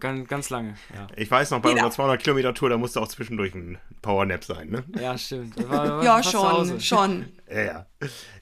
Ganz, 0.00 0.26
ganz 0.26 0.48
lange, 0.48 0.74
ja. 0.94 1.08
Ich 1.14 1.30
weiß 1.30 1.50
noch, 1.50 1.60
bei 1.60 1.72
unserer 1.72 1.90
200 1.90 2.22
Kilometer 2.22 2.54
Tour, 2.54 2.70
da 2.70 2.78
musste 2.78 3.02
auch 3.02 3.08
zwischendurch 3.08 3.54
ein 3.54 3.76
Powernap 4.00 4.42
sein, 4.42 4.70
ne? 4.70 4.82
Ja, 4.98 5.18
stimmt. 5.18 5.56
War, 5.68 5.98
war 5.98 6.02
ja, 6.02 6.22
schon, 6.22 6.80
schon. 6.80 7.26
Ja, 7.52 7.62
ja. 7.62 7.86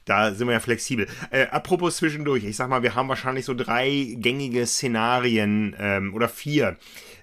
Da 0.05 0.33
sind 0.33 0.47
wir 0.47 0.53
ja 0.53 0.61
flexibel. 0.61 1.05
Äh, 1.31 1.47
apropos 1.47 1.97
zwischendurch, 1.97 2.45
ich 2.45 2.55
sag 2.55 2.69
mal, 2.69 2.81
wir 2.81 2.95
haben 2.95 3.09
wahrscheinlich 3.09 3.43
so 3.43 3.53
drei 3.53 4.15
gängige 4.15 4.65
Szenarien 4.65 5.75
ähm, 5.77 6.13
oder 6.13 6.29
vier 6.29 6.77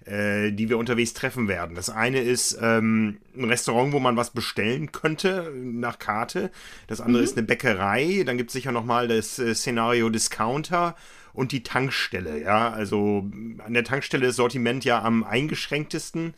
äh, 0.09 0.53
die 0.53 0.69
wir 0.69 0.79
unterwegs 0.79 1.13
treffen 1.13 1.49
werden. 1.49 1.75
Das 1.75 1.91
eine 1.91 2.21
ist 2.21 2.59
ähm, 2.61 3.19
ein 3.37 3.45
Restaurant, 3.45 3.93
wo 3.93 3.99
man 3.99 4.17
was 4.17 4.31
bestellen 4.31 4.93
könnte 4.93 5.53
nach 5.55 5.99
Karte. 5.99 6.51
Das 6.87 7.01
andere 7.01 7.23
mhm. 7.23 7.25
ist 7.25 7.37
eine 7.37 7.47
Bäckerei. 7.47 8.23
Dann 8.25 8.39
gibt 8.39 8.51
es 8.51 8.55
sicher 8.55 8.73
nochmal 8.73 9.09
das 9.09 9.39
äh, 9.39 9.55
Szenario 9.55 10.09
Discounter 10.11 10.97
und 11.33 11.53
die 11.53 11.63
Tankstelle. 11.63 12.41
Ja, 12.43 12.71
also 12.71 13.31
an 13.65 13.75
der 13.75 13.85
Tankstelle 13.85 14.29
ist 14.29 14.37
Sortiment 14.37 14.85
ja 14.85 15.03
am 15.03 15.25
eingeschränktesten. 15.25 16.35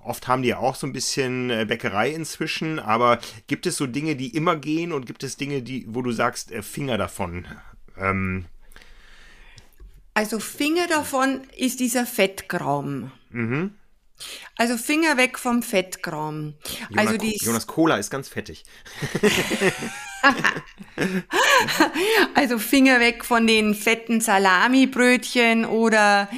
Oft 0.00 0.28
haben 0.28 0.42
die 0.42 0.50
ja 0.50 0.58
auch 0.58 0.74
so 0.74 0.86
ein 0.86 0.92
bisschen 0.92 1.50
äh, 1.50 1.64
Bäckerei 1.66 2.10
inzwischen, 2.10 2.78
aber 2.78 3.18
gibt 3.46 3.66
es 3.66 3.78
so 3.78 3.86
Dinge, 3.86 4.16
die 4.16 4.36
immer 4.36 4.56
gehen 4.56 4.92
und 4.92 5.06
gibt 5.06 5.22
es 5.22 5.38
Dinge, 5.38 5.62
die, 5.62 5.86
wo 5.88 6.02
du 6.02 6.12
sagst, 6.12 6.52
äh, 6.52 6.62
Finger 6.62 6.98
davon? 6.98 7.46
Ähm, 7.96 8.44
also 10.14 10.38
Finger 10.38 10.86
davon 10.86 11.42
ist 11.56 11.80
dieser 11.80 12.06
Fettkram. 12.06 13.12
Mhm. 13.30 13.74
Also 14.56 14.76
Finger 14.76 15.16
weg 15.16 15.38
vom 15.38 15.62
Fettkram. 15.62 16.54
Jonas, 16.88 17.06
also 17.06 17.18
die 17.18 17.36
Jonas 17.40 17.66
Cola 17.66 17.96
ist 17.96 18.10
ganz 18.10 18.28
fettig. 18.28 18.62
also 22.34 22.58
Finger 22.58 23.00
weg 23.00 23.24
von 23.24 23.48
den 23.48 23.74
fetten 23.74 24.20
Salamibrötchen 24.20 25.64
oder 25.64 26.28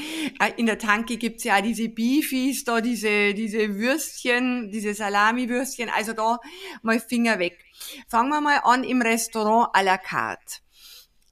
äh, 0.41 0.53
in 0.57 0.65
der 0.65 0.79
Tanke 0.79 1.19
gibt's 1.19 1.45
ja 1.45 1.61
diese 1.61 1.91
Beefies, 1.91 2.65
da 2.65 2.81
diese, 2.81 3.35
diese 3.35 3.77
Würstchen, 3.77 4.71
diese 4.71 4.95
Salamiwürstchen, 4.95 5.91
also 5.91 6.15
da 6.15 6.39
mal 6.83 6.99
Finger 6.99 7.39
weg. 7.39 7.63
Fangen 8.09 8.31
wir 8.31 8.41
mal 8.41 8.61
an 8.65 8.85
im 8.85 9.03
Restaurant 9.03 9.69
à 9.75 9.83
la 9.83 9.99
carte. 9.99 10.61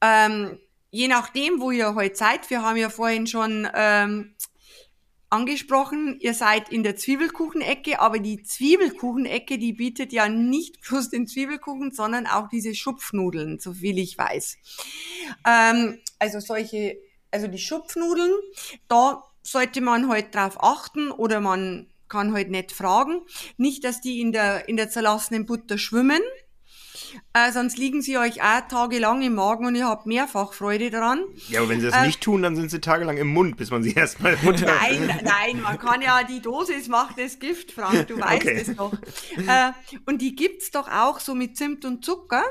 Ähm, 0.02 0.58
je 0.94 1.08
nachdem, 1.08 1.60
wo 1.60 1.72
ihr 1.72 1.96
heute 1.96 2.14
seid, 2.14 2.48
wir 2.50 2.62
haben 2.62 2.76
ja 2.76 2.88
vorhin 2.88 3.26
schon 3.26 3.68
ähm, 3.74 4.36
angesprochen, 5.28 6.20
ihr 6.20 6.34
seid 6.34 6.68
in 6.68 6.84
der 6.84 6.94
Zwiebelkuchenecke, 6.94 7.98
aber 7.98 8.20
die 8.20 8.44
Zwiebelkuchenecke, 8.44 9.58
die 9.58 9.72
bietet 9.72 10.12
ja 10.12 10.28
nicht 10.28 10.80
bloß 10.82 11.10
den 11.10 11.26
Zwiebelkuchen, 11.26 11.90
sondern 11.90 12.28
auch 12.28 12.48
diese 12.48 12.76
Schupfnudeln, 12.76 13.58
so 13.58 13.72
viel 13.72 13.98
ich 13.98 14.16
weiß. 14.16 14.56
Ähm, 15.44 15.98
also 16.20 16.38
solche, 16.38 16.96
also 17.32 17.48
die 17.48 17.58
Schupfnudeln, 17.58 18.32
da 18.86 19.24
sollte 19.42 19.80
man 19.80 20.08
heute 20.08 20.22
halt 20.22 20.34
drauf 20.36 20.62
achten 20.62 21.10
oder 21.10 21.40
man 21.40 21.88
kann 22.08 22.28
heute 22.28 22.36
halt 22.36 22.50
nicht 22.50 22.70
fragen. 22.70 23.22
Nicht, 23.56 23.82
dass 23.82 24.00
die 24.00 24.20
in 24.20 24.30
der, 24.30 24.68
in 24.68 24.76
der 24.76 24.90
zerlassenen 24.90 25.44
Butter 25.44 25.76
schwimmen, 25.76 26.22
äh, 27.32 27.52
sonst 27.52 27.78
liegen 27.78 28.02
sie 28.02 28.18
euch 28.18 28.42
auch 28.42 28.68
tagelang 28.68 29.22
im 29.22 29.34
Magen 29.34 29.66
und 29.66 29.74
ihr 29.74 29.86
habt 29.86 30.06
mehrfach 30.06 30.52
Freude 30.52 30.90
daran. 30.90 31.24
Ja, 31.48 31.60
aber 31.60 31.68
wenn 31.70 31.80
sie 31.80 31.86
das 31.86 31.96
äh, 31.96 32.06
nicht 32.06 32.20
tun, 32.20 32.42
dann 32.42 32.56
sind 32.56 32.70
sie 32.70 32.80
tagelang 32.80 33.16
im 33.16 33.28
Mund, 33.28 33.56
bis 33.56 33.70
man 33.70 33.82
sie 33.82 33.92
erstmal 33.94 34.34
runter... 34.44 34.66
Nein, 34.66 35.20
nein, 35.22 35.62
man 35.62 35.78
kann 35.78 36.02
ja, 36.02 36.22
die 36.24 36.40
Dosis 36.40 36.88
macht 36.88 37.18
das 37.18 37.38
Gift, 37.38 37.72
Frank, 37.72 38.08
du 38.08 38.18
weißt 38.18 38.46
okay. 38.46 38.64
es 38.66 38.76
doch. 38.76 38.92
Äh, 39.36 39.72
und 40.06 40.22
die 40.22 40.34
gibt's 40.34 40.70
doch 40.70 40.90
auch 40.90 41.20
so 41.20 41.34
mit 41.34 41.56
Zimt 41.56 41.84
und 41.84 42.04
Zucker. 42.04 42.44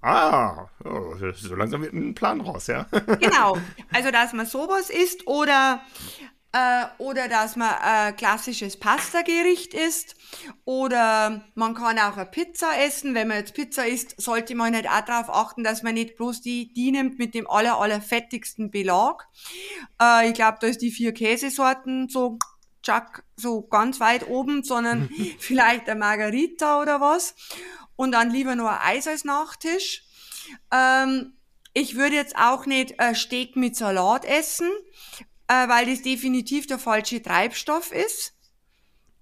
Ah, 0.00 0.68
oh, 0.84 1.16
so 1.34 1.54
langsam 1.56 1.82
wird 1.82 1.92
ein 1.92 2.14
Plan 2.14 2.40
raus, 2.40 2.68
ja. 2.68 2.86
genau, 3.18 3.58
also 3.92 4.10
dass 4.12 4.32
man 4.32 4.46
sowas 4.46 4.90
isst 4.90 5.26
oder 5.26 5.80
äh, 6.52 6.86
oder 6.98 7.28
dass 7.28 7.56
man 7.56 7.74
ein 7.82 8.16
klassisches 8.16 8.78
Pasta-Gericht 8.78 9.74
isst 9.74 10.16
oder 10.64 11.44
man 11.54 11.74
kann 11.74 11.98
auch 11.98 12.16
eine 12.16 12.26
Pizza 12.26 12.68
essen. 12.80 13.14
Wenn 13.14 13.28
man 13.28 13.38
jetzt 13.38 13.54
Pizza 13.54 13.86
isst, 13.86 14.20
sollte 14.20 14.54
man 14.54 14.72
nicht 14.72 14.88
auch 14.88 15.02
darauf 15.02 15.28
achten, 15.28 15.62
dass 15.62 15.82
man 15.82 15.94
nicht 15.94 16.16
bloß 16.16 16.40
die, 16.40 16.72
die 16.72 16.90
nimmt 16.90 17.18
mit 17.18 17.34
dem 17.34 17.48
aller, 17.48 17.78
aller 17.78 18.00
fettigsten 18.00 18.70
Belag. 18.70 19.26
Äh, 20.00 20.28
ich 20.28 20.34
glaube, 20.34 20.58
da 20.60 20.66
ist 20.66 20.80
die 20.80 20.90
vier 20.90 21.12
Käsesorten 21.12 22.08
so 22.08 22.38
Chuck, 22.82 23.24
so 23.36 23.62
ganz 23.62 24.00
weit 24.00 24.26
oben, 24.28 24.62
sondern 24.62 25.10
vielleicht 25.38 25.88
eine 25.88 26.00
Margarita 26.00 26.80
oder 26.80 27.00
was. 27.00 27.34
Und 27.96 28.12
dann 28.12 28.30
lieber 28.30 28.54
nur 28.54 28.70
ein 28.70 28.96
Eis 28.96 29.06
als 29.06 29.24
Nachtisch. 29.24 30.04
Ähm, 30.72 31.34
ich 31.74 31.96
würde 31.96 32.16
jetzt 32.16 32.36
auch 32.36 32.64
nicht 32.64 32.98
ein 33.00 33.14
Steak 33.14 33.54
mit 33.56 33.76
Salat 33.76 34.24
essen, 34.24 34.70
äh, 35.48 35.68
weil 35.68 35.86
das 35.86 36.02
definitiv 36.02 36.66
der 36.66 36.78
falsche 36.78 37.22
Treibstoff 37.22 37.92
ist, 37.92 38.34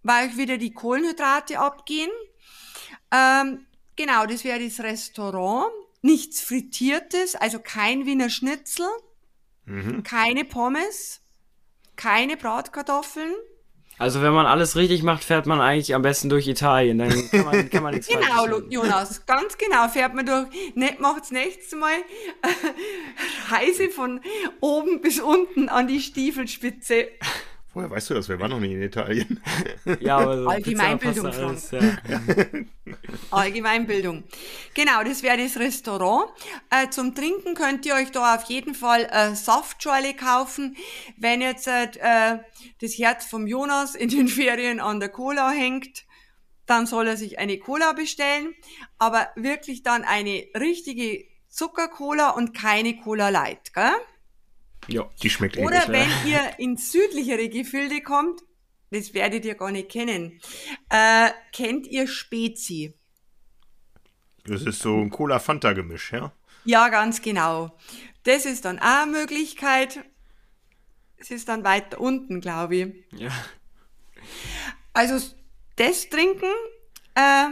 weil 0.02 0.28
euch 0.28 0.36
wieder 0.36 0.58
die 0.58 0.72
Kohlenhydrate 0.72 1.58
abgehen. 1.58 2.10
Ähm, 3.12 3.66
genau, 3.94 4.26
das 4.26 4.44
wäre 4.44 4.62
das 4.62 4.80
Restaurant. 4.80 5.72
Nichts 6.02 6.40
Frittiertes, 6.40 7.34
also 7.34 7.58
kein 7.58 8.06
Wiener 8.06 8.30
Schnitzel, 8.30 8.86
mhm. 9.64 10.02
keine 10.02 10.44
Pommes, 10.44 11.20
keine 11.96 12.36
Bratkartoffeln. 12.36 13.34
Also 13.98 14.20
wenn 14.20 14.34
man 14.34 14.44
alles 14.44 14.76
richtig 14.76 15.02
macht, 15.02 15.24
fährt 15.24 15.46
man 15.46 15.60
eigentlich 15.60 15.94
am 15.94 16.02
besten 16.02 16.28
durch 16.28 16.46
Italien. 16.46 16.98
Dann 16.98 17.30
kann 17.30 17.44
man, 17.44 17.70
kann 17.70 17.82
man 17.82 17.94
nichts 17.94 18.08
Genau, 18.12 18.60
Jonas, 18.68 19.24
ganz 19.24 19.56
genau. 19.56 19.88
Fährt 19.88 20.14
man 20.14 20.26
durch, 20.26 20.46
nicht 20.74 21.00
macht's 21.00 21.30
nächstes 21.30 21.78
Mal 21.78 21.94
Reise 23.48 23.88
von 23.88 24.20
oben 24.60 25.00
bis 25.00 25.20
unten 25.20 25.70
an 25.70 25.88
die 25.88 26.00
Stiefelspitze. 26.00 27.08
Woher 27.76 27.90
weißt 27.90 28.08
du 28.08 28.14
das? 28.14 28.26
Wir 28.30 28.40
waren 28.40 28.52
noch 28.52 28.58
nie 28.58 28.72
in 28.72 28.80
Italien. 28.80 29.38
Ja, 30.00 30.16
aber 30.16 30.38
so 30.38 30.48
Allgemeinbildung, 30.48 31.30
Frank. 31.30 31.60
Ja. 31.70 32.20
Allgemeinbildung. 33.30 34.24
Genau, 34.72 35.04
das 35.04 35.22
wäre 35.22 35.36
das 35.36 35.58
Restaurant. 35.58 36.30
Äh, 36.70 36.88
zum 36.88 37.14
Trinken 37.14 37.54
könnt 37.54 37.84
ihr 37.84 37.94
euch 37.94 38.10
da 38.12 38.36
auf 38.36 38.44
jeden 38.44 38.74
Fall 38.74 39.06
äh, 39.12 39.34
Saftschorle 39.34 40.14
kaufen. 40.14 40.74
Wenn 41.18 41.42
jetzt 41.42 41.66
äh, 41.66 42.38
das 42.80 42.92
Herz 42.96 43.26
vom 43.26 43.46
Jonas 43.46 43.94
in 43.94 44.08
den 44.08 44.28
Ferien 44.38 44.80
an 44.80 44.98
der 44.98 45.10
Cola 45.10 45.50
hängt, 45.50 46.06
dann 46.64 46.86
soll 46.86 47.06
er 47.06 47.18
sich 47.18 47.38
eine 47.38 47.58
Cola 47.58 47.92
bestellen. 47.92 48.54
Aber 48.96 49.28
wirklich 49.36 49.82
dann 49.82 50.02
eine 50.02 50.46
richtige 50.58 51.26
Zuckercola 51.50 52.30
und 52.30 52.54
keine 52.54 52.96
Cola 52.96 53.28
Light, 53.28 53.74
gell? 53.74 53.92
Ja, 54.88 55.08
die 55.22 55.30
schmeckt 55.30 55.56
Oder 55.58 55.88
ähnlich, 55.88 55.88
wenn 56.24 56.32
ja. 56.32 56.44
ihr 56.44 56.58
ins 56.58 56.92
südlichere 56.92 57.48
Gefilde 57.48 58.00
kommt, 58.02 58.42
das 58.90 59.14
werdet 59.14 59.44
ihr 59.44 59.54
gar 59.54 59.72
nicht 59.72 59.90
kennen. 59.90 60.40
Äh, 60.88 61.30
kennt 61.52 61.86
ihr 61.86 62.06
Spezi? 62.06 62.94
Das 64.44 64.62
ist 64.62 64.80
so 64.80 64.96
ein 64.96 65.10
Cola-Fanta-Gemisch, 65.10 66.12
ja? 66.12 66.32
Ja, 66.64 66.88
ganz 66.88 67.20
genau. 67.20 67.76
Das 68.22 68.46
ist 68.46 68.64
dann 68.64 68.78
auch 68.78 69.02
eine 69.02 69.12
Möglichkeit. 69.12 70.04
Es 71.16 71.30
ist 71.30 71.48
dann 71.48 71.64
weiter 71.64 72.00
unten, 72.00 72.40
glaube 72.40 72.76
ich. 72.76 73.20
Ja. 73.20 73.30
Also 74.92 75.20
das 75.76 76.08
Trinken, 76.08 76.52
äh, 77.14 77.48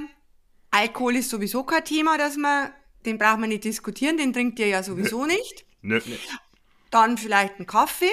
Alkohol 0.71 1.17
ist 1.17 1.31
sowieso 1.31 1.65
kein 1.65 1.85
Thema, 1.85 2.17
dass 2.17 2.37
man, 2.37 2.71
den 3.07 3.19
braucht 3.19 3.39
man 3.39 3.49
nicht 3.49 3.65
diskutieren, 3.65 4.17
den 4.17 4.33
trinkt 4.33 4.59
ihr 4.59 4.69
ja 4.69 4.83
sowieso 4.83 5.27
nicht. 5.27 5.65
Nö. 5.83 6.01
Dann 6.95 7.19
vielleicht 7.19 7.59
ein 7.59 7.67
Kaffee. 7.67 8.13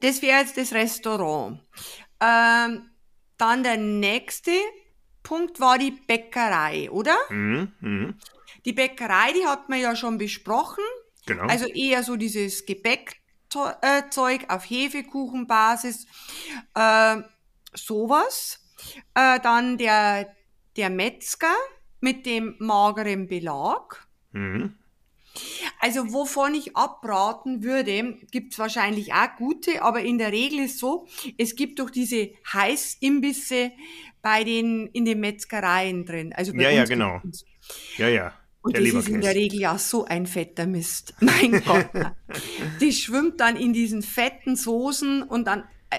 Das 0.00 0.22
wäre 0.22 0.40
jetzt 0.40 0.56
das 0.56 0.72
Restaurant. 0.72 1.60
Ähm, 2.18 2.90
dann 3.36 3.62
der 3.62 3.76
nächste 3.76 4.52
Punkt 5.22 5.60
war 5.60 5.76
die 5.76 5.90
Bäckerei, 5.90 6.90
oder? 6.90 7.14
Mhm, 7.28 7.72
mh. 7.80 8.14
Die 8.64 8.72
Bäckerei, 8.72 9.32
die 9.32 9.46
hat 9.46 9.68
man 9.68 9.80
ja 9.80 9.94
schon 9.94 10.16
besprochen. 10.16 10.82
Genau. 11.26 11.44
Also 11.44 11.66
eher 11.66 12.02
so 12.02 12.16
dieses 12.16 12.64
Gebäckzeug 12.64 14.46
auf 14.48 14.64
Hefekuchenbasis, 14.64 16.06
äh, 16.74 17.16
sowas. 17.74 18.60
Äh, 19.14 19.40
dann 19.40 19.76
der, 19.76 20.34
der 20.78 20.88
Metzger 20.88 21.52
mit 22.00 22.24
dem 22.24 22.56
mageren 22.60 23.28
Belag. 23.28 24.06
Mhm. 24.32 24.79
Also 25.78 26.12
wovon 26.12 26.54
ich 26.54 26.76
abraten 26.76 27.62
würde, 27.62 28.18
gibt's 28.30 28.58
wahrscheinlich 28.58 29.12
auch 29.12 29.36
gute, 29.38 29.82
aber 29.82 30.00
in 30.00 30.18
der 30.18 30.32
Regel 30.32 30.60
ist 30.60 30.78
so, 30.78 31.06
es 31.38 31.56
gibt 31.56 31.78
doch 31.78 31.90
diese 31.90 32.30
Heißimbisse 32.52 33.72
bei 34.22 34.44
den 34.44 34.88
in 34.88 35.04
den 35.04 35.20
Metzgereien 35.20 36.04
drin. 36.04 36.32
Also 36.32 36.52
ja, 36.54 36.70
ja, 36.70 36.84
genau. 36.84 37.20
Ja, 37.96 38.08
ja. 38.08 38.34
Und 38.62 38.76
das 38.76 38.84
ist 38.84 39.08
in 39.08 39.22
der 39.22 39.34
Regel 39.34 39.60
ja 39.60 39.78
so 39.78 40.04
ein 40.04 40.26
fetter 40.26 40.66
Mist. 40.66 41.14
Mein 41.20 41.62
Gott. 41.64 41.88
Die 42.80 42.92
schwimmt 42.92 43.40
dann 43.40 43.56
in 43.56 43.72
diesen 43.72 44.02
fetten 44.02 44.54
Soßen 44.54 45.22
und 45.22 45.46
dann 45.46 45.64
äh, 45.88 45.98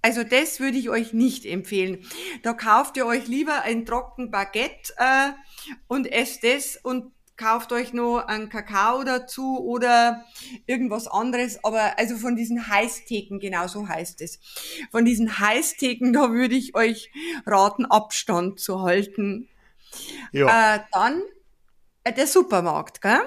also 0.00 0.24
das 0.24 0.58
würde 0.58 0.78
ich 0.78 0.88
euch 0.88 1.12
nicht 1.12 1.44
empfehlen. 1.44 1.98
Da 2.42 2.54
kauft 2.54 2.96
ihr 2.96 3.04
euch 3.04 3.26
lieber 3.26 3.62
ein 3.62 3.84
trocken 3.84 4.30
Baguette 4.30 4.94
äh, 4.96 5.32
und 5.86 6.10
esst 6.10 6.44
das 6.44 6.78
und 6.82 7.12
kauft 7.36 7.72
euch 7.72 7.92
noch 7.92 8.18
einen 8.26 8.48
Kakao 8.48 9.04
dazu 9.04 9.58
oder 9.58 10.24
irgendwas 10.66 11.06
anderes. 11.06 11.62
Aber 11.64 11.98
also 11.98 12.16
von 12.16 12.36
diesen 12.36 12.68
Heißtheken, 12.68 13.38
genau 13.38 13.66
so 13.66 13.88
heißt 13.88 14.20
es. 14.22 14.40
Von 14.90 15.04
diesen 15.04 15.38
Heißtheken, 15.38 16.12
da 16.12 16.30
würde 16.30 16.54
ich 16.54 16.74
euch 16.74 17.10
raten, 17.46 17.86
Abstand 17.86 18.60
zu 18.60 18.82
halten. 18.82 19.48
Ja. 20.32 20.76
Äh, 20.76 20.80
dann 20.92 21.22
äh, 22.04 22.12
der 22.12 22.26
Supermarkt, 22.26 23.00
gell? 23.00 23.20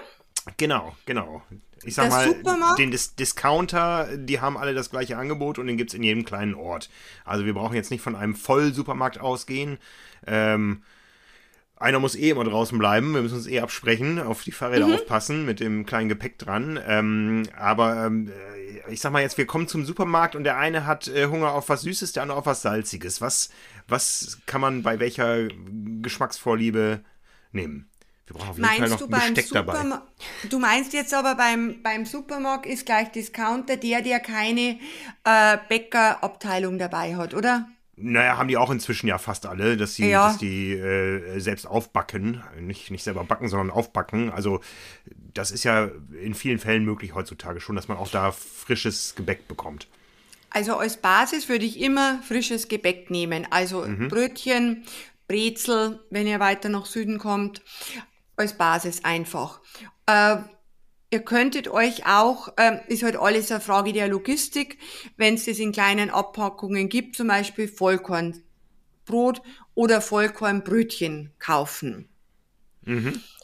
Genau, 0.57 0.95
genau. 1.05 1.43
Ich 1.83 1.95
sag 1.95 2.09
der 2.09 2.57
mal, 2.57 2.75
den 2.75 2.91
Dis 2.91 3.15
Discounter, 3.15 4.17
die 4.17 4.41
haben 4.41 4.57
alle 4.57 4.73
das 4.73 4.89
gleiche 4.89 5.17
Angebot 5.17 5.59
und 5.59 5.67
den 5.67 5.77
gibt 5.77 5.91
es 5.91 5.93
in 5.93 6.03
jedem 6.03 6.25
kleinen 6.25 6.53
Ort. 6.55 6.89
Also 7.23 7.45
wir 7.45 7.53
brauchen 7.53 7.75
jetzt 7.75 7.91
nicht 7.91 8.01
von 8.01 8.15
einem 8.15 8.35
Vollsupermarkt 8.35 9.19
ausgehen. 9.19 9.77
Ähm, 10.27 10.83
einer 11.79 11.99
muss 11.99 12.15
eh 12.15 12.29
immer 12.29 12.43
draußen 12.43 12.77
bleiben. 12.77 13.13
Wir 13.13 13.21
müssen 13.21 13.37
uns 13.37 13.47
eh 13.47 13.61
absprechen, 13.61 14.19
auf 14.19 14.43
die 14.43 14.51
Fahrräder 14.51 14.87
mhm. 14.87 14.95
aufpassen, 14.95 15.45
mit 15.45 15.61
dem 15.61 15.85
kleinen 15.85 16.09
Gepäck 16.09 16.37
dran. 16.37 16.77
Ähm, 16.85 17.43
aber 17.57 18.05
ähm, 18.05 18.29
äh, 18.29 18.91
ich 18.91 18.99
sag 18.99 19.13
mal 19.13 19.21
jetzt, 19.21 19.37
wir 19.37 19.45
kommen 19.45 19.67
zum 19.67 19.85
Supermarkt 19.85 20.35
und 20.35 20.43
der 20.43 20.57
eine 20.57 20.85
hat 20.85 21.07
äh, 21.07 21.27
Hunger 21.27 21.53
auf 21.53 21.69
was 21.69 21.81
Süßes, 21.81 22.11
der 22.11 22.23
andere 22.23 22.37
auf 22.37 22.45
was 22.45 22.61
Salziges. 22.61 23.21
Was, 23.21 23.49
was 23.87 24.39
kann 24.45 24.59
man 24.59 24.83
bei 24.83 24.99
welcher 24.99 25.47
Geschmacksvorliebe 26.01 27.01
nehmen? 27.53 27.89
Wir 28.27 28.35
brauchen 28.35 28.49
auf 28.49 28.57
jeden 28.57 28.67
meinst 28.67 28.79
Fall 28.79 28.89
noch 28.89 28.97
du 28.99 29.07
beim 29.07 29.33
Besteck 29.33 29.51
dabei. 29.53 29.99
Du 30.49 30.59
meinst 30.59 30.93
jetzt 30.93 31.13
aber 31.13 31.35
beim, 31.35 31.81
beim 31.81 32.05
Supermarkt 32.05 32.65
ist 32.65 32.85
gleich 32.85 33.09
Discounter 33.11 33.77
der, 33.77 34.01
der 34.01 34.19
keine 34.19 34.79
äh, 35.23 35.57
Bäckerabteilung 35.69 36.77
dabei 36.77 37.15
hat, 37.15 37.33
oder? 37.33 37.69
Naja, 38.01 38.37
haben 38.37 38.47
die 38.47 38.57
auch 38.57 38.69
inzwischen 38.71 39.07
ja 39.07 39.17
fast 39.17 39.45
alle, 39.45 39.75
dass 39.77 39.95
sie 39.95 40.09
Ja. 40.09 40.27
dass 40.27 40.37
die 40.37 40.71
äh, 40.73 41.39
selbst 41.39 41.65
aufbacken. 41.67 42.41
Nicht, 42.59 42.91
nicht 42.91 43.03
selber 43.03 43.23
backen, 43.23 43.47
sondern 43.49 43.69
aufbacken. 43.71 44.31
Also 44.31 44.61
das 45.33 45.51
ist 45.51 45.63
ja 45.63 45.89
in 46.21 46.33
vielen 46.33 46.59
Fällen 46.59 46.85
möglich 46.85 47.13
heutzutage 47.13 47.59
schon, 47.59 47.75
dass 47.75 47.87
man 47.87 47.97
auch 47.97 48.09
da 48.09 48.31
frisches 48.31 49.15
Gebäck 49.15 49.47
bekommt. 49.47 49.87
Also 50.49 50.77
als 50.77 50.97
Basis 50.97 51.47
würde 51.49 51.65
ich 51.65 51.79
immer 51.79 52.19
frisches 52.23 52.67
Gebäck 52.67 53.11
nehmen. 53.11 53.45
Also 53.51 53.85
Brötchen, 54.09 54.83
Brezel, 55.27 55.99
wenn 56.09 56.25
ihr 56.25 56.39
weiter 56.39 56.69
nach 56.69 56.85
Süden 56.87 57.19
kommt, 57.19 57.61
als 58.35 58.57
Basis 58.57 59.03
einfach. 59.03 59.59
Äh, 60.07 60.37
ihr 61.11 61.21
könntet 61.21 61.67
euch 61.67 62.05
auch, 62.05 62.49
ähm, 62.57 62.79
ist 62.87 63.03
halt 63.03 63.15
alles 63.15 63.51
eine 63.51 63.61
Frage 63.61 63.93
der 63.93 64.07
Logistik, 64.07 64.77
wenn 65.17 65.35
es 65.35 65.45
das 65.45 65.59
in 65.59 65.71
kleinen 65.71 66.09
Abpackungen 66.09 66.89
gibt, 66.89 67.15
zum 67.15 67.27
Beispiel 67.27 67.67
Vollkornbrot 67.67 69.41
oder 69.73 70.01
Vollkornbrötchen 70.01 71.33
kaufen. 71.39 72.09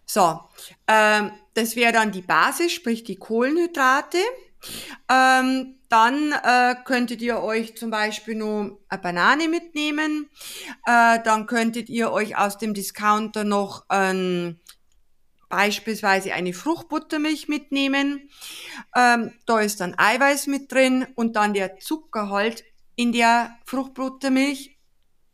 So, 0.06 0.40
ähm, 0.88 1.32
das 1.56 1.76
wäre 1.76 1.94
dann 1.94 2.12
die 2.12 2.22
Basis, 2.22 2.72
sprich 2.72 3.04
die 3.04 3.16
Kohlenhydrate. 3.16 4.20
Ähm, 5.10 5.76
dann 5.90 6.32
äh, 6.32 6.76
könntet 6.84 7.22
ihr 7.22 7.42
euch 7.42 7.78
zum 7.78 7.92
Beispiel 7.92 8.36
nur 8.36 8.80
eine 8.90 9.02
Banane 9.02 9.48
mitnehmen. 9.48 10.30
Äh, 10.86 11.20
dann 11.24 11.46
könntet 11.46 11.90
ihr 11.90 12.12
euch 12.12 12.38
aus 12.38 12.58
dem 12.58 12.74
Discounter 12.74 13.44
noch 13.44 13.86
ähm, 13.92 14.60
beispielsweise 15.50 16.34
eine 16.34 16.54
Fruchtbuttermilch 16.54 17.48
mitnehmen. 17.48 18.30
Ähm, 18.96 19.34
da 19.46 19.60
ist 19.60 19.82
dann 19.82 19.98
Eiweiß 19.98 20.48
mit 20.48 20.72
drin 20.72 21.08
und 21.16 21.36
dann 21.36 21.54
der 21.54 21.78
Zucker 21.80 22.30
halt 22.30 22.64
in 22.96 23.12
der 23.12 23.58
Fruchtbuttermilch 23.66 24.78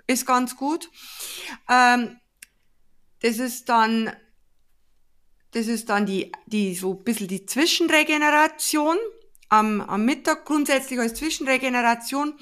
ist 0.08 0.26
ganz 0.26 0.56
gut. 0.56 0.90
Ähm, 1.70 2.18
das 3.22 3.38
ist 3.38 3.70
dann 3.70 4.12
das 5.52 5.68
ist 5.68 5.90
dann 5.90 6.06
die, 6.06 6.32
die 6.46 6.76
so 6.76 6.94
ein 6.94 7.04
bisschen 7.04 7.28
die 7.28 7.46
Zwischenregeneration. 7.46 8.98
Am, 9.50 9.82
am 9.82 10.06
Mittag 10.06 10.46
grundsätzlich 10.46 10.98
als 10.98 11.16
Zwischenregeneration 11.16 12.36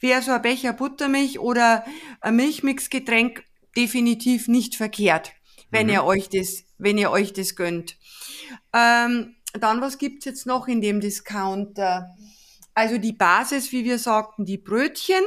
wäre 0.00 0.20
so 0.20 0.32
ein 0.32 0.42
Becher 0.42 0.72
Buttermilch 0.72 1.38
oder 1.38 1.84
ein 2.20 2.34
Milchmixgetränk 2.34 3.44
definitiv 3.76 4.48
nicht 4.48 4.74
verkehrt, 4.74 5.30
wenn 5.70 5.88
ihr 5.88 6.04
euch 6.04 6.28
das, 6.28 6.64
wenn 6.78 6.98
ihr 6.98 7.10
euch 7.10 7.32
das 7.32 7.56
gönnt. 7.56 7.96
Ähm, 8.72 9.36
dann, 9.52 9.80
was 9.80 9.98
gibt's 9.98 10.24
jetzt 10.24 10.46
noch 10.46 10.68
in 10.68 10.80
dem 10.80 11.00
Discounter? 11.00 12.08
Also 12.74 12.98
die 12.98 13.12
Basis, 13.12 13.72
wie 13.72 13.84
wir 13.84 13.98
sagten, 13.98 14.44
die 14.44 14.58
Brötchen. 14.58 15.22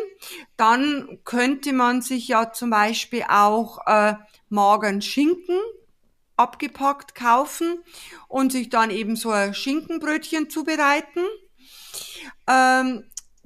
Dann 0.58 1.20
könnte 1.26 1.74
man 1.74 2.02
sich 2.02 2.30
ja 2.30 2.52
zum 2.52 2.70
Beispiel 2.70 3.26
auch 3.28 3.80
äh, 3.86 4.16
mageren 4.50 5.02
Schinken 5.02 5.60
abgepackt 6.36 7.16
kaufen 7.16 7.84
und 8.28 8.52
sich 8.52 8.70
dann 8.70 8.90
eben 8.90 9.16
so 9.16 9.30
ein 9.30 9.54
Schinkenbrötchen 9.54 10.50
zubereiten. 10.50 11.26
Ähm, 12.48 13.04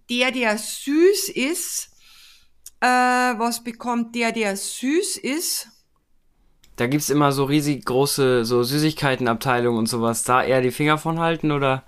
der, 0.10 0.32
der 0.32 0.58
süß 0.58 1.30
ist, 1.30 1.90
äh, 2.80 2.88
was 2.88 3.64
bekommt 3.64 4.16
der, 4.16 4.32
der 4.32 4.56
süß 4.56 5.18
ist? 5.18 5.68
Da 6.78 6.88
gibt's 6.88 7.10
immer 7.10 7.32
so 7.32 7.44
riesig 7.44 7.86
große 7.86 8.46
so 8.46 8.63
Süßigkeitenabteilungen 8.63 9.80
und 9.80 9.88
sowas. 9.88 10.24
Da 10.24 10.44
eher 10.44 10.62
die 10.62 10.72
Finger 10.72 10.98
von 10.98 11.20
halten 11.20 11.52
oder? 11.52 11.84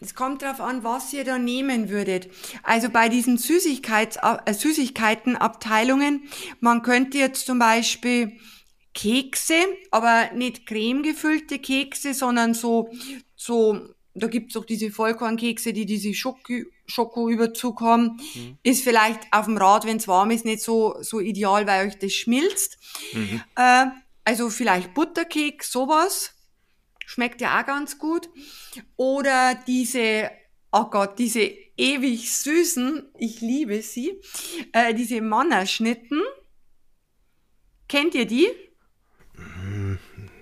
Es 0.00 0.14
kommt 0.14 0.42
darauf 0.42 0.60
an, 0.60 0.82
was 0.82 1.12
ihr 1.12 1.24
da 1.24 1.38
nehmen 1.38 1.90
würdet. 1.90 2.28
Also 2.62 2.88
bei 2.88 3.08
diesen 3.08 3.36
Süßigkeits 3.36 4.16
äh, 4.16 4.54
Süßigkeitenabteilungen, 4.54 6.22
man 6.60 6.82
könnte 6.82 7.18
jetzt 7.18 7.46
zum 7.46 7.58
Beispiel 7.58 8.32
Kekse, 8.94 9.54
aber 9.90 10.30
nicht 10.34 10.66
cremegefüllte 10.66 11.58
Kekse, 11.58 12.14
sondern 12.14 12.54
so, 12.54 12.90
so, 13.36 13.78
da 14.22 14.26
gibt's 14.28 14.56
auch 14.56 14.64
diese 14.64 14.90
Vollkornkekse, 14.90 15.72
die 15.72 15.86
diese 15.86 16.14
Schoko, 16.14 16.54
Schokoüberzug 16.86 17.80
haben. 17.80 18.20
Ist 18.62 18.82
vielleicht 18.84 19.20
auf 19.32 19.44
dem 19.46 19.56
Rad, 19.56 19.84
wenn's 19.86 20.08
warm 20.08 20.30
ist, 20.30 20.44
nicht 20.44 20.62
so, 20.62 20.96
so 21.00 21.20
ideal, 21.20 21.66
weil 21.66 21.86
euch 21.88 21.98
das 21.98 22.12
schmilzt. 22.12 22.78
Äh, 23.56 23.86
also 24.24 24.50
vielleicht 24.50 24.94
Butterkeks, 24.94 25.70
sowas. 25.72 26.34
Schmeckt 27.06 27.40
ja 27.40 27.60
auch 27.60 27.66
ganz 27.66 27.98
gut. 27.98 28.28
Oder 28.96 29.54
diese, 29.66 30.30
oh 30.72 30.84
Gott, 30.90 31.18
diese 31.18 31.50
ewig 31.76 32.30
süßen, 32.30 33.08
ich 33.18 33.40
liebe 33.40 33.80
sie, 33.82 34.20
äh, 34.72 34.92
diese 34.94 35.20
Mannerschnitten. 35.22 36.20
Kennt 37.88 38.14
ihr 38.14 38.26
die? 38.26 38.48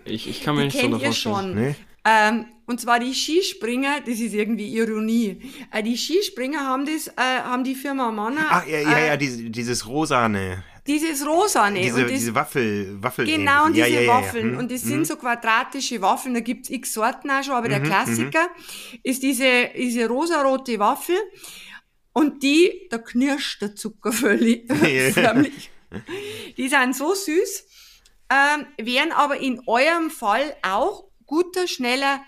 Ich, 0.04 0.28
ich 0.28 0.42
kann 0.42 0.54
mir 0.56 0.62
Die 0.62 0.66
nicht 0.66 0.74
so 0.74 0.80
kennt 0.80 0.92
noch 0.92 1.00
ihr 1.00 1.06
vorstellen. 1.06 1.34
schon. 1.34 1.54
Nee? 1.54 1.74
Ähm, 2.09 2.47
und 2.66 2.81
zwar 2.81 3.01
die 3.01 3.12
Skispringer, 3.12 4.01
das 4.01 4.21
ist 4.21 4.33
irgendwie 4.33 4.69
Ironie. 4.77 5.40
Äh, 5.73 5.83
die 5.83 5.97
Skispringer 5.97 6.61
haben 6.61 6.87
das, 6.87 7.09
äh, 7.09 7.12
haben 7.16 7.64
die 7.64 7.75
Firma 7.75 8.12
Manner. 8.12 8.47
Ach, 8.49 8.66
ja, 8.66 8.79
ja, 8.79 8.99
äh, 8.99 9.07
ja, 9.09 9.16
diese, 9.16 9.42
dieses 9.51 9.87
rosane, 9.88 10.62
Dieses 10.87 11.27
Rosane. 11.27 11.81
diese, 11.81 11.97
und 11.97 12.03
das, 12.05 12.12
diese 12.12 12.35
Waffel, 12.35 13.03
Waffel. 13.03 13.27
Genau, 13.27 13.66
und 13.66 13.75
ja, 13.75 13.87
diese 13.87 14.05
ja. 14.05 14.09
Waffeln. 14.09 14.53
Hm, 14.53 14.59
Und 14.59 14.71
das 14.71 14.83
hm. 14.83 14.88
sind 14.88 15.07
so 15.09 15.16
quadratische 15.16 16.01
Waffeln, 16.01 16.35
da 16.35 16.40
gibt's 16.40 16.71
x 16.71 16.92
Sorten 16.92 17.29
auch 17.29 17.42
schon, 17.42 17.55
aber 17.55 17.66
Mhm, 17.66 17.73
der 17.73 17.81
Klassiker 17.83 18.49
ist 19.03 19.25
diese, 19.25 19.71
diese 19.77 20.07
rosarote 20.07 20.79
Waffel. 20.79 21.16
Und 22.12 22.42
die, 22.45 22.87
da 22.88 22.99
knirscht 22.99 23.62
der 23.62 23.75
Zucker 23.75 24.12
völlig. 24.12 24.73
Förmlich. 25.12 25.71
Die 26.57 26.69
sind 26.69 26.95
so 26.95 27.14
süß, 27.14 27.64
ähm, 28.31 28.66
wären 28.79 29.11
aber 29.11 29.38
in 29.38 29.61
eurem 29.66 30.11
Fall 30.11 30.57
auch 30.62 31.06
guter, 31.26 31.66
schneller 31.66 32.22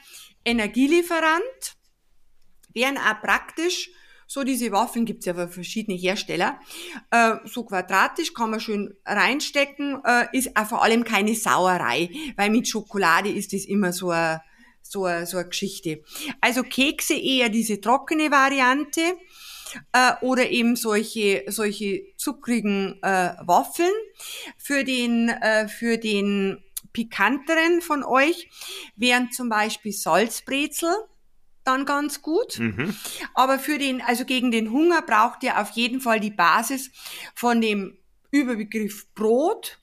Energielieferant, 0.44 1.76
wären 2.72 2.98
auch 2.98 3.20
praktisch, 3.20 3.90
so 4.26 4.44
diese 4.44 4.70
Waffeln 4.72 5.06
gibt's 5.06 5.26
ja 5.26 5.34
für 5.34 5.48
verschiedene 5.48 5.96
Hersteller, 5.96 6.60
äh, 7.10 7.36
so 7.44 7.64
quadratisch 7.64 8.34
kann 8.34 8.50
man 8.50 8.60
schön 8.60 8.94
reinstecken, 9.04 10.02
äh, 10.04 10.26
ist 10.32 10.56
auch 10.56 10.66
vor 10.66 10.82
allem 10.82 11.04
keine 11.04 11.34
Sauerei, 11.34 12.10
weil 12.36 12.50
mit 12.50 12.68
Schokolade 12.68 13.30
ist 13.30 13.52
das 13.52 13.64
immer 13.64 13.92
so 13.92 14.10
eine, 14.10 14.42
so 14.82 15.06
eine, 15.06 15.26
so 15.26 15.38
eine 15.38 15.48
Geschichte. 15.48 16.02
Also 16.40 16.62
Kekse 16.62 17.14
eher 17.14 17.48
diese 17.48 17.80
trockene 17.80 18.30
Variante 18.30 19.00
äh, 19.92 20.12
oder 20.20 20.50
eben 20.50 20.76
solche, 20.76 21.44
solche 21.48 22.02
zuckrigen 22.16 23.02
äh, 23.02 23.34
Waffeln. 23.42 23.92
Für 24.56 24.84
den, 24.84 25.28
äh, 25.28 25.68
für 25.68 25.96
den 25.98 26.62
pikanteren 26.92 27.80
von 27.80 28.04
euch 28.04 28.48
wären 28.96 29.30
zum 29.30 29.48
Beispiel 29.48 29.92
Salzbrezel 29.92 30.94
dann 31.64 31.84
ganz 31.84 32.22
gut. 32.22 32.58
Mhm. 32.58 32.96
Aber 33.34 33.58
für 33.58 33.78
den, 33.78 34.00
also 34.00 34.24
gegen 34.24 34.50
den 34.50 34.70
Hunger 34.70 35.02
braucht 35.02 35.42
ihr 35.42 35.60
auf 35.60 35.70
jeden 35.70 36.00
Fall 36.00 36.20
die 36.20 36.30
Basis 36.30 36.90
von 37.34 37.60
dem 37.60 37.98
Überbegriff 38.30 39.06
Brot 39.14 39.78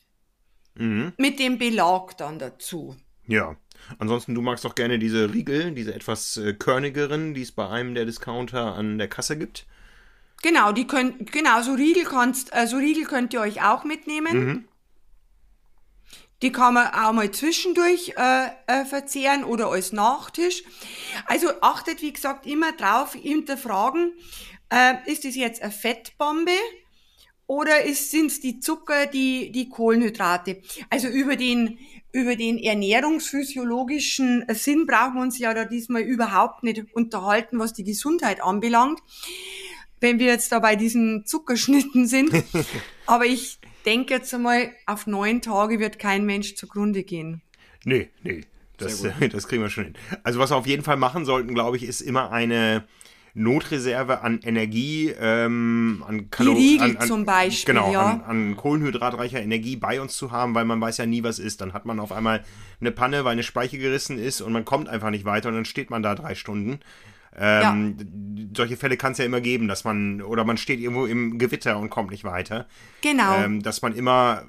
Mhm. 0.77 1.13
mit 1.17 1.39
dem 1.39 1.57
Belag 1.57 2.17
dann 2.17 2.37
dazu. 2.37 2.95
Ja. 3.27 3.55
Ansonsten, 3.99 4.35
du 4.35 4.41
magst 4.41 4.65
doch 4.65 4.75
gerne 4.75 4.99
diese 4.99 5.33
Riegel, 5.33 5.71
diese 5.71 5.93
etwas 5.93 6.37
äh, 6.37 6.53
körnigeren, 6.53 7.33
die 7.33 7.41
es 7.41 7.51
bei 7.51 7.67
einem 7.69 7.93
der 7.93 8.05
Discounter 8.05 8.75
an 8.75 8.97
der 8.97 9.07
Kasse 9.07 9.37
gibt. 9.37 9.67
Genau, 10.41 10.71
die 10.71 10.87
könnt, 10.87 11.31
genau, 11.31 11.61
so 11.61 11.73
Riegel 11.73 12.03
kannst, 12.03 12.53
äh, 12.53 12.67
so 12.67 12.77
Riegel 12.77 13.05
könnt 13.05 13.33
ihr 13.33 13.41
euch 13.41 13.63
auch 13.63 13.83
mitnehmen. 13.83 14.67
Die 16.41 16.51
kann 16.51 16.73
man 16.73 16.87
auch 16.87 17.13
mal 17.13 17.31
zwischendurch 17.31 18.13
äh, 18.17 18.47
äh, 18.67 18.85
verzehren 18.85 19.43
oder 19.43 19.69
als 19.69 19.93
Nachtisch. 19.93 20.63
Also 21.25 21.49
achtet, 21.61 22.01
wie 22.01 22.11
gesagt, 22.13 22.45
immer 22.45 22.73
drauf, 22.73 23.13
hinterfragen, 23.13 24.13
äh, 24.69 24.95
ist 25.05 25.25
es 25.25 25.35
jetzt 25.35 25.61
eine 25.61 25.71
Fettbombe 25.71 26.51
oder 27.47 27.73
sind 27.93 28.27
es 28.27 28.41
die 28.41 28.59
Zucker, 28.59 29.05
die, 29.05 29.51
die 29.51 29.69
Kohlenhydrate? 29.69 30.61
Also 30.89 31.07
über 31.07 31.35
den, 31.35 31.79
über 32.11 32.35
den 32.35 32.57
ernährungsphysiologischen 32.57 34.45
Sinn 34.49 34.85
brauchen 34.85 35.15
wir 35.15 35.21
uns 35.21 35.39
ja 35.39 35.53
da 35.53 35.63
diesmal 35.63 36.01
überhaupt 36.01 36.63
nicht 36.63 36.83
unterhalten, 36.93 37.59
was 37.59 37.73
die 37.73 37.83
Gesundheit 37.83 38.43
anbelangt 38.43 38.99
wenn 40.01 40.19
wir 40.19 40.27
jetzt 40.27 40.51
da 40.51 40.59
bei 40.59 40.75
diesen 40.75 41.25
Zuckerschnitten 41.25 42.05
sind. 42.05 42.31
Aber 43.05 43.25
ich 43.25 43.59
denke 43.85 44.13
jetzt 44.13 44.33
einmal, 44.33 44.71
auf 44.85 45.07
neun 45.07 45.41
Tage 45.41 45.79
wird 45.79 45.99
kein 45.99 46.25
Mensch 46.25 46.55
zugrunde 46.55 47.03
gehen. 47.03 47.41
Nee, 47.83 48.09
nee. 48.23 48.41
Das, 48.77 49.05
das 49.31 49.47
kriegen 49.47 49.61
wir 49.61 49.69
schon 49.69 49.85
hin. 49.85 49.93
Also, 50.23 50.39
was 50.39 50.51
wir 50.51 50.57
auf 50.57 50.67
jeden 50.67 50.83
Fall 50.83 50.97
machen 50.97 51.25
sollten, 51.25 51.53
glaube 51.53 51.77
ich, 51.77 51.83
ist 51.83 52.01
immer 52.01 52.31
eine 52.31 52.85
Notreserve 53.35 54.21
an 54.21 54.39
Energie, 54.43 55.13
ähm, 55.19 56.03
an 56.07 56.29
Kalorien. 56.29 56.57
Riegel 56.57 56.89
an, 56.91 56.97
an, 56.97 57.07
zum 57.07 57.25
Beispiel, 57.25 57.73
Genau, 57.73 57.91
ja. 57.91 58.01
an, 58.01 58.21
an 58.21 58.55
kohlenhydratreicher 58.55 59.41
Energie 59.41 59.75
bei 59.75 59.99
uns 59.99 60.15
zu 60.15 60.31
haben, 60.31 60.55
weil 60.55 60.65
man 60.65 60.79
weiß 60.79 60.97
ja 60.97 61.05
nie, 61.05 61.21
was 61.21 61.37
ist. 61.37 61.61
Dann 61.61 61.73
hat 61.73 61.85
man 61.85 61.99
auf 61.99 62.13
einmal 62.13 62.43
eine 62.79 62.91
Panne, 62.91 63.25
weil 63.25 63.33
eine 63.33 63.43
Speiche 63.43 63.77
gerissen 63.77 64.17
ist 64.17 64.41
und 64.41 64.53
man 64.53 64.63
kommt 64.63 64.87
einfach 64.87 65.09
nicht 65.09 65.25
weiter 65.25 65.49
und 65.49 65.55
dann 65.55 65.65
steht 65.65 65.89
man 65.89 66.01
da 66.01 66.15
drei 66.15 66.33
Stunden. 66.33 66.79
Ähm, 67.37 67.95
ja. 67.97 68.05
Solche 68.55 68.77
Fälle 68.77 68.97
kann 68.97 69.11
es 69.11 69.17
ja 69.17 69.25
immer 69.25 69.41
geben, 69.41 69.67
dass 69.67 69.83
man, 69.83 70.21
oder 70.21 70.45
man 70.45 70.57
steht 70.57 70.79
irgendwo 70.79 71.05
im 71.05 71.37
Gewitter 71.37 71.77
und 71.77 71.89
kommt 71.89 72.11
nicht 72.11 72.23
weiter. 72.23 72.67
Genau. 73.01 73.37
Ähm, 73.37 73.61
dass 73.61 73.81
man 73.81 73.93
immer 73.93 74.43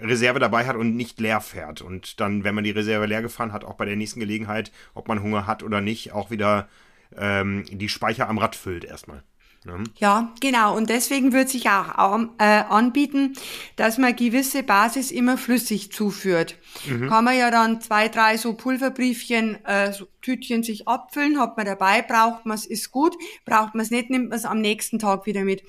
Reserve 0.00 0.38
dabei 0.38 0.66
hat 0.66 0.76
und 0.76 0.96
nicht 0.96 1.20
leer 1.20 1.40
fährt. 1.40 1.82
Und 1.82 2.20
dann, 2.20 2.44
wenn 2.44 2.54
man 2.54 2.64
die 2.64 2.70
Reserve 2.70 3.06
leer 3.06 3.22
gefahren 3.22 3.52
hat, 3.52 3.64
auch 3.64 3.74
bei 3.74 3.84
der 3.84 3.96
nächsten 3.96 4.20
Gelegenheit, 4.20 4.70
ob 4.94 5.08
man 5.08 5.22
Hunger 5.22 5.46
hat 5.46 5.62
oder 5.62 5.80
nicht, 5.80 6.12
auch 6.12 6.30
wieder 6.30 6.68
ähm, 7.16 7.64
die 7.70 7.88
Speicher 7.88 8.28
am 8.28 8.38
Rad 8.38 8.54
füllt 8.54 8.84
erstmal. 8.84 9.22
Ne? 9.64 9.84
Ja, 9.98 10.32
genau. 10.40 10.76
Und 10.76 10.88
deswegen 10.88 11.32
würde 11.32 11.50
sich 11.50 11.68
auch 11.68 12.20
äh, 12.38 12.44
anbieten, 12.44 13.34
dass 13.76 13.98
man 13.98 14.14
gewisse 14.14 14.62
Basis 14.62 15.10
immer 15.10 15.36
flüssig 15.36 15.92
zuführt. 15.92 16.56
Mhm. 16.86 17.08
Kann 17.08 17.24
man 17.24 17.36
ja 17.36 17.50
dann 17.50 17.80
zwei, 17.80 18.08
drei 18.08 18.36
so 18.36 18.54
Pulverbriefchen, 18.54 19.64
äh, 19.64 19.92
so 19.92 20.06
Tütchen 20.22 20.62
sich 20.62 20.88
abfüllen, 20.88 21.38
hat 21.38 21.56
man 21.56 21.66
dabei, 21.66 22.02
braucht 22.02 22.46
man 22.46 22.56
es, 22.56 22.66
ist 22.66 22.90
gut, 22.90 23.16
braucht 23.44 23.74
man 23.74 23.84
es 23.84 23.90
nicht, 23.90 24.10
nimmt 24.10 24.30
man 24.30 24.38
es 24.38 24.44
am 24.44 24.60
nächsten 24.60 24.98
Tag 24.98 25.26
wieder 25.26 25.44
mit. 25.44 25.62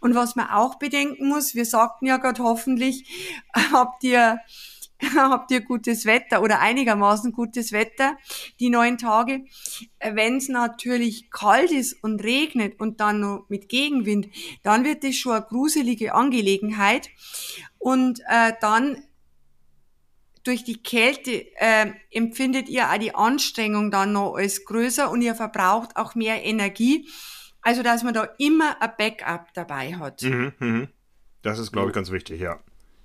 Und 0.00 0.14
was 0.14 0.36
man 0.36 0.48
auch 0.48 0.76
bedenken 0.76 1.28
muss, 1.28 1.54
wir 1.54 1.64
sagten 1.64 2.06
ja 2.06 2.16
gerade 2.18 2.42
hoffentlich, 2.42 3.36
habt 3.72 4.04
ihr 4.04 4.38
habt 5.16 5.50
ihr 5.50 5.60
gutes 5.60 6.06
Wetter 6.06 6.42
oder 6.42 6.60
einigermaßen 6.60 7.32
gutes 7.32 7.72
Wetter, 7.72 8.16
die 8.60 8.70
neun 8.70 8.98
Tage. 8.98 9.44
Wenn 10.00 10.36
es 10.36 10.48
natürlich 10.48 11.30
kalt 11.30 11.70
ist 11.70 12.02
und 12.02 12.22
regnet 12.22 12.80
und 12.80 13.00
dann 13.00 13.20
noch 13.20 13.46
mit 13.48 13.68
Gegenwind, 13.68 14.28
dann 14.62 14.84
wird 14.84 15.04
das 15.04 15.16
schon 15.16 15.32
eine 15.32 15.44
gruselige 15.44 16.14
Angelegenheit. 16.14 17.10
Und 17.78 18.20
äh, 18.28 18.52
dann 18.60 19.02
durch 20.44 20.64
die 20.64 20.82
Kälte 20.82 21.46
äh, 21.56 21.92
empfindet 22.10 22.68
ihr 22.68 22.90
auch 22.90 22.98
die 22.98 23.14
Anstrengung 23.14 23.90
dann 23.90 24.12
noch 24.12 24.34
als 24.34 24.64
größer 24.64 25.10
und 25.10 25.22
ihr 25.22 25.34
verbraucht 25.34 25.96
auch 25.96 26.14
mehr 26.14 26.44
Energie. 26.44 27.08
Also, 27.60 27.82
dass 27.84 28.02
man 28.02 28.12
da 28.12 28.28
immer 28.38 28.80
ein 28.82 28.90
Backup 28.98 29.54
dabei 29.54 29.94
hat. 29.94 30.22
Mhm, 30.22 30.52
mh. 30.58 30.88
Das 31.42 31.58
ist, 31.58 31.72
glaube 31.72 31.90
ich, 31.90 31.94
ganz 31.94 32.10
wichtig, 32.10 32.40
ja. 32.40 32.60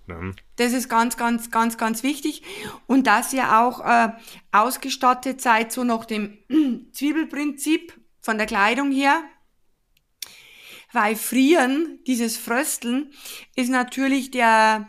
Mhm. 0.07 0.35
Das 0.55 0.73
ist 0.73 0.89
ganz, 0.89 1.17
ganz, 1.17 1.51
ganz, 1.51 1.77
ganz 1.77 2.03
wichtig. 2.03 2.43
Und 2.87 3.07
dass 3.07 3.33
ihr 3.33 3.59
auch 3.59 3.85
äh, 3.85 4.09
ausgestattet 4.51 5.41
seid, 5.41 5.71
so 5.71 5.83
nach 5.83 6.05
dem 6.05 6.37
Zwiebelprinzip 6.91 7.93
von 8.21 8.37
der 8.37 8.47
Kleidung 8.47 8.91
her. 8.91 9.21
Weil 10.93 11.15
Frieren, 11.15 11.99
dieses 12.07 12.37
Frösteln, 12.37 13.11
ist 13.55 13.69
natürlich 13.69 14.31
der, 14.31 14.87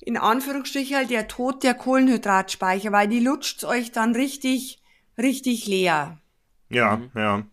in 0.00 0.16
Anführungsstrichen 0.16 0.96
halt 0.96 1.10
der 1.10 1.28
Tod 1.28 1.64
der 1.64 1.74
Kohlenhydratspeicher, 1.74 2.92
weil 2.92 3.08
die 3.08 3.20
lutscht 3.20 3.64
euch 3.64 3.90
dann 3.90 4.14
richtig, 4.14 4.80
richtig 5.18 5.66
leer. 5.66 6.20
Ja, 6.68 6.96
mhm. 6.96 7.10
ja. 7.14 7.46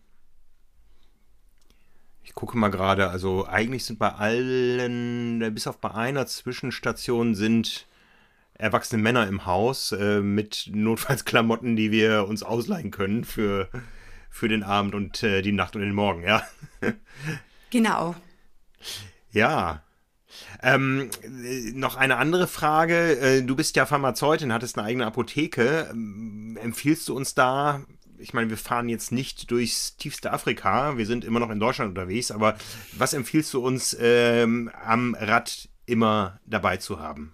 Ich 2.30 2.36
gucke 2.36 2.56
mal 2.56 2.68
gerade, 2.68 3.10
also 3.10 3.48
eigentlich 3.48 3.84
sind 3.84 3.98
bei 3.98 4.12
allen, 4.12 5.52
bis 5.52 5.66
auf 5.66 5.78
bei 5.78 5.90
einer 5.90 6.28
Zwischenstation 6.28 7.34
sind 7.34 7.88
erwachsene 8.54 9.02
Männer 9.02 9.26
im 9.26 9.46
Haus 9.46 9.90
äh, 9.90 10.20
mit 10.20 10.70
Notfallsklamotten, 10.72 11.74
die 11.74 11.90
wir 11.90 12.28
uns 12.28 12.44
ausleihen 12.44 12.92
können 12.92 13.24
für, 13.24 13.68
für 14.30 14.46
den 14.46 14.62
Abend 14.62 14.94
und 14.94 15.24
äh, 15.24 15.42
die 15.42 15.50
Nacht 15.50 15.74
und 15.74 15.82
den 15.82 15.92
Morgen, 15.92 16.22
ja. 16.22 16.44
genau. 17.70 18.14
Ja. 19.32 19.82
Ähm, 20.62 21.10
äh, 21.24 21.72
noch 21.72 21.96
eine 21.96 22.16
andere 22.16 22.46
Frage. 22.46 23.18
Äh, 23.18 23.42
du 23.42 23.56
bist 23.56 23.74
ja 23.74 23.86
Pharmazeutin, 23.86 24.52
hattest 24.52 24.78
eine 24.78 24.86
eigene 24.86 25.06
Apotheke. 25.06 25.88
Ähm, 25.90 26.56
empfiehlst 26.62 27.08
du 27.08 27.16
uns 27.16 27.34
da 27.34 27.82
ich 28.20 28.34
meine, 28.34 28.50
wir 28.50 28.56
fahren 28.56 28.88
jetzt 28.88 29.12
nicht 29.12 29.50
durchs 29.50 29.96
tiefste 29.96 30.32
Afrika, 30.32 30.96
wir 30.98 31.06
sind 31.06 31.24
immer 31.24 31.40
noch 31.40 31.50
in 31.50 31.60
Deutschland 31.60 31.90
unterwegs, 31.90 32.30
aber 32.30 32.56
was 32.92 33.14
empfiehlst 33.14 33.52
du 33.54 33.64
uns 33.64 33.96
ähm, 34.00 34.70
am 34.84 35.16
Rad 35.18 35.68
immer 35.86 36.38
dabei 36.46 36.76
zu 36.76 37.00
haben? 37.00 37.32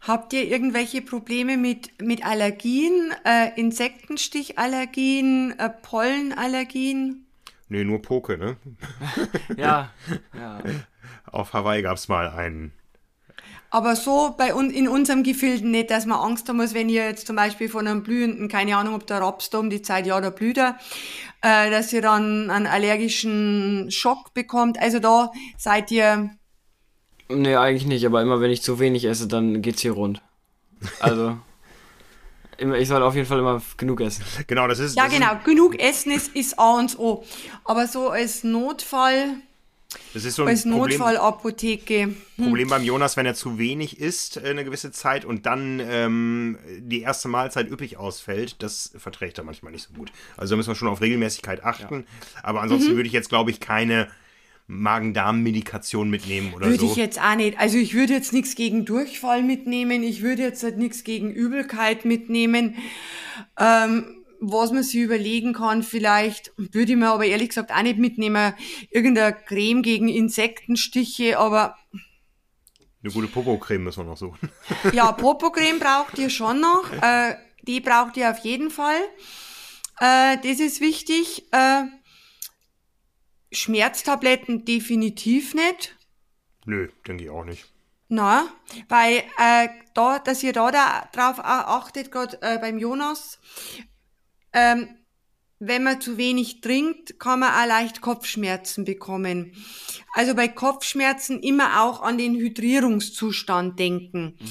Habt 0.00 0.32
ihr 0.32 0.48
irgendwelche 0.48 1.00
Probleme 1.00 1.56
mit, 1.56 2.02
mit 2.02 2.26
Allergien, 2.26 3.14
äh, 3.24 3.50
Insektenstichallergien, 3.58 5.56
äh, 5.58 5.70
Pollenallergien? 5.70 7.24
Nee, 7.68 7.84
nur 7.84 8.02
Poke, 8.02 8.36
ne? 8.36 8.56
ja, 9.56 9.92
ja. 10.34 10.60
Auf 11.26 11.52
Hawaii 11.52 11.82
gab 11.82 11.96
es 11.96 12.08
mal 12.08 12.28
einen 12.28 12.72
aber 13.72 13.96
so 13.96 14.34
bei 14.36 14.54
uns 14.54 14.70
in 14.74 14.86
unserem 14.86 15.22
Gefilden 15.22 15.70
nicht, 15.70 15.90
dass 15.90 16.04
man 16.04 16.18
Angst 16.18 16.46
haben 16.46 16.58
muss, 16.58 16.74
wenn 16.74 16.90
ihr 16.90 17.06
jetzt 17.06 17.26
zum 17.26 17.36
Beispiel 17.36 17.70
von 17.70 17.86
einem 17.86 18.02
blühenden, 18.02 18.48
keine 18.48 18.76
Ahnung, 18.76 18.94
ob 18.94 19.06
der 19.06 19.20
Raps 19.22 19.48
da 19.48 19.60
um 19.60 19.70
die 19.70 19.80
Zeit, 19.80 20.06
ja, 20.06 20.20
der 20.20 20.30
blüht 20.30 20.58
er, 20.58 20.76
äh, 21.40 21.70
dass 21.70 21.90
ihr 21.90 22.02
dann 22.02 22.50
einen 22.50 22.66
allergischen 22.66 23.90
Schock 23.90 24.34
bekommt. 24.34 24.78
Also 24.78 24.98
da 24.98 25.32
seid 25.56 25.90
ihr. 25.90 26.28
Nee, 27.30 27.56
eigentlich 27.56 27.86
nicht, 27.86 28.04
aber 28.04 28.20
immer 28.20 28.42
wenn 28.42 28.50
ich 28.50 28.60
zu 28.60 28.78
wenig 28.78 29.06
esse, 29.06 29.26
dann 29.26 29.62
geht's 29.62 29.80
hier 29.80 29.92
rund. 29.92 30.20
Also. 31.00 31.38
ich 32.58 32.88
soll 32.88 33.02
auf 33.02 33.14
jeden 33.14 33.26
Fall 33.26 33.38
immer 33.38 33.62
genug 33.78 34.02
essen. 34.02 34.22
Genau, 34.48 34.68
das 34.68 34.80
ist. 34.80 34.98
Ja, 34.98 35.04
das 35.04 35.14
genau. 35.14 35.30
Genug 35.46 35.80
essen 35.80 36.12
ist, 36.12 36.36
ist 36.36 36.58
A 36.58 36.78
und 36.78 36.98
O. 36.98 37.24
Aber 37.64 37.86
so 37.86 38.10
als 38.10 38.44
Notfall 38.44 39.36
das 40.14 40.24
ist 40.24 40.36
so 40.36 40.42
ein 40.42 40.48
Als 40.48 40.64
Notfallapotheke. 40.64 42.02
Hm. 42.02 42.16
Problem 42.36 42.68
beim 42.68 42.84
Jonas, 42.84 43.16
wenn 43.16 43.26
er 43.26 43.34
zu 43.34 43.58
wenig 43.58 43.98
isst 44.00 44.36
äh, 44.36 44.50
eine 44.50 44.64
gewisse 44.64 44.90
Zeit 44.92 45.24
und 45.24 45.46
dann 45.46 45.80
ähm, 45.80 46.58
die 46.78 47.02
erste 47.02 47.28
Mahlzeit 47.28 47.70
üppig 47.70 47.96
ausfällt, 47.96 48.62
das 48.62 48.92
verträgt 48.96 49.38
er 49.38 49.44
manchmal 49.44 49.72
nicht 49.72 49.88
so 49.88 49.94
gut. 49.94 50.12
Also 50.36 50.52
da 50.52 50.56
müssen 50.56 50.70
wir 50.70 50.74
schon 50.74 50.88
auf 50.88 51.00
Regelmäßigkeit 51.00 51.64
achten. 51.64 52.00
Ja. 52.00 52.40
Aber 52.42 52.62
ansonsten 52.62 52.92
mhm. 52.92 52.96
würde 52.96 53.06
ich 53.06 53.12
jetzt, 53.12 53.28
glaube 53.28 53.50
ich, 53.50 53.60
keine 53.60 54.08
Magen-Darm-Medikation 54.66 56.08
mitnehmen 56.08 56.54
oder 56.54 56.66
würde 56.66 56.78
so. 56.78 56.82
Würde 56.82 56.92
ich 56.92 56.96
jetzt 56.96 57.20
auch 57.20 57.34
nicht. 57.34 57.58
Also 57.58 57.78
ich 57.78 57.94
würde 57.94 58.14
jetzt 58.14 58.32
nichts 58.32 58.54
gegen 58.54 58.84
Durchfall 58.84 59.42
mitnehmen. 59.42 60.02
Ich 60.02 60.22
würde 60.22 60.42
jetzt 60.42 60.62
halt 60.62 60.78
nichts 60.78 61.04
gegen 61.04 61.30
Übelkeit 61.30 62.04
mitnehmen. 62.04 62.76
Ähm, 63.58 64.21
was 64.44 64.72
man 64.72 64.82
sich 64.82 65.00
überlegen 65.00 65.52
kann, 65.52 65.82
vielleicht 65.82 66.52
würde 66.56 66.92
ich 66.92 66.98
mir 66.98 67.10
aber 67.10 67.24
ehrlich 67.24 67.50
gesagt 67.50 67.70
auch 67.70 67.82
nicht 67.82 67.98
mitnehmen, 67.98 68.54
irgendeine 68.90 69.34
Creme 69.34 69.82
gegen 69.82 70.08
Insektenstiche, 70.08 71.38
aber 71.38 71.76
eine 73.02 73.12
gute 73.12 73.26
Popocreme 73.26 73.84
müssen 73.84 74.04
wir 74.04 74.10
noch 74.10 74.16
suchen. 74.16 74.50
ja, 74.92 75.10
Popocreme 75.10 75.80
braucht 75.80 76.18
ihr 76.18 76.30
schon 76.30 76.60
noch. 76.60 76.84
Äh, 77.02 77.36
die 77.62 77.80
braucht 77.80 78.16
ihr 78.16 78.30
auf 78.30 78.38
jeden 78.38 78.70
Fall. 78.70 79.00
Äh, 79.98 80.38
das 80.38 80.60
ist 80.60 80.80
wichtig. 80.80 81.52
Äh, 81.52 81.84
Schmerztabletten 83.50 84.64
definitiv 84.64 85.54
nicht. 85.54 85.96
Nö, 86.64 86.88
denke 87.06 87.24
ich 87.24 87.30
auch 87.30 87.44
nicht. 87.44 87.72
Na, 88.08 88.46
weil 88.88 89.24
äh, 89.38 89.68
da, 89.94 90.18
dass 90.18 90.42
ihr 90.42 90.52
da, 90.52 90.70
da 90.70 91.08
drauf 91.12 91.40
achtet, 91.40 92.12
gerade 92.12 92.40
äh, 92.42 92.58
beim 92.58 92.78
Jonas, 92.78 93.40
ähm, 94.52 94.88
wenn 95.58 95.84
man 95.84 96.00
zu 96.00 96.16
wenig 96.16 96.60
trinkt, 96.60 97.20
kann 97.20 97.40
man 97.40 97.52
auch 97.52 97.66
leicht 97.68 98.00
Kopfschmerzen 98.00 98.84
bekommen. 98.84 99.52
Also 100.14 100.34
bei 100.34 100.48
Kopfschmerzen 100.48 101.40
immer 101.40 101.82
auch 101.82 102.02
an 102.02 102.18
den 102.18 102.34
Hydrierungszustand 102.34 103.78
denken. 103.78 104.36
Mhm. 104.40 104.48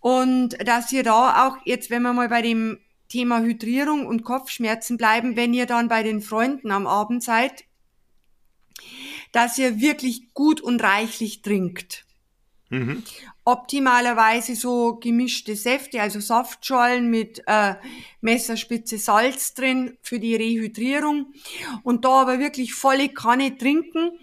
Und 0.00 0.66
dass 0.66 0.90
ihr 0.92 1.02
da 1.02 1.46
auch 1.46 1.58
jetzt, 1.64 1.90
wenn 1.90 2.02
wir 2.02 2.12
mal 2.12 2.28
bei 2.28 2.42
dem 2.42 2.78
Thema 3.08 3.40
Hydrierung 3.40 4.06
und 4.06 4.24
Kopfschmerzen 4.24 4.96
bleiben, 4.96 5.36
wenn 5.36 5.54
ihr 5.54 5.66
dann 5.66 5.88
bei 5.88 6.02
den 6.02 6.20
Freunden 6.20 6.70
am 6.70 6.86
Abend 6.86 7.22
seid, 7.22 7.64
dass 9.32 9.58
ihr 9.58 9.80
wirklich 9.80 10.32
gut 10.34 10.60
und 10.60 10.82
reichlich 10.82 11.42
trinkt. 11.42 12.05
Mhm. 12.68 13.04
Optimalerweise 13.44 14.56
so 14.56 14.96
gemischte 14.96 15.54
Säfte, 15.54 16.00
also 16.02 16.18
Saftschalen 16.18 17.08
mit 17.08 17.42
äh, 17.46 17.74
Messerspitze 18.20 18.98
Salz 18.98 19.54
drin 19.54 19.96
für 20.02 20.18
die 20.18 20.34
Rehydrierung 20.34 21.32
und 21.84 22.04
da 22.04 22.22
aber 22.22 22.38
wirklich 22.40 22.74
volle 22.74 23.08
Kanne 23.08 23.56
trinken, 23.56 24.18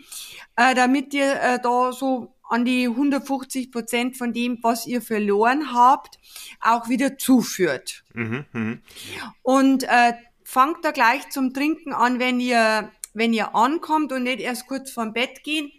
äh, 0.58 0.76
damit 0.76 1.14
ihr 1.14 1.42
äh, 1.42 1.60
da 1.62 1.94
so 1.94 2.34
an 2.50 2.66
die 2.66 2.88
150 2.88 3.72
Prozent 3.72 4.18
von 4.18 4.34
dem, 4.34 4.60
was 4.62 4.86
ihr 4.86 5.02
verloren 5.02 5.74
habt, 5.74 6.20
auch 6.60 6.90
wieder 6.90 7.18
zuführt. 7.18 8.04
Mhm, 8.14 8.46
mh. 8.52 8.78
Und 9.42 9.84
äh, 9.84 10.14
fangt 10.44 10.84
da 10.84 10.92
gleich 10.92 11.30
zum 11.30 11.54
Trinken 11.54 11.94
an, 11.94 12.20
wenn 12.20 12.40
ihr 12.40 12.92
wenn 13.14 13.34
ihr 13.34 13.56
ankommt 13.56 14.12
und 14.12 14.24
nicht 14.24 14.40
erst 14.40 14.68
kurz 14.68 14.92
vorm 14.92 15.14
Bett 15.14 15.44
gehen, 15.44 15.72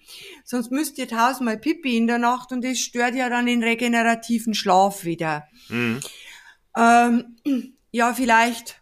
sonst 0.45 0.71
müsst 0.71 0.99
ihr 0.99 1.09
tausendmal 1.09 1.59
Pipi 1.59 1.97
in 1.97 2.07
der 2.07 2.19
Nacht 2.19 2.53
und 2.53 2.65
das 2.65 2.79
stört 2.79 3.15
ja 3.15 3.29
dann 3.29 3.47
den 3.47 3.63
regenerativen 3.63 4.55
Schlaf 4.55 5.05
wieder. 5.05 5.45
Mhm. 5.69 6.01
Ähm, 6.77 7.37
ja, 7.91 8.13
vielleicht, 8.13 8.81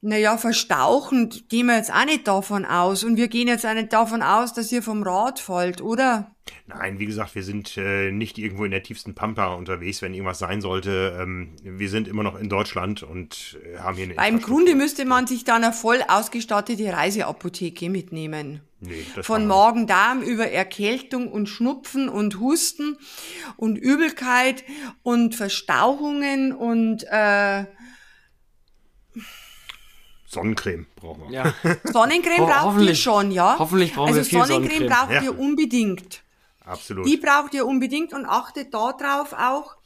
naja, 0.00 0.36
verstauchend 0.38 1.48
gehen 1.48 1.66
wir 1.66 1.76
jetzt 1.76 1.92
auch 1.92 2.04
nicht 2.04 2.28
davon 2.28 2.64
aus 2.64 3.04
und 3.04 3.16
wir 3.16 3.28
gehen 3.28 3.48
jetzt 3.48 3.66
auch 3.66 3.74
nicht 3.74 3.92
davon 3.92 4.22
aus, 4.22 4.52
dass 4.52 4.72
ihr 4.72 4.82
vom 4.82 5.02
Rad 5.02 5.40
fallt, 5.40 5.80
oder? 5.80 6.35
Nein, 6.68 6.98
wie 6.98 7.06
gesagt, 7.06 7.34
wir 7.34 7.42
sind 7.44 7.76
äh, 7.76 8.10
nicht 8.10 8.38
irgendwo 8.38 8.64
in 8.64 8.70
der 8.70 8.82
tiefsten 8.82 9.14
Pampa 9.14 9.54
unterwegs, 9.54 10.02
wenn 10.02 10.14
irgendwas 10.14 10.38
sein 10.38 10.60
sollte. 10.60 11.16
Ähm, 11.20 11.52
wir 11.62 11.88
sind 11.88 12.08
immer 12.08 12.22
noch 12.22 12.38
in 12.38 12.48
Deutschland 12.48 13.02
und 13.02 13.56
äh, 13.64 13.78
haben 13.78 13.96
hier 13.96 14.04
eine. 14.06 14.16
Weil 14.16 14.32
im 14.32 14.40
Grunde 14.40 14.74
müsste 14.74 15.04
man 15.04 15.26
sich 15.26 15.44
dann 15.44 15.62
eine 15.64 15.72
voll 15.72 16.00
ausgestattete 16.06 16.92
Reiseapotheke 16.92 17.88
mitnehmen. 17.90 18.60
Nee, 18.80 19.06
das 19.14 19.26
Von 19.26 19.46
Magen-Darm 19.46 20.22
über 20.22 20.48
Erkältung 20.50 21.32
und 21.32 21.48
Schnupfen 21.48 22.08
und 22.08 22.38
Husten 22.40 22.96
und 23.56 23.76
Übelkeit 23.76 24.64
und 25.02 25.34
Verstauchungen 25.34 26.52
und 26.52 27.04
äh, 27.10 27.64
Sonnencreme 30.26 30.86
brauchen 30.96 31.30
wir. 31.30 31.30
Ja. 31.30 31.54
Sonnencreme 31.92 32.46
ihr 32.48 32.62
hoffentlich- 32.62 33.02
schon, 33.02 33.30
ja? 33.30 33.56
hoffentlich 33.58 33.94
brauchen 33.94 34.08
also 34.08 34.18
wir 34.20 34.24
viel 34.24 34.38
Sonnencreme 34.44 34.70
Sonnencreme. 34.88 34.88
braucht 34.90 35.12
Ja. 35.12 35.22
ihr 35.22 35.38
unbedingt. 35.38 36.22
Absolut. 36.66 37.06
Die 37.06 37.16
braucht 37.16 37.54
ihr 37.54 37.64
unbedingt 37.64 38.12
und 38.12 38.26
achtet 38.26 38.74
da 38.74 38.92
drauf 38.92 39.32
auch, 39.32 39.76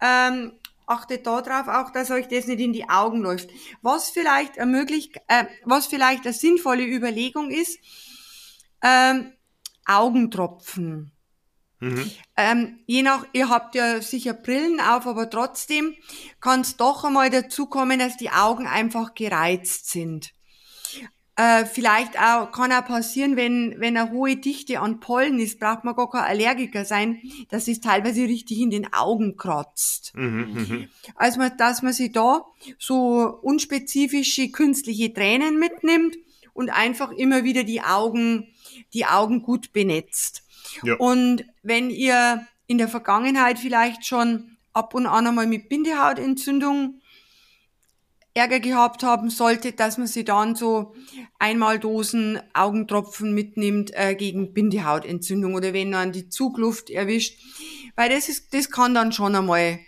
ähm, 0.00 0.52
achtet 0.86 1.26
da 1.26 1.40
drauf 1.40 1.68
auch, 1.68 1.90
dass 1.90 2.10
euch 2.10 2.28
das 2.28 2.46
nicht 2.46 2.60
in 2.60 2.74
die 2.74 2.88
Augen 2.88 3.22
läuft. 3.22 3.48
Was 3.80 4.10
vielleicht 4.10 4.58
ermöglicht, 4.58 5.16
äh, 5.26 5.46
was 5.64 5.86
vielleicht 5.86 6.24
eine 6.24 6.34
sinnvolle 6.34 6.84
Überlegung 6.84 7.50
ist, 7.50 7.78
ähm, 8.82 9.32
Augentropfen. 9.86 11.12
Mhm. 11.80 12.10
Ähm, 12.36 12.80
je 12.86 13.02
nach, 13.02 13.24
ihr 13.32 13.48
habt 13.48 13.74
ja 13.74 14.02
sicher 14.02 14.34
Brillen 14.34 14.80
auf, 14.80 15.06
aber 15.06 15.30
trotzdem 15.30 15.94
kann 16.40 16.60
es 16.60 16.76
doch 16.76 17.04
einmal 17.04 17.30
dazu 17.30 17.66
kommen, 17.66 17.98
dass 18.00 18.18
die 18.18 18.30
Augen 18.30 18.66
einfach 18.66 19.14
gereizt 19.14 19.88
sind. 19.88 20.32
Äh, 21.38 21.66
vielleicht 21.66 22.18
auch, 22.18 22.50
kann 22.50 22.72
auch 22.72 22.84
passieren, 22.84 23.36
wenn, 23.36 23.76
wenn 23.78 23.96
eine 23.96 24.10
hohe 24.10 24.34
Dichte 24.34 24.80
an 24.80 24.98
Pollen 24.98 25.38
ist, 25.38 25.60
braucht 25.60 25.84
man 25.84 25.94
gar 25.94 26.10
kein 26.10 26.24
Allergiker 26.24 26.84
sein, 26.84 27.22
dass 27.48 27.68
es 27.68 27.80
teilweise 27.80 28.22
richtig 28.22 28.58
in 28.58 28.70
den 28.70 28.92
Augen 28.92 29.36
kratzt. 29.36 30.10
Mhm, 30.16 30.66
mhm. 30.68 30.88
Also, 31.14 31.40
dass 31.56 31.82
man 31.82 31.92
sich 31.92 32.10
da 32.10 32.44
so 32.76 33.38
unspezifische 33.40 34.50
künstliche 34.50 35.14
Tränen 35.14 35.60
mitnimmt 35.60 36.16
und 36.54 36.70
einfach 36.70 37.12
immer 37.12 37.44
wieder 37.44 37.62
die 37.62 37.82
Augen, 37.82 38.48
die 38.92 39.06
Augen 39.06 39.42
gut 39.44 39.72
benetzt. 39.72 40.42
Ja. 40.82 40.96
Und 40.96 41.44
wenn 41.62 41.90
ihr 41.90 42.48
in 42.66 42.78
der 42.78 42.88
Vergangenheit 42.88 43.60
vielleicht 43.60 44.04
schon 44.04 44.56
ab 44.72 44.92
und 44.92 45.06
an 45.06 45.28
einmal 45.28 45.46
mit 45.46 45.68
Bindehautentzündung 45.68 47.00
Ärger 48.38 48.60
gehabt 48.60 49.02
haben 49.02 49.30
solltet, 49.30 49.80
dass 49.80 49.98
man 49.98 50.06
sie 50.06 50.24
dann 50.24 50.54
so 50.54 50.94
einmal 51.38 51.78
Dosen 51.78 52.40
Augentropfen 52.54 53.34
mitnimmt 53.34 53.90
äh, 53.94 54.14
gegen 54.14 54.54
Bindehautentzündung 54.54 55.54
oder 55.54 55.72
wenn 55.72 55.90
man 55.90 56.12
die 56.12 56.28
Zugluft 56.28 56.88
erwischt, 56.88 57.38
weil 57.96 58.08
das 58.08 58.28
ist, 58.28 58.54
das 58.54 58.70
kann 58.70 58.94
dann 58.94 59.12
schon 59.12 59.34
einmal 59.34 59.80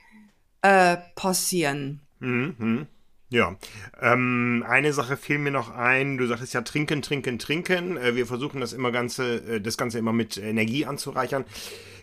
äh, 0.63 0.97
passieren. 1.15 2.01
Mhm, 2.19 2.55
mhm. 2.59 2.87
Ja, 3.33 3.57
ähm, 4.01 4.64
eine 4.68 4.93
Sache 4.93 5.16
fiel 5.16 5.39
mir 5.39 5.53
noch 5.53 5.70
ein. 5.70 6.18
Du 6.18 6.26
sagtest 6.26 6.53
ja 6.53 6.62
trinken, 6.62 7.01
trinken, 7.01 7.39
trinken. 7.39 7.97
Äh, 7.97 8.16
wir 8.16 8.26
versuchen 8.26 8.61
das 8.61 8.72
immer 8.72 8.91
ganze, 8.91 9.37
äh, 9.37 9.61
das 9.61 9.76
Ganze 9.76 9.99
immer 10.01 10.12
mit 10.12 10.37
Energie 10.37 10.85
anzureichern. 10.85 11.45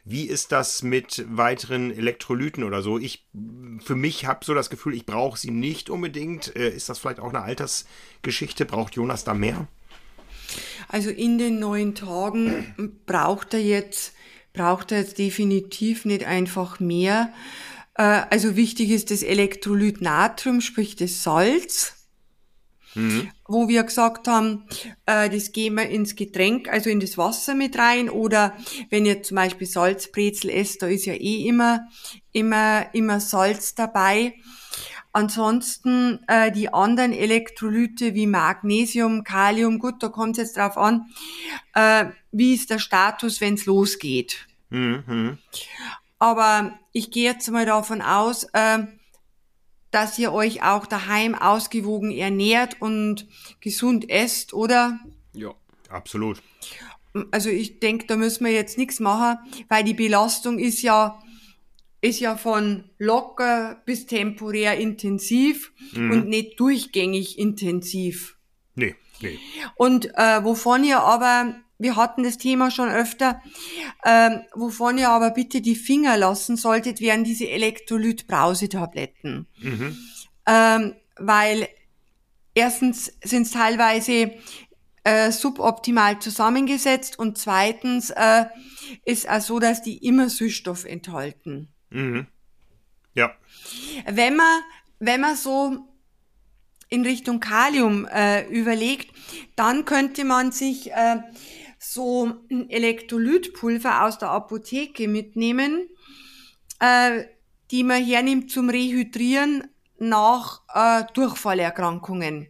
Wie 0.05 0.23
ist 0.23 0.53
das 0.53 0.83
mit 0.83 1.25
weiteren 1.29 1.91
Elektrolyten 1.91 2.63
oder 2.63 2.81
so? 2.81 2.97
Ich, 2.97 3.27
für 3.83 3.95
mich 3.95 4.25
habe 4.25 4.45
so 4.45 4.53
das 4.53 4.69
Gefühl, 4.69 4.93
ich 4.93 5.05
brauche 5.05 5.37
sie 5.37 5.51
nicht 5.51 5.89
unbedingt. 5.89 6.55
Äh, 6.55 6.69
ist 6.69 6.87
das 6.87 6.99
vielleicht 6.99 7.19
auch 7.19 7.29
eine 7.29 7.41
Altersgeschichte? 7.41 8.63
Braucht 8.63 8.95
Jonas 8.95 9.25
da 9.25 9.33
mehr? 9.33 9.67
Also 10.87 11.09
in 11.09 11.37
den 11.37 11.59
neun 11.59 11.93
Tagen 11.93 12.95
braucht 13.05 13.53
er 13.53 13.61
jetzt, 13.61 14.13
braucht 14.53 14.93
er 14.93 14.99
jetzt 14.99 15.17
definitiv 15.17 16.05
nicht 16.05 16.23
einfach 16.23 16.79
mehr. 16.79 17.33
Äh, 17.97 18.21
Also 18.29 18.55
wichtig 18.55 18.91
ist 18.91 19.11
das 19.11 19.23
Elektrolyt 19.23 20.01
Natrium, 20.01 20.61
sprich 20.61 20.95
das 20.95 21.23
Salz. 21.23 21.93
Wo 23.47 23.67
wir 23.67 23.83
gesagt 23.83 24.27
haben, 24.27 24.63
äh, 25.05 25.29
das 25.29 25.51
geben 25.51 25.75
wir 25.75 25.87
ins 25.87 26.15
Getränk, 26.15 26.67
also 26.67 26.89
in 26.89 26.99
das 26.99 27.15
Wasser 27.15 27.53
mit 27.53 27.77
rein. 27.77 28.09
Oder 28.09 28.57
wenn 28.89 29.05
ihr 29.05 29.21
zum 29.21 29.35
Beispiel 29.35 29.67
Salzbrezel 29.67 30.49
esst, 30.49 30.81
da 30.81 30.87
ist 30.87 31.05
ja 31.05 31.13
eh 31.13 31.47
immer, 31.47 31.87
immer, 32.31 32.87
immer 32.93 33.19
Salz 33.19 33.75
dabei. 33.75 34.33
Ansonsten 35.11 36.19
äh, 36.27 36.51
die 36.51 36.73
anderen 36.73 37.13
Elektrolyte 37.13 38.15
wie 38.15 38.25
Magnesium, 38.25 39.23
Kalium, 39.23 39.77
gut, 39.79 40.01
da 40.01 40.09
kommt 40.09 40.37
es 40.37 40.43
jetzt 40.43 40.57
drauf 40.57 40.77
an, 40.77 41.05
äh, 41.73 42.05
wie 42.31 42.55
ist 42.55 42.69
der 42.69 42.79
Status, 42.79 43.41
wenn 43.41 43.55
es 43.55 43.65
losgeht. 43.65 44.47
Mhm, 44.69 45.03
mhm. 45.05 45.37
Aber 46.19 46.79
ich 46.97 47.11
gehe 47.11 47.25
jetzt 47.25 47.49
mal 47.51 47.65
davon 47.65 48.01
aus, 48.01 48.45
äh, 48.53 48.79
dass 49.91 50.17
ihr 50.19 50.33
euch 50.33 50.63
auch 50.63 50.85
daheim 50.85 51.35
ausgewogen 51.35 52.11
ernährt 52.11 52.81
und 52.81 53.27
gesund 53.61 54.09
esst, 54.09 54.53
oder? 54.53 54.99
Ja. 55.33 55.53
Absolut. 55.89 56.41
Also 57.31 57.49
ich 57.49 57.79
denke, 57.79 58.05
da 58.07 58.15
müssen 58.15 58.45
wir 58.45 58.51
jetzt 58.51 58.77
nichts 58.77 58.99
machen, 58.99 59.37
weil 59.69 59.83
die 59.83 59.93
Belastung 59.93 60.59
ist 60.59 60.81
ja 60.81 61.21
ist 61.99 62.19
ja 62.19 62.37
von 62.37 62.83
locker 62.99 63.81
bis 63.85 64.05
temporär 64.05 64.77
intensiv 64.77 65.71
und 65.95 66.27
nicht 66.27 66.59
durchgängig 66.59 67.39
intensiv. 67.39 68.37
Nee, 68.75 68.95
nee. 69.19 69.39
Und 69.75 70.13
äh, 70.15 70.43
wovon 70.43 70.83
ihr 70.83 70.99
aber, 70.99 71.55
wir 71.79 71.95
hatten 71.95 72.23
das 72.23 72.37
Thema 72.37 72.71
schon 72.71 72.89
öfter, 72.89 73.41
ähm, 74.05 74.41
wovon 74.53 74.97
ihr 74.97 75.09
aber 75.09 75.31
bitte 75.31 75.61
die 75.61 75.75
Finger 75.75 76.17
lassen 76.17 76.57
solltet, 76.57 77.01
wären 77.01 77.23
diese 77.23 77.49
Elektrolyt-Brausetabletten. 77.49 79.47
Ähm, 80.45 80.95
weil 81.17 81.67
erstens 82.53 83.13
sind 83.23 83.43
es 83.43 83.51
teilweise 83.51 84.31
äh, 85.03 85.31
suboptimal 85.31 86.19
zusammengesetzt 86.19 87.19
und 87.19 87.37
zweitens 87.37 88.09
äh, 88.09 88.45
ist 89.05 89.29
auch 89.29 89.41
so, 89.41 89.59
dass 89.59 89.81
die 89.81 90.05
immer 90.05 90.29
Süßstoff 90.29 90.85
enthalten. 90.85 91.69
Mhm. 91.89 92.27
Ja. 93.13 93.31
Wenn 94.05 94.35
man, 94.35 94.61
wenn 94.99 95.21
man 95.21 95.35
so 95.35 95.87
in 96.89 97.03
Richtung 97.03 97.39
Kalium 97.39 98.05
äh, 98.07 98.47
überlegt, 98.47 99.11
dann 99.55 99.85
könnte 99.85 100.23
man 100.23 100.51
sich 100.51 100.91
äh, 100.91 101.17
so 101.93 102.33
Elektrolytpulver 102.49 104.03
aus 104.05 104.17
der 104.17 104.29
Apotheke 104.29 105.07
mitnehmen, 105.07 105.89
äh, 106.79 107.23
die 107.71 107.83
man 107.83 108.03
hernimmt 108.03 108.51
zum 108.51 108.69
Rehydrieren 108.69 109.67
nach 109.99 110.61
äh, 110.73 111.03
Durchfallerkrankungen. 111.13 112.47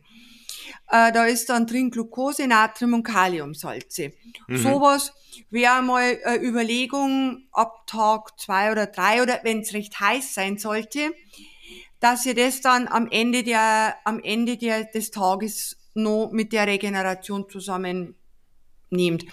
Äh, 0.90 1.12
da 1.12 1.26
ist 1.26 1.50
dann 1.50 1.68
drin 1.68 1.92
Glucose, 1.92 2.48
Natrium 2.48 2.96
und 2.96 3.04
Kaliumsalze. 3.04 4.14
Sowas 4.50 5.14
wäre 5.50 5.82
mal 5.82 6.18
eine 6.24 6.44
Überlegung 6.44 7.48
ab 7.52 7.86
Tag 7.88 8.40
zwei 8.40 8.72
oder 8.72 8.88
drei 8.88 9.22
oder 9.22 9.40
wenn 9.44 9.62
es 9.62 9.74
recht 9.74 10.00
heiß 10.00 10.34
sein 10.34 10.58
sollte, 10.58 11.14
dass 12.00 12.26
ihr 12.26 12.36
das 12.36 12.62
dann 12.62 12.88
am 12.88 13.08
Ende 13.10 13.44
der, 13.44 13.96
am 14.06 14.20
Ende 14.22 14.58
der, 14.58 14.86
des 14.86 15.12
Tages 15.12 15.78
noch 15.94 16.30
mit 16.32 16.54
der 16.54 16.68
Regeneration 16.68 17.50
zusammen 17.50 18.16
nehmt. 18.90 19.26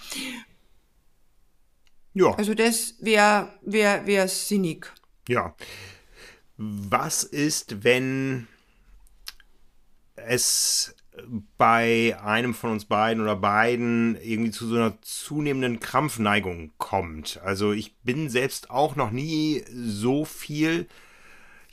Ja. 2.13 2.33
Also 2.35 2.53
das 2.53 2.95
wäre 2.99 3.49
wär, 3.61 4.07
wär 4.07 4.27
sinnig. 4.27 4.91
Ja. 5.27 5.55
Was 6.57 7.23
ist, 7.23 7.83
wenn 7.83 8.47
es 10.15 10.95
bei 11.57 12.17
einem 12.21 12.53
von 12.53 12.71
uns 12.71 12.85
beiden 12.85 13.21
oder 13.21 13.35
beiden 13.35 14.17
irgendwie 14.21 14.51
zu 14.51 14.67
so 14.67 14.75
einer 14.75 15.01
zunehmenden 15.01 15.79
Krampfneigung 15.79 16.71
kommt? 16.77 17.39
Also 17.43 17.73
ich 17.73 17.95
bin 17.97 18.29
selbst 18.29 18.69
auch 18.69 18.95
noch 18.95 19.11
nie 19.11 19.63
so 19.69 20.25
viel, 20.25 20.87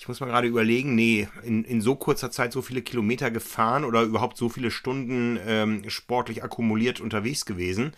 ich 0.02 0.08
muss 0.08 0.18
mal 0.18 0.26
gerade 0.26 0.48
überlegen, 0.48 0.96
nee, 0.96 1.28
in, 1.44 1.62
in 1.62 1.80
so 1.80 1.94
kurzer 1.94 2.32
Zeit 2.32 2.52
so 2.52 2.60
viele 2.60 2.82
Kilometer 2.82 3.30
gefahren 3.30 3.84
oder 3.84 4.02
überhaupt 4.02 4.36
so 4.36 4.48
viele 4.48 4.72
Stunden 4.72 5.38
ähm, 5.46 5.88
sportlich 5.88 6.42
akkumuliert 6.42 7.00
unterwegs 7.00 7.46
gewesen. 7.46 7.92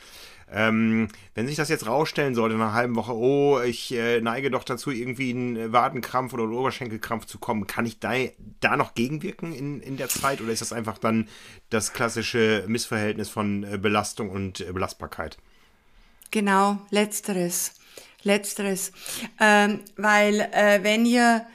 Ähm, 0.52 1.08
wenn 1.34 1.46
sich 1.46 1.56
das 1.56 1.70
jetzt 1.70 1.86
rausstellen 1.86 2.34
sollte 2.34 2.56
nach 2.56 2.66
einer 2.66 2.74
halben 2.74 2.96
Woche, 2.96 3.14
oh, 3.14 3.58
ich 3.62 3.94
äh, 3.94 4.20
neige 4.20 4.50
doch 4.50 4.64
dazu, 4.64 4.90
irgendwie 4.90 5.30
einen 5.30 5.72
Wadenkrampf 5.72 6.34
oder 6.34 6.42
einen 6.42 6.52
Oberschenkelkrampf 6.52 7.24
zu 7.24 7.38
kommen, 7.38 7.66
kann 7.66 7.86
ich 7.86 8.00
da, 8.00 8.12
da 8.60 8.76
noch 8.76 8.94
gegenwirken 8.94 9.54
in, 9.54 9.80
in 9.80 9.96
der 9.96 10.10
Zeit 10.10 10.42
oder 10.42 10.52
ist 10.52 10.60
das 10.60 10.74
einfach 10.74 10.98
dann 10.98 11.26
das 11.70 11.94
klassische 11.94 12.64
Missverhältnis 12.68 13.30
von 13.30 13.64
äh, 13.64 13.78
Belastung 13.78 14.28
und 14.28 14.60
äh, 14.60 14.70
Belastbarkeit? 14.74 15.38
Genau, 16.30 16.76
letzteres. 16.90 17.72
Letzteres. 18.24 18.92
Ähm, 19.40 19.80
weil 19.96 20.40
äh, 20.52 20.80
wenn 20.82 21.06
ihr 21.06 21.46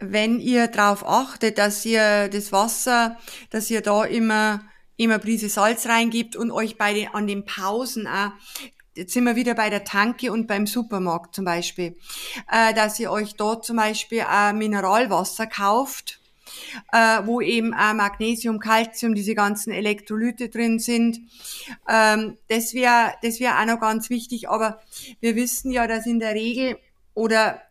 wenn 0.00 0.40
ihr 0.40 0.68
darauf 0.68 1.06
achtet, 1.06 1.58
dass 1.58 1.84
ihr 1.84 2.28
das 2.28 2.52
Wasser, 2.52 3.16
dass 3.50 3.70
ihr 3.70 3.80
da 3.80 4.04
immer 4.04 4.62
immer 4.96 5.18
Prise 5.18 5.48
Salz 5.48 5.86
reingibt 5.86 6.36
und 6.36 6.50
euch 6.50 6.76
bei 6.76 6.92
den, 6.92 7.08
an 7.08 7.26
den 7.26 7.46
Pausen 7.46 8.06
auch 8.06 8.32
jetzt 8.94 9.14
sind 9.14 9.24
wir 9.24 9.36
wieder 9.36 9.54
bei 9.54 9.70
der 9.70 9.84
Tanke 9.84 10.32
und 10.32 10.46
beim 10.46 10.66
Supermarkt 10.66 11.34
zum 11.34 11.44
Beispiel, 11.44 11.96
äh, 12.50 12.74
dass 12.74 12.98
ihr 13.00 13.10
euch 13.10 13.34
dort 13.34 13.64
zum 13.64 13.76
Beispiel 13.76 14.24
äh, 14.30 14.52
Mineralwasser 14.52 15.46
kauft, 15.46 16.20
äh, 16.92 17.20
wo 17.24 17.40
eben 17.40 17.72
auch 17.72 17.94
Magnesium, 17.94 18.58
Calcium, 18.58 19.14
diese 19.14 19.34
ganzen 19.34 19.72
Elektrolyte 19.72 20.48
drin 20.48 20.78
sind. 20.78 21.20
Ähm, 21.88 22.36
das 22.48 22.74
wäre 22.74 23.14
das 23.22 23.40
wäre 23.40 23.58
auch 23.58 23.66
noch 23.66 23.80
ganz 23.80 24.10
wichtig, 24.10 24.48
aber 24.48 24.80
wir 25.20 25.36
wissen 25.36 25.70
ja, 25.70 25.86
dass 25.86 26.06
in 26.06 26.18
der 26.18 26.34
Regel 26.34 26.76
oder 27.14 27.62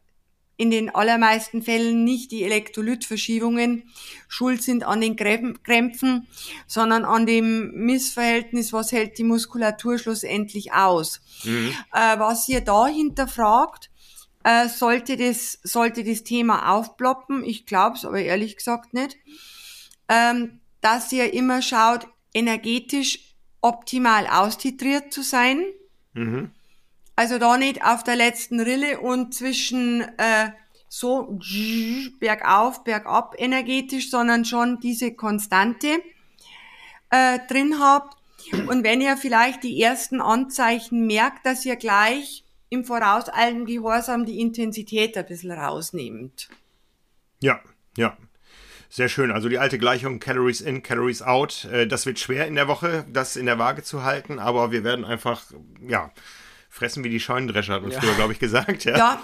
in 0.60 0.72
den 0.72 0.94
allermeisten 0.94 1.62
Fällen 1.62 2.04
nicht 2.04 2.32
die 2.32 2.44
Elektrolytverschiebungen 2.44 3.90
schuld 4.28 4.62
sind 4.62 4.84
an 4.84 5.00
den 5.00 5.16
Krämpfen, 5.16 6.28
sondern 6.68 7.06
an 7.06 7.26
dem 7.26 7.72
Missverhältnis, 7.72 8.74
was 8.74 8.92
hält 8.92 9.18
die 9.18 9.24
Muskulatur 9.24 9.98
schlussendlich 9.98 10.74
aus. 10.74 11.22
Mhm. 11.46 11.74
Äh, 11.94 12.20
was 12.20 12.50
ihr 12.50 12.60
da 12.60 12.88
hinterfragt, 12.88 13.90
äh, 14.44 14.68
sollte, 14.68 15.16
das, 15.16 15.60
sollte 15.64 16.04
das 16.04 16.26
Thema 16.26 16.76
aufploppen, 16.76 17.46
ich 17.46 17.66
glaube 17.66 17.96
es 17.96 18.04
aber 18.04 18.20
ehrlich 18.20 18.58
gesagt 18.58 18.94
nicht, 18.94 19.16
ähm, 20.10 20.60
dass 20.82 21.10
ihr 21.14 21.34
immer 21.34 21.62
schaut, 21.62 22.06
energetisch 22.34 23.34
optimal 23.62 24.28
austitriert 24.28 25.14
zu 25.14 25.22
sein. 25.24 25.64
Mhm. 26.14 26.52
Also 27.20 27.38
da 27.38 27.58
nicht 27.58 27.84
auf 27.84 28.06
der 28.06 28.16
letzten 28.16 28.62
Rille 28.62 29.02
und 29.02 29.34
zwischen 29.34 30.04
äh, 30.18 30.52
so 30.88 31.38
bergauf, 32.22 32.86
bergab 32.86 33.36
energetisch, 33.38 34.10
sondern 34.10 34.46
schon 34.46 34.80
diese 34.80 35.14
Konstante 35.14 36.02
äh, 37.10 37.40
drin 37.50 37.76
habt. 37.78 38.16
Und 38.70 38.86
wenn 38.86 39.02
ihr 39.02 39.18
vielleicht 39.18 39.64
die 39.64 39.82
ersten 39.82 40.22
Anzeichen 40.22 41.08
merkt, 41.08 41.46
dass 41.46 41.66
ihr 41.66 41.76
gleich 41.76 42.46
im 42.70 42.86
vorauseilenden 42.86 43.66
Gehorsam 43.66 44.26
die 44.26 44.40
Intensität 44.40 45.18
ein 45.18 45.26
bisschen 45.26 45.52
rausnehmt. 45.52 46.48
Ja, 47.42 47.60
ja. 47.98 48.16
Sehr 48.88 49.10
schön. 49.10 49.32
Also 49.32 49.50
die 49.50 49.60
alte 49.60 49.78
Gleichung 49.78 50.22
Calories 50.22 50.62
in, 50.62 50.84
Calories 50.84 51.22
out. 51.22 51.66
Äh, 51.66 51.86
das 51.86 52.06
wird 52.06 52.18
schwer 52.18 52.48
in 52.48 52.56
der 52.56 52.70
Woche, 52.70 53.06
das 53.12 53.36
in 53.36 53.46
der 53.46 53.60
Waage 53.60 53.84
zu 53.84 54.06
halten, 54.06 54.40
aber 54.40 54.72
wir 54.72 54.86
werden 54.86 55.04
einfach, 55.04 55.44
ja, 55.86 56.14
fressen 56.80 57.04
wie 57.04 57.10
die 57.10 57.20
Scheunendrescher, 57.20 57.74
hat 57.74 57.84
uns 57.84 57.96
ja. 57.96 58.02
früher, 58.02 58.16
glaube 58.16 58.34
ich, 58.34 58.40
gesagt. 58.40 58.86
Ja. 58.86 58.98
ja. 58.98 59.22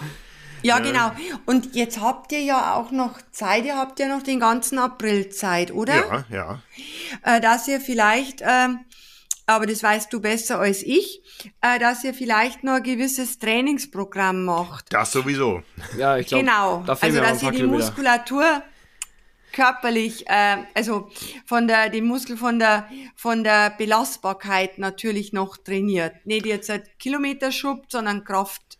Ja, 0.62 0.78
genau. 0.78 1.12
Und 1.44 1.74
jetzt 1.74 2.00
habt 2.00 2.32
ihr 2.32 2.40
ja 2.40 2.74
auch 2.74 2.90
noch 2.90 3.20
Zeit, 3.30 3.64
ihr 3.66 3.76
habt 3.76 4.00
ja 4.00 4.08
noch 4.08 4.22
den 4.22 4.40
ganzen 4.40 4.78
April 4.78 5.28
Zeit, 5.28 5.70
oder? 5.70 5.94
Ja, 5.94 6.24
ja. 6.30 6.62
Äh, 7.22 7.40
dass 7.40 7.68
ihr 7.68 7.80
vielleicht, 7.80 8.40
äh, 8.40 8.68
aber 9.46 9.66
das 9.66 9.82
weißt 9.82 10.12
du 10.12 10.20
besser 10.20 10.58
als 10.58 10.82
ich, 10.82 11.22
äh, 11.60 11.78
dass 11.78 12.02
ihr 12.04 12.14
vielleicht 12.14 12.64
noch 12.64 12.74
ein 12.74 12.82
gewisses 12.82 13.38
Trainingsprogramm 13.38 14.44
macht. 14.44 14.92
Das 14.92 15.12
sowieso. 15.12 15.62
Ja, 15.98 16.16
ich 16.16 16.26
glaube. 16.26 16.44
Genau. 16.44 16.82
Da 16.86 16.96
also, 17.00 17.20
dass 17.20 17.42
ihr 17.42 17.50
die 17.52 17.62
Muskulatur 17.62 18.62
körperlich, 19.56 20.28
äh, 20.28 20.58
also 20.74 21.08
von 21.46 21.66
der, 21.66 21.88
den 21.88 22.04
Muskel 22.04 22.36
von 22.36 22.58
der, 22.58 22.88
von 23.14 23.42
der 23.42 23.70
Belastbarkeit 23.70 24.78
natürlich 24.78 25.32
noch 25.32 25.56
trainiert. 25.56 26.14
Nicht 26.26 26.44
jetzt 26.44 26.68
ein 26.68 26.82
Kilometerschub, 26.98 27.86
sondern 27.88 28.22
Kraft. 28.22 28.78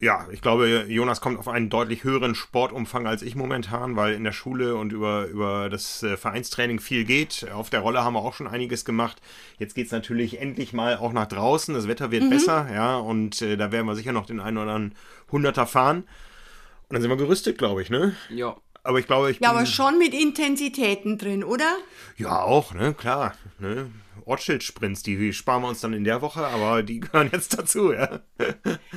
Ja, 0.00 0.26
ich 0.30 0.40
glaube, 0.40 0.86
Jonas 0.88 1.20
kommt 1.20 1.38
auf 1.38 1.48
einen 1.48 1.68
deutlich 1.68 2.04
höheren 2.04 2.34
Sportumfang 2.34 3.06
als 3.06 3.20
ich 3.20 3.34
momentan, 3.34 3.94
weil 3.96 4.14
in 4.14 4.24
der 4.24 4.32
Schule 4.32 4.76
und 4.76 4.92
über, 4.92 5.26
über 5.26 5.68
das 5.68 6.02
äh, 6.02 6.16
Vereinstraining 6.16 6.80
viel 6.80 7.04
geht. 7.04 7.46
Auf 7.52 7.68
der 7.68 7.80
Rolle 7.80 8.04
haben 8.04 8.14
wir 8.14 8.20
auch 8.20 8.32
schon 8.32 8.46
einiges 8.46 8.86
gemacht. 8.86 9.20
Jetzt 9.58 9.74
geht 9.74 9.86
es 9.86 9.92
natürlich 9.92 10.40
endlich 10.40 10.72
mal 10.72 10.96
auch 10.96 11.12
nach 11.12 11.26
draußen. 11.26 11.74
Das 11.74 11.88
Wetter 11.88 12.10
wird 12.10 12.24
mhm. 12.24 12.30
besser, 12.30 12.72
ja, 12.72 12.96
und 12.96 13.42
äh, 13.42 13.58
da 13.58 13.70
werden 13.70 13.86
wir 13.86 13.96
sicher 13.96 14.12
noch 14.12 14.24
den 14.24 14.40
einen 14.40 14.56
oder 14.56 14.72
anderen 14.72 14.94
Hunderter 15.30 15.66
fahren. 15.66 16.04
Und 16.88 16.94
dann 16.94 17.02
sind 17.02 17.10
wir 17.10 17.18
gerüstet, 17.18 17.58
glaube 17.58 17.82
ich, 17.82 17.90
ne? 17.90 18.14
Ja, 18.30 18.56
aber 18.88 18.98
ich 18.98 19.06
glaube, 19.06 19.30
ich 19.30 19.38
Ja, 19.40 19.50
aber 19.50 19.66
schon 19.66 19.98
mit 19.98 20.14
Intensitäten 20.14 21.18
drin, 21.18 21.44
oder? 21.44 21.76
Ja, 22.16 22.42
auch, 22.42 22.72
ne, 22.72 22.94
klar. 22.94 23.34
Ne? 23.58 23.90
Ortsschildsprints, 24.24 25.02
die 25.02 25.32
sparen 25.34 25.62
wir 25.62 25.68
uns 25.68 25.80
dann 25.80 25.92
in 25.92 26.04
der 26.04 26.22
Woche, 26.22 26.46
aber 26.46 26.82
die 26.82 27.00
gehören 27.00 27.28
jetzt 27.30 27.58
dazu, 27.58 27.92
ja. 27.92 28.20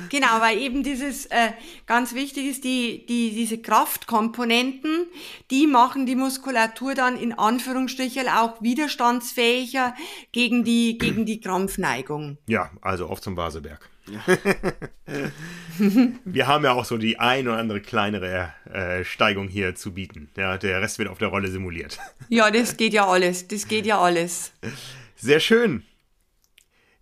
Genau, 0.08 0.40
weil 0.40 0.58
eben 0.58 0.82
dieses 0.82 1.26
äh, 1.26 1.52
ganz 1.86 2.14
wichtig 2.14 2.46
ist, 2.46 2.64
die, 2.64 3.04
die, 3.06 3.34
diese 3.34 3.58
Kraftkomponenten, 3.58 5.06
die 5.50 5.66
machen 5.66 6.06
die 6.06 6.16
Muskulatur 6.16 6.94
dann 6.94 7.18
in 7.18 7.34
Anführungsstrichen 7.34 8.28
auch 8.28 8.62
widerstandsfähiger 8.62 9.94
gegen 10.32 10.64
die, 10.64 10.96
gegen 10.96 11.26
die 11.26 11.40
Krampfneigung. 11.40 12.38
Ja, 12.46 12.70
also 12.80 13.08
auf 13.08 13.20
zum 13.20 13.36
Vaseberg. 13.36 13.90
wir 16.24 16.46
haben 16.46 16.64
ja 16.64 16.72
auch 16.72 16.84
so 16.84 16.98
die 16.98 17.18
ein 17.18 17.46
oder 17.46 17.58
andere 17.58 17.80
kleinere 17.80 18.52
äh, 18.72 19.04
Steigung 19.04 19.48
hier 19.48 19.74
zu 19.74 19.94
bieten. 19.94 20.30
Ja, 20.36 20.58
der 20.58 20.82
Rest 20.82 20.98
wird 20.98 21.08
auf 21.08 21.18
der 21.18 21.28
Rolle 21.28 21.48
simuliert. 21.48 21.98
Ja, 22.28 22.50
das 22.50 22.76
geht 22.76 22.94
ja 22.94 23.06
alles. 23.06 23.48
Das 23.48 23.68
geht 23.68 23.84
ja 23.84 24.00
alles. 24.00 24.52
Sehr 25.16 25.38
schön. 25.38 25.82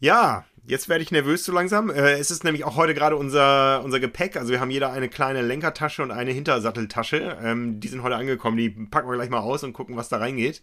Ja, 0.00 0.44
jetzt 0.66 0.88
werde 0.88 1.04
ich 1.04 1.12
nervös 1.12 1.44
so 1.44 1.52
langsam. 1.52 1.90
Äh, 1.90 2.14
es 2.14 2.30
ist 2.30 2.42
nämlich 2.42 2.64
auch 2.64 2.76
heute 2.76 2.94
gerade 2.94 3.16
unser, 3.16 3.82
unser 3.84 4.00
Gepäck. 4.00 4.36
Also 4.36 4.50
wir 4.50 4.60
haben 4.60 4.70
jeder 4.70 4.92
eine 4.92 5.08
kleine 5.08 5.42
Lenkertasche 5.42 6.02
und 6.02 6.10
eine 6.10 6.32
Hintersatteltasche. 6.32 7.38
Ähm, 7.42 7.80
die 7.80 7.88
sind 7.88 8.02
heute 8.02 8.16
angekommen. 8.16 8.56
Die 8.56 8.70
packen 8.70 9.08
wir 9.08 9.14
gleich 9.14 9.30
mal 9.30 9.38
aus 9.38 9.62
und 9.62 9.72
gucken, 9.72 9.96
was 9.96 10.08
da 10.08 10.18
reingeht. 10.18 10.62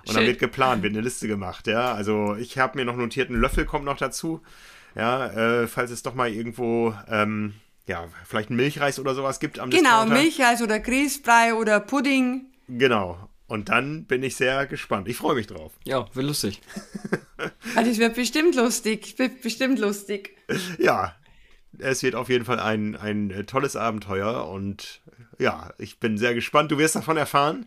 Und 0.00 0.08
Shit. 0.08 0.16
dann 0.16 0.26
wird 0.26 0.38
geplant, 0.38 0.82
wird 0.82 0.94
eine 0.94 1.02
Liste 1.02 1.28
gemacht. 1.28 1.66
Ja, 1.66 1.92
also 1.92 2.36
ich 2.36 2.58
habe 2.58 2.78
mir 2.78 2.84
noch 2.84 2.96
notiert, 2.96 3.28
ein 3.28 3.40
Löffel 3.40 3.66
kommt 3.66 3.84
noch 3.84 3.98
dazu. 3.98 4.40
Ja, 4.96 5.26
äh, 5.26 5.66
falls 5.68 5.90
es 5.90 6.02
doch 6.02 6.14
mal 6.14 6.32
irgendwo, 6.32 6.94
ähm, 7.08 7.54
ja, 7.86 8.08
vielleicht 8.24 8.50
ein 8.50 8.56
Milchreis 8.56 8.98
oder 8.98 9.14
sowas 9.14 9.38
gibt 9.40 9.58
am 9.58 9.68
Genau, 9.70 10.04
Discounter. 10.04 10.14
Milchreis 10.14 10.62
oder 10.62 10.80
Grießbrei 10.80 11.54
oder 11.54 11.80
Pudding. 11.80 12.46
Genau. 12.66 13.28
Und 13.46 13.68
dann 13.68 14.06
bin 14.06 14.22
ich 14.22 14.34
sehr 14.34 14.66
gespannt. 14.66 15.06
Ich 15.06 15.18
freue 15.18 15.36
mich 15.36 15.46
drauf. 15.46 15.72
Ja, 15.84 16.06
wird 16.14 16.26
lustig. 16.26 16.62
also 17.76 17.90
es 17.90 17.98
wird 17.98 18.14
bestimmt 18.14 18.56
lustig. 18.56 19.18
Wird 19.18 19.42
bestimmt 19.42 19.78
lustig. 19.78 20.36
Ja, 20.78 21.14
es 21.78 22.02
wird 22.02 22.14
auf 22.14 22.28
jeden 22.28 22.44
Fall 22.44 22.58
ein, 22.58 22.96
ein 22.96 23.44
tolles 23.46 23.76
Abenteuer 23.76 24.48
und 24.48 25.02
ja, 25.38 25.74
ich 25.78 26.00
bin 26.00 26.16
sehr 26.16 26.34
gespannt. 26.34 26.72
Du 26.72 26.78
wirst 26.78 26.96
davon 26.96 27.18
erfahren 27.18 27.66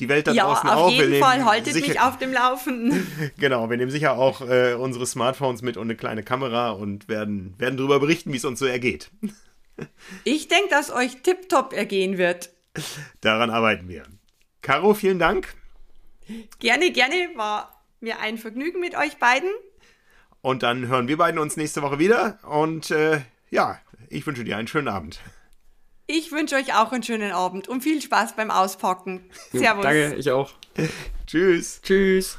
die 0.00 0.08
Welt 0.08 0.26
da 0.26 0.32
ja, 0.32 0.44
draußen 0.44 0.68
auch. 0.68 0.86
auf 0.86 0.92
jeden 0.92 1.18
Fall, 1.20 1.44
haltet 1.44 1.74
sicher, 1.74 1.88
mich 1.88 2.00
auf 2.00 2.18
dem 2.18 2.32
Laufenden. 2.32 3.06
genau, 3.38 3.70
wir 3.70 3.76
nehmen 3.76 3.90
sicher 3.90 4.16
auch 4.18 4.40
äh, 4.42 4.74
unsere 4.74 5.06
Smartphones 5.06 5.62
mit 5.62 5.76
und 5.76 5.84
eine 5.84 5.96
kleine 5.96 6.22
Kamera 6.22 6.70
und 6.70 7.08
werden, 7.08 7.54
werden 7.58 7.76
darüber 7.76 8.00
berichten, 8.00 8.32
wie 8.32 8.36
es 8.36 8.44
uns 8.44 8.58
so 8.58 8.66
ergeht. 8.66 9.10
ich 10.24 10.48
denke, 10.48 10.68
dass 10.70 10.90
euch 10.90 11.22
tiptop 11.22 11.72
ergehen 11.72 12.18
wird. 12.18 12.50
Daran 13.20 13.50
arbeiten 13.50 13.88
wir. 13.88 14.04
Caro, 14.60 14.94
vielen 14.94 15.18
Dank. 15.18 15.54
Gerne, 16.58 16.90
gerne. 16.90 17.14
War 17.36 17.82
mir 18.00 18.18
ein 18.20 18.36
Vergnügen 18.36 18.80
mit 18.80 18.96
euch 18.96 19.16
beiden. 19.18 19.48
Und 20.42 20.62
dann 20.62 20.88
hören 20.88 21.08
wir 21.08 21.16
beiden 21.16 21.40
uns 21.40 21.56
nächste 21.56 21.82
Woche 21.82 21.98
wieder. 21.98 22.38
Und 22.44 22.90
äh, 22.90 23.20
ja, 23.50 23.80
ich 24.08 24.26
wünsche 24.26 24.44
dir 24.44 24.56
einen 24.56 24.68
schönen 24.68 24.88
Abend. 24.88 25.20
Ich 26.08 26.30
wünsche 26.30 26.54
euch 26.54 26.74
auch 26.74 26.92
einen 26.92 27.02
schönen 27.02 27.32
Abend 27.32 27.66
und 27.66 27.82
viel 27.82 28.00
Spaß 28.00 28.36
beim 28.36 28.50
Auspacken. 28.50 29.24
Servus. 29.52 29.82
Danke, 29.82 30.14
ich 30.14 30.30
auch. 30.30 30.52
Tschüss. 31.26 31.80
Tschüss. 31.82 32.38